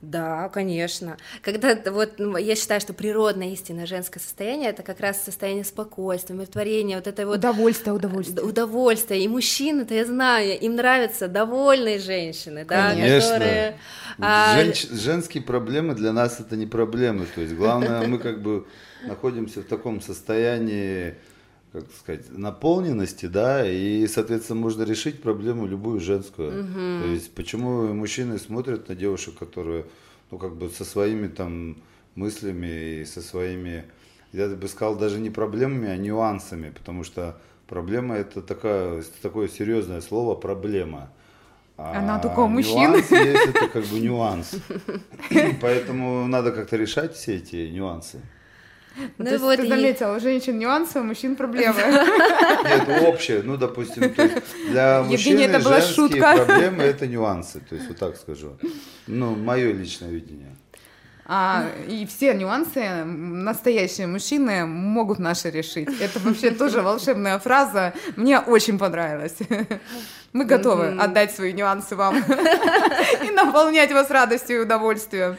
Да, 0.02 0.50
конечно. 0.50 1.18
Когда 1.42 1.76
вот 1.92 2.20
ну, 2.20 2.38
я 2.38 2.56
считаю, 2.56 2.80
что 2.80 2.94
природное 2.94 3.54
истинное 3.54 3.88
женское 3.88 4.20
состояние 4.20 4.70
это 4.70 4.84
как 4.84 5.00
раз 5.00 5.24
состояние 5.24 5.66
спокойствия, 5.66 6.36
умиротворения, 6.36 6.98
вот 6.98 7.08
это 7.08 7.26
вот 7.26 7.38
удовольствие, 7.38 7.94
удовольствие, 7.94 8.46
удовольствие. 8.46 9.24
И 9.24 9.28
мужчины-то 9.28 9.96
я 9.96 10.06
знаю, 10.06 10.60
им 10.60 10.76
нравятся 10.76 11.28
довольные 11.28 11.98
женщины, 11.98 12.64
да, 12.64 12.92
конечно. 12.92 13.32
которые 13.32 13.80
а... 14.20 14.56
Женщ... 14.56 14.88
женские 14.90 15.42
проблемы 15.42 15.96
для 15.96 16.14
нас 16.14 16.40
это 16.40 16.56
не 16.56 16.68
проблемы, 16.68 17.26
то 17.34 17.42
есть 17.42 17.56
главное 17.56 18.08
мы 18.08 18.20
как 18.20 18.42
бы 18.42 18.68
находимся 19.04 19.62
в 19.62 19.66
таком 19.66 20.02
состоянии 20.02 21.16
как 21.72 21.84
сказать, 22.00 22.26
наполненности, 22.32 23.26
да, 23.26 23.68
и, 23.70 24.08
соответственно, 24.08 24.62
можно 24.62 24.84
решить 24.84 25.22
проблему 25.22 25.68
любую 25.68 26.00
женскую. 26.00 26.64
Угу. 26.64 27.04
То 27.04 27.08
есть, 27.10 27.34
почему 27.34 27.94
мужчины 27.94 28.38
смотрят 28.40 28.90
на 28.90 28.96
девушек, 28.96 29.36
которые, 29.38 29.86
ну, 30.32 30.38
как 30.38 30.56
бы 30.56 30.70
со 30.70 30.86
своими 30.86 31.28
там 31.28 31.78
мыслями 32.16 33.02
и 33.02 33.06
со 33.06 33.22
своими, 33.22 33.86
я 34.32 34.48
бы 34.48 34.68
сказал, 34.68 34.96
даже 34.96 35.20
не 35.20 35.30
проблемами, 35.30 35.90
а 35.90 35.98
нюансами, 35.98 36.70
потому 36.70 37.04
что 37.04 37.40
проблема 37.68 38.16
это 38.16 38.42
такая, 38.42 39.04
такое 39.22 39.48
серьезное 39.48 40.02
слово 40.02 40.36
проблема. 40.36 41.10
А 41.78 42.00
Она 42.00 42.18
только 42.18 42.40
у 42.40 42.48
мужчин. 42.48 42.92
Нюанс 42.92 43.12
есть, 43.12 43.50
это 43.50 43.68
как 43.68 43.86
бы 43.86 44.00
нюанс. 44.00 44.56
Поэтому 45.62 46.28
надо 46.28 46.52
как-то 46.52 46.76
решать 46.76 47.14
все 47.14 47.36
эти 47.36 47.68
нюансы. 47.68 48.20
Ну, 49.18 49.26
То 49.26 49.32
есть 49.32 49.44
вот 49.44 49.58
ты 49.58 49.66
и... 49.66 49.70
заметила, 49.70 50.16
у 50.16 50.20
женщин 50.20 50.58
нюансы, 50.58 51.00
у 51.00 51.04
мужчин 51.04 51.36
проблемы. 51.36 51.82
Нет, 51.82 53.04
общее, 53.04 53.42
ну, 53.44 53.58
допустим, 53.58 54.14
для 54.70 55.04
мужчин 55.04 55.40
это 55.40 55.60
была 55.60 55.82
женские 55.82 55.96
шутка. 55.96 56.46
проблемы– 56.46 56.84
это 56.84 57.08
нюансы, 57.08 57.60
то 57.60 57.76
есть 57.76 57.88
вот 57.88 57.98
так 57.98 58.16
скажу. 58.18 58.58
Ну, 59.08 59.36
мое 59.36 59.72
личное 59.72 60.10
видение. 60.10 60.56
А, 61.30 61.66
и 61.90 62.06
все 62.06 62.34
нюансы 62.34 63.04
настоящие 63.04 64.08
мужчины 64.08 64.66
могут 64.66 65.20
наши 65.20 65.50
решить. 65.50 65.90
Это 66.00 66.20
вообще 66.20 66.52
тоже 66.52 66.82
волшебная 66.82 67.38
фраза. 67.38 67.94
Мне 68.16 68.40
очень 68.40 68.80
понравилось. 68.80 69.36
Мы 70.34 70.46
готовы 70.46 70.86
mm-hmm. 70.86 71.00
отдать 71.00 71.32
свои 71.32 71.54
нюансы 71.54 71.96
вам 71.96 72.18
и 73.24 73.32
наполнять 73.32 73.92
вас 73.92 74.10
радостью 74.12 74.58
и 74.58 74.60
удовольствием. 74.60 75.38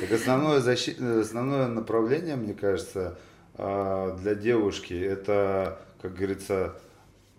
Так 0.00 0.12
основное, 0.12 0.60
защи... 0.60 0.96
основное 1.20 1.66
направление, 1.68 2.36
мне 2.36 2.54
кажется, 2.54 3.18
а, 3.54 4.16
для 4.18 4.34
девушки 4.34 4.94
это, 4.94 5.78
как 6.00 6.14
говорится, 6.14 6.74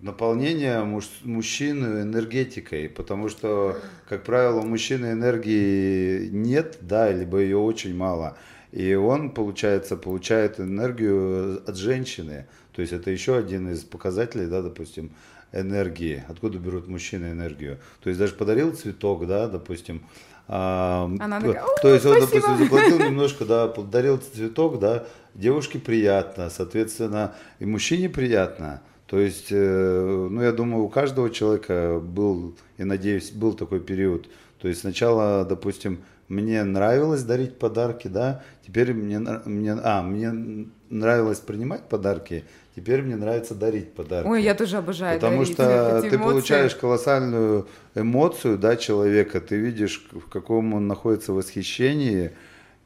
наполнение 0.03 0.83
муж, 0.83 1.09
мужчины 1.23 2.01
энергетикой, 2.01 2.89
потому 2.89 3.29
что, 3.29 3.77
как 4.07 4.23
правило, 4.23 4.59
у 4.59 4.65
мужчины 4.65 5.13
энергии 5.13 6.27
нет, 6.27 6.77
да, 6.81 7.11
либо 7.11 7.39
ее 7.39 7.57
очень 7.57 7.95
мало. 7.95 8.37
И 8.71 8.93
он, 8.95 9.31
получается, 9.31 9.95
получает 9.95 10.59
энергию 10.59 11.63
от 11.67 11.77
женщины. 11.77 12.47
То 12.73 12.81
есть 12.81 12.91
это 12.91 13.11
еще 13.11 13.37
один 13.37 13.71
из 13.71 13.83
показателей, 13.83 14.47
да, 14.47 14.61
допустим, 14.61 15.11
энергии. 15.53 16.23
Откуда 16.27 16.57
берут 16.57 16.87
мужчины 16.87 17.27
энергию? 17.27 17.79
То 18.01 18.09
есть 18.09 18.19
даже 18.19 18.33
подарил 18.33 18.73
цветок, 18.75 19.27
да, 19.27 19.47
допустим, 19.47 20.03
а, 20.47 21.09
Она 21.19 21.39
такая, 21.39 21.63
то 21.81 21.93
есть 21.93 22.05
он, 22.05 22.19
допустим, 22.19 22.57
заплатил 22.63 22.99
немножко, 22.99 23.45
да, 23.45 23.67
подарил 23.67 24.17
цветок, 24.17 24.79
да, 24.79 25.05
девушке 25.33 25.79
приятно, 25.79 26.49
соответственно, 26.49 27.35
и 27.59 27.65
мужчине 27.65 28.09
приятно. 28.09 28.81
То 29.07 29.19
есть, 29.19 29.47
э, 29.51 30.27
ну, 30.31 30.41
я 30.41 30.51
думаю, 30.51 30.83
у 30.83 30.89
каждого 30.89 31.29
человека 31.29 32.01
был, 32.03 32.55
и 32.77 32.83
надеюсь, 32.83 33.31
был 33.31 33.53
такой 33.53 33.79
период. 33.79 34.27
То 34.59 34.67
есть 34.67 34.81
сначала, 34.81 35.45
допустим, 35.45 35.99
мне 36.27 36.63
нравилось 36.63 37.23
дарить 37.23 37.57
подарки, 37.59 38.07
да, 38.07 38.43
теперь 38.65 38.93
мне, 38.93 39.19
мне, 39.19 39.73
а, 39.73 40.01
мне 40.01 40.67
нравилось 40.89 41.39
принимать 41.39 41.83
подарки, 41.89 42.45
теперь 42.75 43.01
мне 43.01 43.15
нравится 43.15 43.55
дарить 43.55 43.93
подарки. 43.93 44.27
Ой, 44.27 44.43
я 44.43 44.55
тоже 44.55 44.77
обожаю 44.77 45.19
Потому 45.19 45.43
дарить 45.43 45.53
что 45.53 46.01
ты 46.01 46.07
эмоции. 46.07 46.17
получаешь 46.17 46.75
колоссальную 46.75 47.67
эмоцию, 47.95 48.57
да, 48.57 48.75
человека, 48.77 49.41
ты 49.41 49.57
видишь, 49.57 50.07
в 50.11 50.29
каком 50.29 50.73
он 50.73 50.87
находится 50.87 51.33
восхищении, 51.33 52.31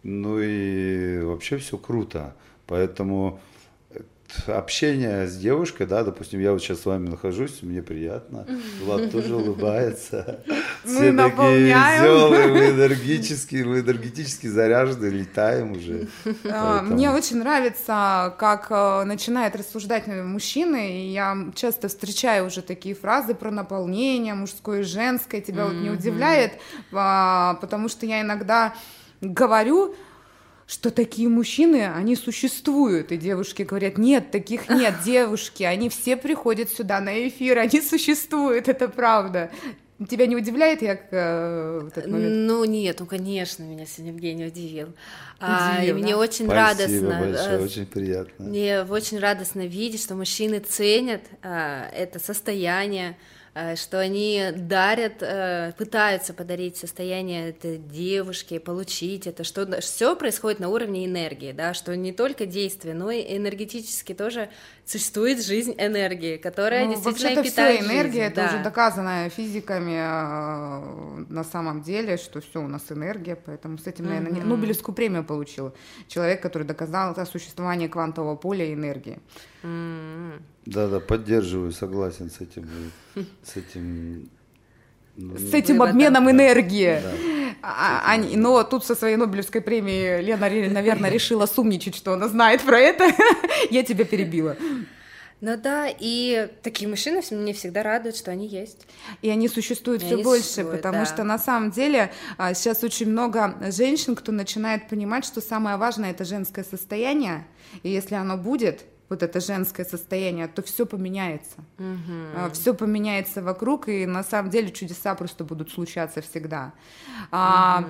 ну 0.04 0.40
и 0.42 1.20
вообще 1.22 1.58
все 1.58 1.78
круто. 1.78 2.36
Поэтому 2.66 3.40
общение 4.48 5.28
с 5.28 5.38
девушкой, 5.38 5.88
да, 5.88 6.04
допустим, 6.04 6.40
я 6.40 6.52
вот 6.52 6.62
сейчас 6.62 6.82
с 6.82 6.86
вами 6.86 7.10
нахожусь, 7.10 7.62
мне 7.62 7.82
приятно, 7.82 8.46
Влад 8.82 9.12
тоже 9.12 9.36
улыбается, 9.36 10.44
все 10.84 11.12
такие 11.12 11.60
веселые, 11.66 12.48
мы 12.48 12.70
энергические, 12.70 13.66
мы 13.66 13.80
энергетически 13.80 14.48
заряжены, 14.48 15.08
летаем 15.08 15.72
уже. 15.74 16.08
А, 16.50 16.82
мне 16.82 17.12
очень 17.12 17.38
нравится, 17.38 18.36
как 18.38 18.68
э, 18.70 19.04
начинает 19.04 19.56
рассуждать 19.56 20.08
мужчины, 20.08 21.02
и 21.02 21.12
я 21.12 21.38
часто 21.56 21.88
встречаю 21.88 22.48
уже 22.48 22.62
такие 22.62 22.96
фразы 22.96 23.34
про 23.34 23.52
наполнение 23.52 24.34
мужское 24.34 24.82
и 24.82 24.84
женское, 24.84 25.42
тебя 25.42 25.66
вот 25.66 25.76
не 25.76 25.90
удивляет, 25.90 26.54
а, 26.92 27.56
потому 27.56 27.90
что 27.90 28.06
я 28.06 28.22
иногда 28.22 28.74
говорю, 29.22 29.96
что 30.68 30.92
такие 30.92 31.30
мужчины, 31.30 31.88
они 31.88 32.16
существуют. 32.18 33.14
И 33.14 33.18
девушки 33.18 33.64
говорят, 33.64 33.98
нет, 33.98 34.32
таких 34.32 34.70
нет, 34.70 34.96
девушки, 35.06 35.64
они 35.64 35.90
все 35.90 36.18
приходят 36.18 36.70
сюда 36.70 37.00
на 37.00 37.28
эфир, 37.28 37.58
они 37.58 37.82
существуют, 37.82 38.68
это 38.68 38.90
правда. 38.90 39.50
Тебя 40.10 40.28
не 40.28 40.36
удивляет, 40.36 40.84
я 40.84 41.00
э, 41.10 41.80
в 41.82 41.88
этот 41.88 42.06
момент? 42.06 42.36
Ну 42.36 42.66
нет, 42.66 42.98
ну 43.00 43.08
конечно, 43.08 43.64
меня 43.64 43.88
сегодня 43.88 44.12
Евгений 44.12 44.46
удивил. 44.46 44.90
А, 45.40 45.84
и 45.84 45.92
мне 45.92 46.16
очень 46.16 46.46
Спасибо 46.46 46.54
радостно. 46.54 47.20
Большое, 47.20 47.60
очень 47.60 47.86
приятно. 47.88 48.46
Мне 48.46 48.84
очень 48.84 49.18
радостно 49.18 49.66
видеть, 49.66 50.04
что 50.04 50.14
мужчины 50.14 50.60
ценят 50.60 51.22
а, 51.42 51.90
это 51.90 52.20
состояние 52.20 53.12
Э, 53.12 53.37
что 53.76 54.00
они 54.00 54.52
дарят, 54.56 55.22
э, 55.22 55.74
пытаются 55.78 56.34
подарить 56.34 56.78
состояние 56.78 57.50
этой 57.50 57.78
девушке, 57.78 58.60
получить 58.60 59.26
это, 59.26 59.44
что 59.44 59.82
все 59.82 60.16
происходит 60.16 60.60
на 60.60 60.70
уровне 60.70 61.06
энергии, 61.06 61.54
да, 61.54 61.74
что 61.74 61.96
не 61.96 62.12
только 62.12 62.46
действие, 62.46 62.94
но 62.94 63.10
и 63.10 63.38
энергетически 63.38 64.14
тоже 64.14 64.50
существует 64.86 65.44
жизнь 65.44 65.74
энергии, 65.78 66.38
которая 66.38 66.86
ну, 66.86 66.94
действительно 66.94 67.44
питает 67.44 67.80
все 67.80 67.88
энергия, 67.88 68.12
жизнь, 68.12 68.32
это 68.32 68.36
да. 68.36 68.48
уже 68.48 68.64
доказано 68.64 69.30
физиками 69.30 69.98
э, 69.98 71.26
на 71.30 71.44
самом 71.44 71.82
деле, 71.82 72.18
что 72.18 72.42
все 72.42 72.62
у 72.62 72.68
нас 72.68 72.92
энергия, 72.92 73.36
поэтому 73.36 73.78
с 73.78 73.88
этим, 73.88 74.06
наверное, 74.06 74.32
mm-hmm. 74.34 74.46
Нобелевскую 74.46 74.94
премию 74.94 75.24
получил 75.24 75.74
человек, 76.08 76.42
который 76.42 76.64
доказал 76.64 77.16
существование 77.26 77.90
квантового 77.90 78.36
поля 78.36 78.66
и 78.66 78.74
энергии. 78.74 79.20
Mm-hmm. 79.64 80.42
Да, 80.68 80.88
да, 80.88 81.00
поддерживаю, 81.00 81.72
согласен 81.72 82.30
с 82.30 82.42
этим, 82.42 82.68
с 83.44 83.56
этим 83.56 84.30
ну, 85.16 85.38
с 85.38 85.54
этим 85.54 85.82
обменом 85.82 86.30
энергии. 86.30 87.00
Да. 87.02 87.12
А, 87.64 88.14
а, 88.14 88.18
но 88.18 88.64
тут 88.64 88.86
со 88.86 88.96
своей 88.96 89.16
Нобелевской 89.16 89.62
премией 89.62 90.22
Лена, 90.22 90.50
наверное, 90.70 91.10
решила 91.10 91.46
сумничать, 91.46 91.96
что 91.96 92.14
она 92.14 92.28
знает 92.28 92.62
про 92.62 92.80
это. 92.80 93.10
Я 93.72 93.84
тебя 93.84 94.06
перебила. 94.06 94.58
Ну 95.40 95.56
да, 95.56 95.88
и 95.88 96.50
такие 96.64 96.90
мужчины 96.90 97.22
мне 97.32 97.54
всегда 97.54 97.82
радуют, 97.82 98.18
что 98.18 98.32
они 98.32 98.48
есть. 98.48 98.88
И 99.22 99.30
они 99.30 99.48
существуют 99.48 100.04
все 100.04 100.18
больше, 100.22 100.44
существуют, 100.44 100.72
потому 100.82 101.00
да. 101.00 101.06
что 101.06 101.24
на 101.24 101.40
самом 101.40 101.72
деле 101.72 102.12
а, 102.38 102.54
сейчас 102.54 102.84
очень 102.84 103.10
много 103.10 103.56
женщин, 103.72 104.16
кто 104.16 104.32
начинает 104.32 104.90
понимать, 104.90 105.26
что 105.26 105.40
самое 105.40 105.78
важное 105.78 106.12
это 106.12 106.26
женское 106.26 106.66
состояние, 106.66 107.48
и 107.84 107.90
если 107.90 108.16
оно 108.16 108.36
будет, 108.36 108.86
вот 109.10 109.24
это 109.24 109.40
женское 109.40 109.86
состояние, 109.86 110.48
то 110.48 110.62
все 110.62 110.86
поменяется. 110.86 111.58
Угу. 111.80 112.54
Все 112.54 112.74
поменяется 112.74 113.42
вокруг, 113.42 113.88
и 113.88 114.06
на 114.06 114.24
самом 114.24 114.50
деле 114.50 114.72
чудеса 114.72 115.16
просто 115.16 115.44
будут 115.44 115.72
случаться 115.72 116.22
всегда. 116.22 116.74
Угу. 117.18 117.28
А, 117.32 117.86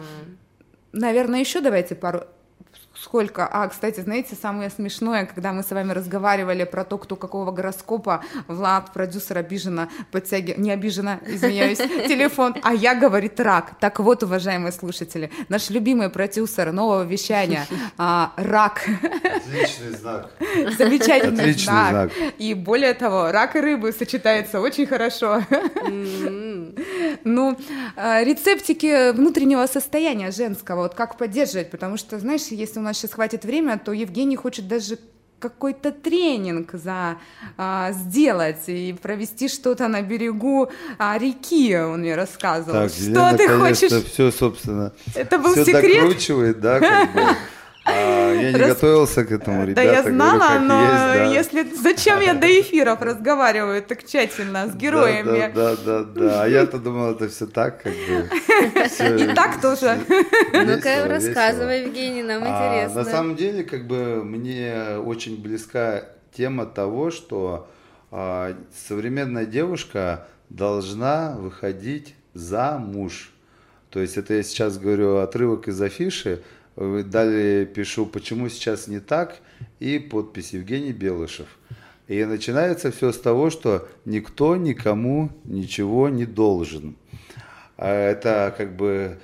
наверное, 0.92 1.40
еще 1.40 1.62
давайте 1.62 1.96
пару 1.96 2.26
сколько... 3.02 3.48
А, 3.48 3.68
кстати, 3.68 4.00
знаете, 4.02 4.36
самое 4.36 4.70
смешное, 4.70 5.26
когда 5.26 5.54
мы 5.54 5.64
с 5.64 5.72
вами 5.72 5.94
разговаривали 5.94 6.64
про 6.64 6.84
то, 6.84 6.98
кто 6.98 7.16
какого 7.16 7.52
гороскопа, 7.52 8.24
Влад, 8.48 8.92
продюсер, 8.94 9.38
обиженно 9.38 9.90
подтягивает... 10.12 10.58
Не 10.58 10.72
обиженно, 10.72 11.20
извиняюсь, 11.26 11.78
телефон, 12.08 12.56
а 12.64 12.74
я, 12.74 12.96
говорит, 12.96 13.40
рак. 13.40 13.74
Так 13.80 14.00
вот, 14.00 14.24
уважаемые 14.24 14.72
слушатели, 14.72 15.32
наш 15.50 15.70
любимый 15.70 16.10
продюсер 16.10 16.72
нового 16.72 17.04
вещания, 17.04 17.68
а, 17.98 18.34
рак. 18.36 18.88
Отличный 19.24 19.92
знак. 19.92 20.32
Замечательный 20.78 21.42
Отличный 21.42 21.64
знак. 21.64 22.14
знак. 22.14 22.34
И 22.38 22.54
более 22.54 22.94
того, 22.94 23.32
рак 23.32 23.56
и 23.56 23.60
рыбы 23.60 23.92
сочетаются 23.92 24.60
очень 24.60 24.88
хорошо. 24.88 25.44
Ну, 27.24 27.58
а, 27.96 28.24
рецептики 28.24 29.12
внутреннего 29.12 29.66
состояния 29.68 30.32
женского, 30.32 30.84
вот 30.84 30.96
как 30.96 31.18
поддерживать, 31.18 31.70
потому 31.70 31.98
что, 31.98 32.20
знаешь, 32.20 32.42
если 32.68 32.80
у 32.80 32.84
нас 32.84 32.98
сейчас 32.98 33.14
хватит 33.14 33.46
время, 33.46 33.80
то 33.84 33.94
Евгений 33.94 34.36
хочет 34.36 34.68
даже 34.68 34.98
какой-то 35.40 35.92
тренинг 35.92 36.74
за 36.74 37.18
а, 37.58 37.92
сделать 37.92 38.64
и 38.68 38.96
провести 39.02 39.48
что-то 39.48 39.88
на 39.88 40.02
берегу 40.02 40.70
а, 40.98 41.18
реки, 41.18 41.78
он 41.78 42.00
мне 42.02 42.16
рассказывал. 42.16 42.74
Так, 42.74 42.92
что 42.92 43.04
Елена, 43.04 43.38
ты 43.38 43.48
хочешь? 43.48 44.04
Все, 44.06 44.32
собственно, 44.32 44.94
это 45.16 45.38
был 45.38 45.54
все 45.54 45.66
секрет. 45.66 46.02
докручивает, 46.02 46.60
да, 46.60 46.80
как 46.80 47.14
бы. 47.14 47.22
А, 47.88 48.34
я 48.34 48.52
не 48.52 48.58
Рас... 48.58 48.70
готовился 48.70 49.24
к 49.24 49.32
этому, 49.32 49.64
ребята. 49.64 49.76
Да 49.76 49.94
я 49.94 50.04
знала, 50.04 50.60
говорю, 50.60 50.66
но 50.66 50.82
есть, 50.82 51.52
да. 51.54 51.60
если 51.62 51.76
зачем 51.82 52.20
я 52.22 52.34
до 52.34 52.48
эфиров 52.48 53.02
разговариваю 53.02 53.82
так 53.82 54.06
тщательно 54.06 54.68
с 54.68 54.76
героями? 54.76 55.52
Да, 55.56 55.76
да, 55.76 56.04
да, 56.04 56.04
да. 56.04 56.44
А 56.44 56.48
я-то 56.48 56.80
думал, 56.80 57.12
это 57.12 57.30
все 57.30 57.48
так, 57.48 57.82
как 57.82 57.94
бы. 57.94 58.30
И 59.22 59.34
так 59.34 59.62
тоже. 59.62 60.00
Ну-ка, 60.52 61.08
рассказывай, 61.08 61.84
Евгений, 61.84 62.24
нам 62.24 62.44
а, 62.44 62.48
интересно. 62.48 63.04
На 63.04 63.10
самом 63.10 63.36
деле, 63.36 63.64
как 63.64 63.88
бы 63.88 64.24
мне 64.24 64.98
очень 65.04 65.42
близка 65.42 66.04
тема 66.36 66.66
того, 66.66 67.10
что 67.10 67.70
а, 68.12 68.54
современная 68.88 69.46
девушка 69.46 70.28
должна 70.50 71.36
выходить 71.38 72.16
за 72.34 72.78
муж. 72.78 73.32
То 73.90 74.02
есть 74.02 74.18
это 74.18 74.34
я 74.34 74.44
сейчас 74.44 74.78
говорю 74.78 75.18
отрывок 75.18 75.68
из 75.68 75.82
афиши, 75.82 76.42
Далее 76.78 77.66
пишу, 77.66 78.06
почему 78.06 78.50
сейчас 78.50 78.88
не 78.88 79.00
так, 79.00 79.40
и 79.80 79.98
подпись 79.98 80.54
Евгений 80.54 80.94
Белышев. 80.94 81.48
И 82.08 82.24
начинается 82.24 82.92
все 82.92 83.12
с 83.12 83.18
того, 83.20 83.50
что 83.50 83.88
никто 84.06 84.56
никому 84.56 85.32
ничего 85.44 86.08
не 86.08 86.26
должен. 86.26 86.96
А 87.78 87.90
это 87.90 88.54
как 88.56 88.76
бы 88.76 89.18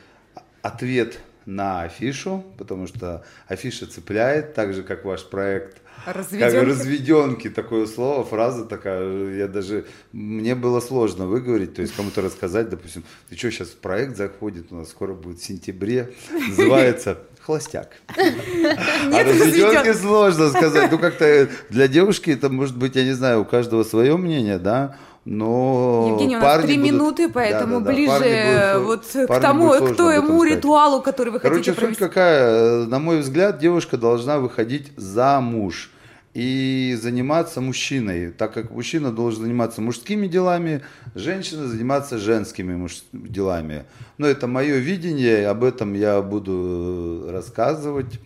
ответ 0.63 1.19
на 1.45 1.83
афишу, 1.83 2.43
потому 2.57 2.87
что 2.87 3.23
афиша 3.47 3.85
цепляет, 3.85 4.53
так 4.53 4.73
же 4.73 4.83
как 4.83 5.05
ваш 5.05 5.23
проект. 5.25 5.77
Разведенки. 6.05 6.53
Как 6.53 6.63
разведенки, 6.67 7.49
такое 7.49 7.85
слово, 7.85 8.25
фраза 8.25 8.65
такая, 8.65 9.35
я 9.35 9.47
даже, 9.47 9.85
мне 10.11 10.53
было 10.53 10.81
сложно 10.81 11.27
выговорить, 11.27 11.75
то 11.75 11.81
есть 11.81 11.95
кому-то 11.95 12.21
рассказать, 12.21 12.69
допустим, 12.69 13.05
ты 13.29 13.37
что, 13.37 13.51
сейчас 13.51 13.69
проект 13.69 14.17
заходит, 14.17 14.71
у 14.71 14.75
нас 14.75 14.89
скоро 14.89 15.13
будет 15.13 15.39
в 15.39 15.45
сентябре, 15.45 16.11
называется 16.49 17.19
холостяк. 17.39 17.93
А 18.17 19.23
разведенки 19.23 19.93
сложно 19.93 20.49
сказать, 20.49 20.91
ну 20.91 20.97
как-то 20.97 21.49
для 21.69 21.87
девушки 21.87 22.31
это 22.31 22.49
может 22.49 22.77
быть, 22.77 22.95
я 22.95 23.05
не 23.05 23.13
знаю, 23.13 23.41
у 23.41 23.45
каждого 23.45 23.83
свое 23.83 24.17
мнение, 24.17 24.59
да, 24.59 24.97
но 25.25 26.07
Евгений, 26.11 26.35
у 26.35 26.39
нас 26.39 26.61
три 26.63 26.77
будут... 26.77 26.91
минуты, 26.91 27.29
поэтому 27.29 27.79
да, 27.79 27.79
да, 27.79 27.85
да. 27.85 27.91
ближе 27.91 28.79
будут... 28.79 29.13
вот 29.15 29.27
к 29.27 29.39
тому, 29.39 29.71
к 29.71 29.95
тому 29.95 30.43
ритуалу, 30.43 31.01
который 31.01 31.31
вы 31.31 31.39
Короче, 31.39 31.71
хотите 31.71 31.73
провести. 31.73 31.99
Короче, 31.99 32.05
суть 32.05 32.09
какая, 32.09 32.85
на 32.87 32.99
мой 32.99 33.19
взгляд, 33.19 33.57
девушка 33.57 33.97
должна 33.97 34.39
выходить 34.39 34.91
замуж. 34.97 35.91
и 36.33 36.97
заниматься 36.99 37.61
мужчиной, 37.61 38.31
так 38.31 38.53
как 38.53 38.71
мужчина 38.71 39.11
должен 39.11 39.43
заниматься 39.43 39.81
мужскими 39.81 40.27
делами, 40.27 40.81
женщина 41.15 41.67
заниматься 41.67 42.17
женскими 42.17 42.75
муж... 42.75 43.03
делами. 43.13 43.85
Но 44.17 44.27
это 44.27 44.47
мое 44.47 44.77
видение, 44.77 45.47
об 45.47 45.63
этом 45.63 45.93
я 45.93 46.21
буду 46.21 47.27
рассказывать. 47.29 48.19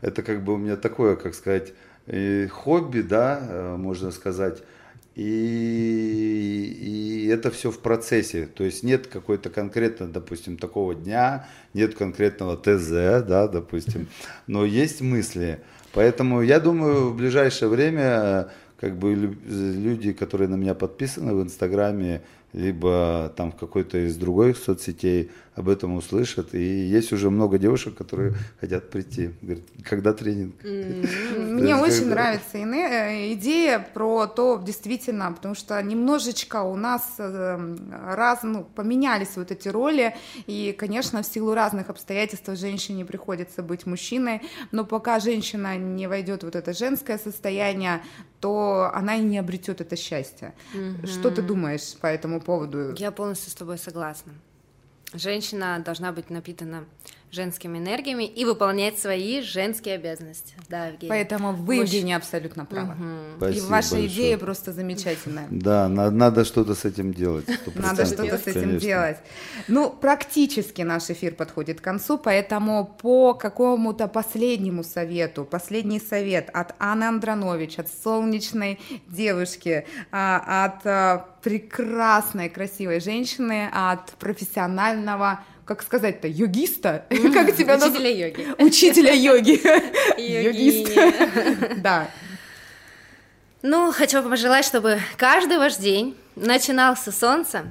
Это 0.00 0.22
как 0.22 0.44
бы 0.44 0.54
у 0.54 0.56
меня 0.56 0.76
такое, 0.76 1.16
как 1.16 1.34
сказать, 1.34 1.72
э, 2.06 2.46
хобби, 2.48 3.00
да, 3.00 3.40
э, 3.42 3.76
можно 3.76 4.12
сказать. 4.12 4.62
И, 5.20 6.78
и 6.80 7.26
это 7.26 7.50
все 7.50 7.70
в 7.70 7.80
процессе. 7.80 8.46
То 8.46 8.64
есть 8.64 8.82
нет 8.82 9.06
какой-то 9.06 9.50
конкретно, 9.50 10.08
допустим, 10.08 10.56
такого 10.56 10.94
дня, 10.94 11.46
нет 11.74 11.94
конкретного 11.94 12.56
ТЗ, 12.56 12.88
да, 13.28 13.46
допустим, 13.46 14.08
но 14.46 14.64
есть 14.64 15.02
мысли. 15.02 15.60
Поэтому 15.92 16.40
я 16.40 16.58
думаю, 16.58 17.10
в 17.10 17.16
ближайшее 17.16 17.68
время 17.68 18.48
как 18.78 18.96
бы 18.96 19.12
люди, 19.14 20.14
которые 20.14 20.48
на 20.48 20.54
меня 20.54 20.74
подписаны 20.74 21.34
в 21.34 21.42
Инстаграме, 21.42 22.22
либо 22.54 23.30
там 23.36 23.52
в 23.52 23.56
какой-то 23.56 23.98
из 23.98 24.16
других 24.16 24.56
соцсетей 24.56 25.30
об 25.60 25.68
этом 25.68 25.96
услышат. 25.96 26.54
И 26.54 26.62
есть 26.62 27.12
уже 27.12 27.30
много 27.30 27.58
девушек, 27.58 27.94
которые 27.94 28.34
хотят 28.60 28.90
прийти. 28.90 29.30
Говорят, 29.40 29.64
когда 29.84 30.12
тренинг? 30.12 30.54
Мне 30.62 31.76
очень 31.76 32.08
нравится 32.08 32.58
э, 32.58 33.32
идея 33.34 33.78
про 33.94 34.26
то, 34.26 34.60
действительно, 34.62 35.32
потому 35.32 35.54
что 35.54 35.82
немножечко 35.82 36.62
у 36.62 36.76
нас 36.76 37.14
э, 37.18 37.76
раз, 38.14 38.40
ну, 38.42 38.64
поменялись 38.64 39.36
вот 39.36 39.50
эти 39.50 39.68
роли, 39.68 40.14
и, 40.46 40.74
конечно, 40.78 41.22
в 41.22 41.26
силу 41.26 41.54
разных 41.54 41.88
обстоятельств 41.88 42.50
женщине 42.56 43.04
приходится 43.04 43.62
быть 43.62 43.86
мужчиной, 43.86 44.42
но 44.72 44.84
пока 44.84 45.20
женщина 45.20 45.78
не 45.78 46.06
войдет 46.06 46.42
в 46.42 46.50
вот 46.50 46.56
это 46.56 46.72
женское 46.72 47.18
состояние, 47.18 48.02
то 48.40 48.90
она 48.94 49.16
и 49.16 49.22
не 49.22 49.38
обретет 49.38 49.80
это 49.80 49.96
счастье. 49.96 50.52
Mm-hmm. 50.74 51.06
Что 51.06 51.30
ты 51.30 51.42
думаешь 51.42 51.94
по 52.00 52.06
этому 52.06 52.40
поводу? 52.40 52.94
Я 52.96 53.12
полностью 53.12 53.50
с 53.50 53.54
тобой 53.54 53.78
согласна. 53.78 54.32
Женщина 55.12 55.80
должна 55.80 56.12
быть 56.12 56.30
напитана 56.30 56.84
женскими 57.30 57.78
энергиями 57.78 58.24
и 58.24 58.44
выполнять 58.44 58.98
свои 58.98 59.40
женские 59.42 59.94
обязанности. 59.94 60.54
Да, 60.68 60.86
Евгений. 60.86 61.08
Поэтому 61.08 61.52
вы, 61.52 61.80
Очень... 61.80 61.84
Евгения, 61.84 62.16
абсолютно 62.16 62.64
правы. 62.64 62.94
Угу. 63.38 63.46
и 63.46 63.60
ваша 63.60 63.70
большое. 63.70 64.06
идея 64.06 64.38
просто 64.38 64.72
замечательная. 64.72 65.46
Да, 65.50 65.88
надо, 65.88 66.10
надо 66.10 66.44
что-то 66.44 66.74
с 66.74 66.84
этим 66.84 67.14
делать. 67.14 67.46
Надо 67.74 68.06
что-то 68.06 68.38
с 68.38 68.46
этим 68.46 68.60
Конечно. 68.62 68.80
делать. 68.80 69.16
Ну, 69.68 69.90
практически 69.90 70.82
наш 70.82 71.10
эфир 71.10 71.34
подходит 71.34 71.80
к 71.80 71.84
концу, 71.84 72.18
поэтому 72.18 72.84
по 73.00 73.34
какому-то 73.34 74.08
последнему 74.08 74.82
совету, 74.82 75.44
последний 75.44 76.00
совет 76.00 76.50
от 76.52 76.74
Анны 76.78 77.04
Андронович, 77.04 77.78
от 77.78 77.88
солнечной 77.88 78.80
девушки, 79.06 79.86
а, 80.10 80.64
от 80.64 80.86
а, 80.86 81.26
прекрасной, 81.42 82.48
красивой 82.48 83.00
женщины, 83.00 83.68
от 83.72 84.12
профессионального 84.12 85.40
как 85.70 85.84
сказать-то, 85.84 86.26
йогиста? 86.26 87.06
Как 87.32 87.54
тебя 87.56 87.76
Учителя 87.76 88.10
йоги. 88.10 88.48
Учителя 88.58 89.12
йоги. 89.12 89.60
Йогист. 90.18 90.92
Да. 91.76 92.10
Ну, 93.62 93.92
хочу 93.92 94.20
пожелать, 94.20 94.64
чтобы 94.64 94.98
каждый 95.16 95.58
ваш 95.58 95.76
день 95.76 96.16
начинался 96.34 97.12
с 97.12 97.18
солнца, 97.20 97.66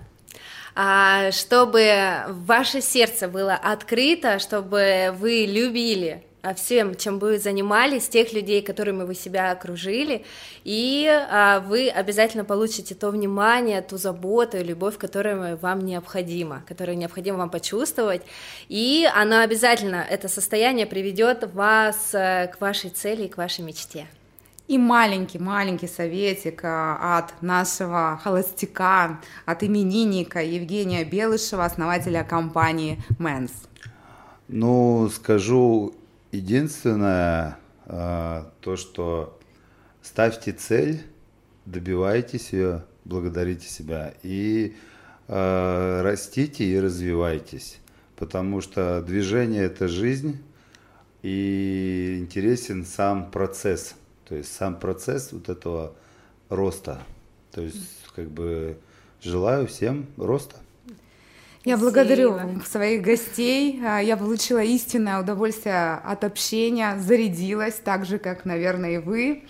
чтобы 1.31 2.23
ваше 2.29 2.79
сердце 2.79 3.27
было 3.27 3.55
открыто, 3.55 4.39
чтобы 4.39 5.13
вы 5.19 5.45
любили 5.45 6.23
всем, 6.55 6.95
чем 6.95 7.19
вы 7.19 7.37
занимались, 7.37 8.07
тех 8.07 8.33
людей, 8.33 8.61
которыми 8.61 9.03
вы 9.03 9.15
себя 9.15 9.51
окружили, 9.51 10.25
и 10.63 11.07
а, 11.07 11.59
вы 11.59 11.89
обязательно 11.89 12.45
получите 12.45 12.95
то 12.95 13.09
внимание, 13.11 13.81
ту 13.81 13.97
заботу 13.97 14.57
и 14.57 14.63
любовь, 14.63 14.97
которая 14.97 15.57
вам 15.57 15.85
необходима, 15.85 16.63
которую 16.67 16.97
необходимо 16.97 17.37
вам 17.37 17.49
почувствовать, 17.49 18.21
и 18.69 19.07
она 19.13 19.43
обязательно, 19.43 20.05
это 20.09 20.27
состояние 20.27 20.85
приведет 20.85 21.53
вас 21.53 22.13
э, 22.13 22.47
к 22.53 22.61
вашей 22.61 22.89
цели 22.89 23.23
и 23.25 23.29
к 23.29 23.37
вашей 23.37 23.63
мечте. 23.63 24.07
И 24.69 24.77
маленький-маленький 24.77 25.87
советик 25.87 26.61
а, 26.63 27.17
от 27.17 27.41
нашего 27.41 28.19
холостяка, 28.23 29.19
от 29.45 29.63
именинника 29.63 30.43
Евгения 30.43 31.03
Белышева, 31.03 31.65
основателя 31.65 32.23
компании 32.23 33.01
Mens. 33.17 33.51
Ну, 34.47 35.09
скажу 35.09 35.95
Единственное, 36.31 37.57
а, 37.85 38.51
то, 38.61 38.75
что 38.75 39.39
ставьте 40.01 40.51
цель, 40.51 41.01
добивайтесь 41.65 42.53
ее, 42.53 42.85
благодарите 43.03 43.67
себя. 43.67 44.13
И 44.21 44.75
а, 45.27 46.03
растите 46.03 46.65
и 46.65 46.79
развивайтесь, 46.79 47.79
потому 48.15 48.61
что 48.61 49.01
движение 49.01 49.63
это 49.63 49.87
жизнь 49.87 50.41
и 51.23 52.17
интересен 52.19 52.85
сам 52.85 53.31
процесс, 53.31 53.95
то 54.25 54.35
есть 54.35 54.53
сам 54.53 54.79
процесс 54.79 55.31
вот 55.31 55.49
этого 55.49 55.93
роста, 56.49 57.01
то 57.51 57.61
есть 57.61 58.05
как 58.15 58.29
бы 58.29 58.77
желаю 59.21 59.67
всем 59.67 60.07
роста. 60.17 60.57
Я 61.65 61.77
благодарю 61.77 62.39
своих 62.65 63.01
гостей. 63.01 63.81
А, 63.85 63.99
я 63.99 64.15
получила 64.15 64.63
истинное 64.63 65.19
удовольствие 65.19 65.95
от 65.95 66.23
общения, 66.23 66.97
зарядилась, 66.97 67.75
так 67.75 68.05
же, 68.05 68.17
как, 68.17 68.45
наверное, 68.45 68.91
и 68.91 68.97
вы. 68.97 69.43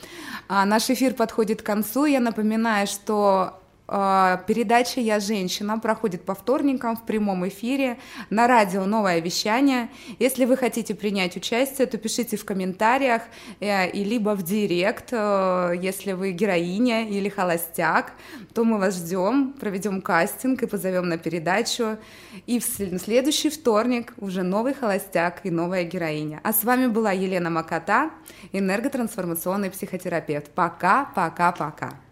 А, 0.47 0.65
наш 0.65 0.89
эфир 0.89 1.13
подходит 1.13 1.61
к 1.61 1.65
концу. 1.65 2.05
Я 2.05 2.19
напоминаю, 2.19 2.87
что 2.87 3.61
передача 3.89 4.99
«Я 5.01 5.19
женщина» 5.19 5.79
проходит 5.79 6.23
по 6.23 6.35
вторникам 6.35 6.95
в 6.95 7.03
прямом 7.03 7.47
эфире 7.47 7.97
на 8.29 8.47
радио 8.47 8.85
«Новое 8.85 9.19
вещание». 9.19 9.89
Если 10.19 10.45
вы 10.45 10.57
хотите 10.57 10.93
принять 10.93 11.35
участие, 11.35 11.87
то 11.87 11.97
пишите 11.97 12.37
в 12.37 12.45
комментариях 12.45 13.23
э, 13.59 13.89
и 13.89 14.03
либо 14.03 14.35
в 14.35 14.43
директ, 14.43 15.09
э, 15.11 15.73
если 15.81 16.11
вы 16.11 16.31
героиня 16.31 17.07
или 17.07 17.29
холостяк, 17.29 18.13
то 18.53 18.63
мы 18.63 18.77
вас 18.77 18.95
ждем, 18.95 19.53
проведем 19.53 20.01
кастинг 20.01 20.61
и 20.63 20.67
позовем 20.67 21.09
на 21.09 21.17
передачу. 21.17 21.97
И 22.45 22.59
в 22.59 22.63
следующий 22.63 23.49
вторник 23.49 24.13
уже 24.17 24.43
новый 24.43 24.73
холостяк 24.73 25.41
и 25.43 25.49
новая 25.49 25.83
героиня. 25.83 26.39
А 26.43 26.53
с 26.53 26.63
вами 26.63 26.87
была 26.87 27.11
Елена 27.11 27.49
Макота, 27.49 28.11
энерготрансформационный 28.51 29.71
психотерапевт. 29.71 30.51
Пока, 30.51 31.05
пока, 31.15 31.51
пока. 31.51 32.08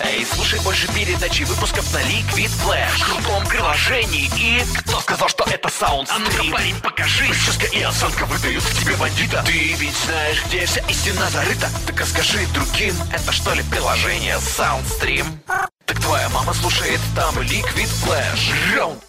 Эй, 0.00 0.24
слушай 0.24 0.58
больше 0.60 0.88
передачи 0.94 1.42
выпусков 1.42 1.92
на 1.92 1.98
Liquid 1.98 2.50
Flash. 2.64 2.98
В 2.98 3.04
крутом 3.04 3.46
приложении. 3.46 4.30
И... 4.38 4.64
Кто 4.78 5.00
сказал, 5.00 5.28
что 5.28 5.44
это 5.44 5.68
саунд 5.68 6.08
А 6.10 6.18
ну-ка, 6.18 6.44
парень, 6.50 6.80
покажи. 6.80 7.26
Прическа 7.26 7.66
и 7.66 7.82
осанка 7.82 8.24
выдают 8.24 8.64
к 8.64 8.72
тебе 8.72 8.96
бандита. 8.96 9.42
Ты 9.46 9.74
ведь 9.74 9.96
знаешь, 10.06 10.42
где 10.46 10.64
вся 10.64 10.80
истина 10.88 11.28
зарыта. 11.28 11.68
Так 11.86 12.00
а 12.00 12.06
скажи 12.06 12.46
другим, 12.54 12.94
это 13.12 13.30
что 13.30 13.52
ли 13.52 13.62
приложение 13.64 14.36
Soundstream? 14.36 15.26
Так 15.84 16.00
твоя 16.00 16.30
мама 16.30 16.54
слушает 16.54 17.00
там 17.14 17.38
Liquid 17.38 17.90
Flash. 18.02 18.74
Раунд 18.74 19.02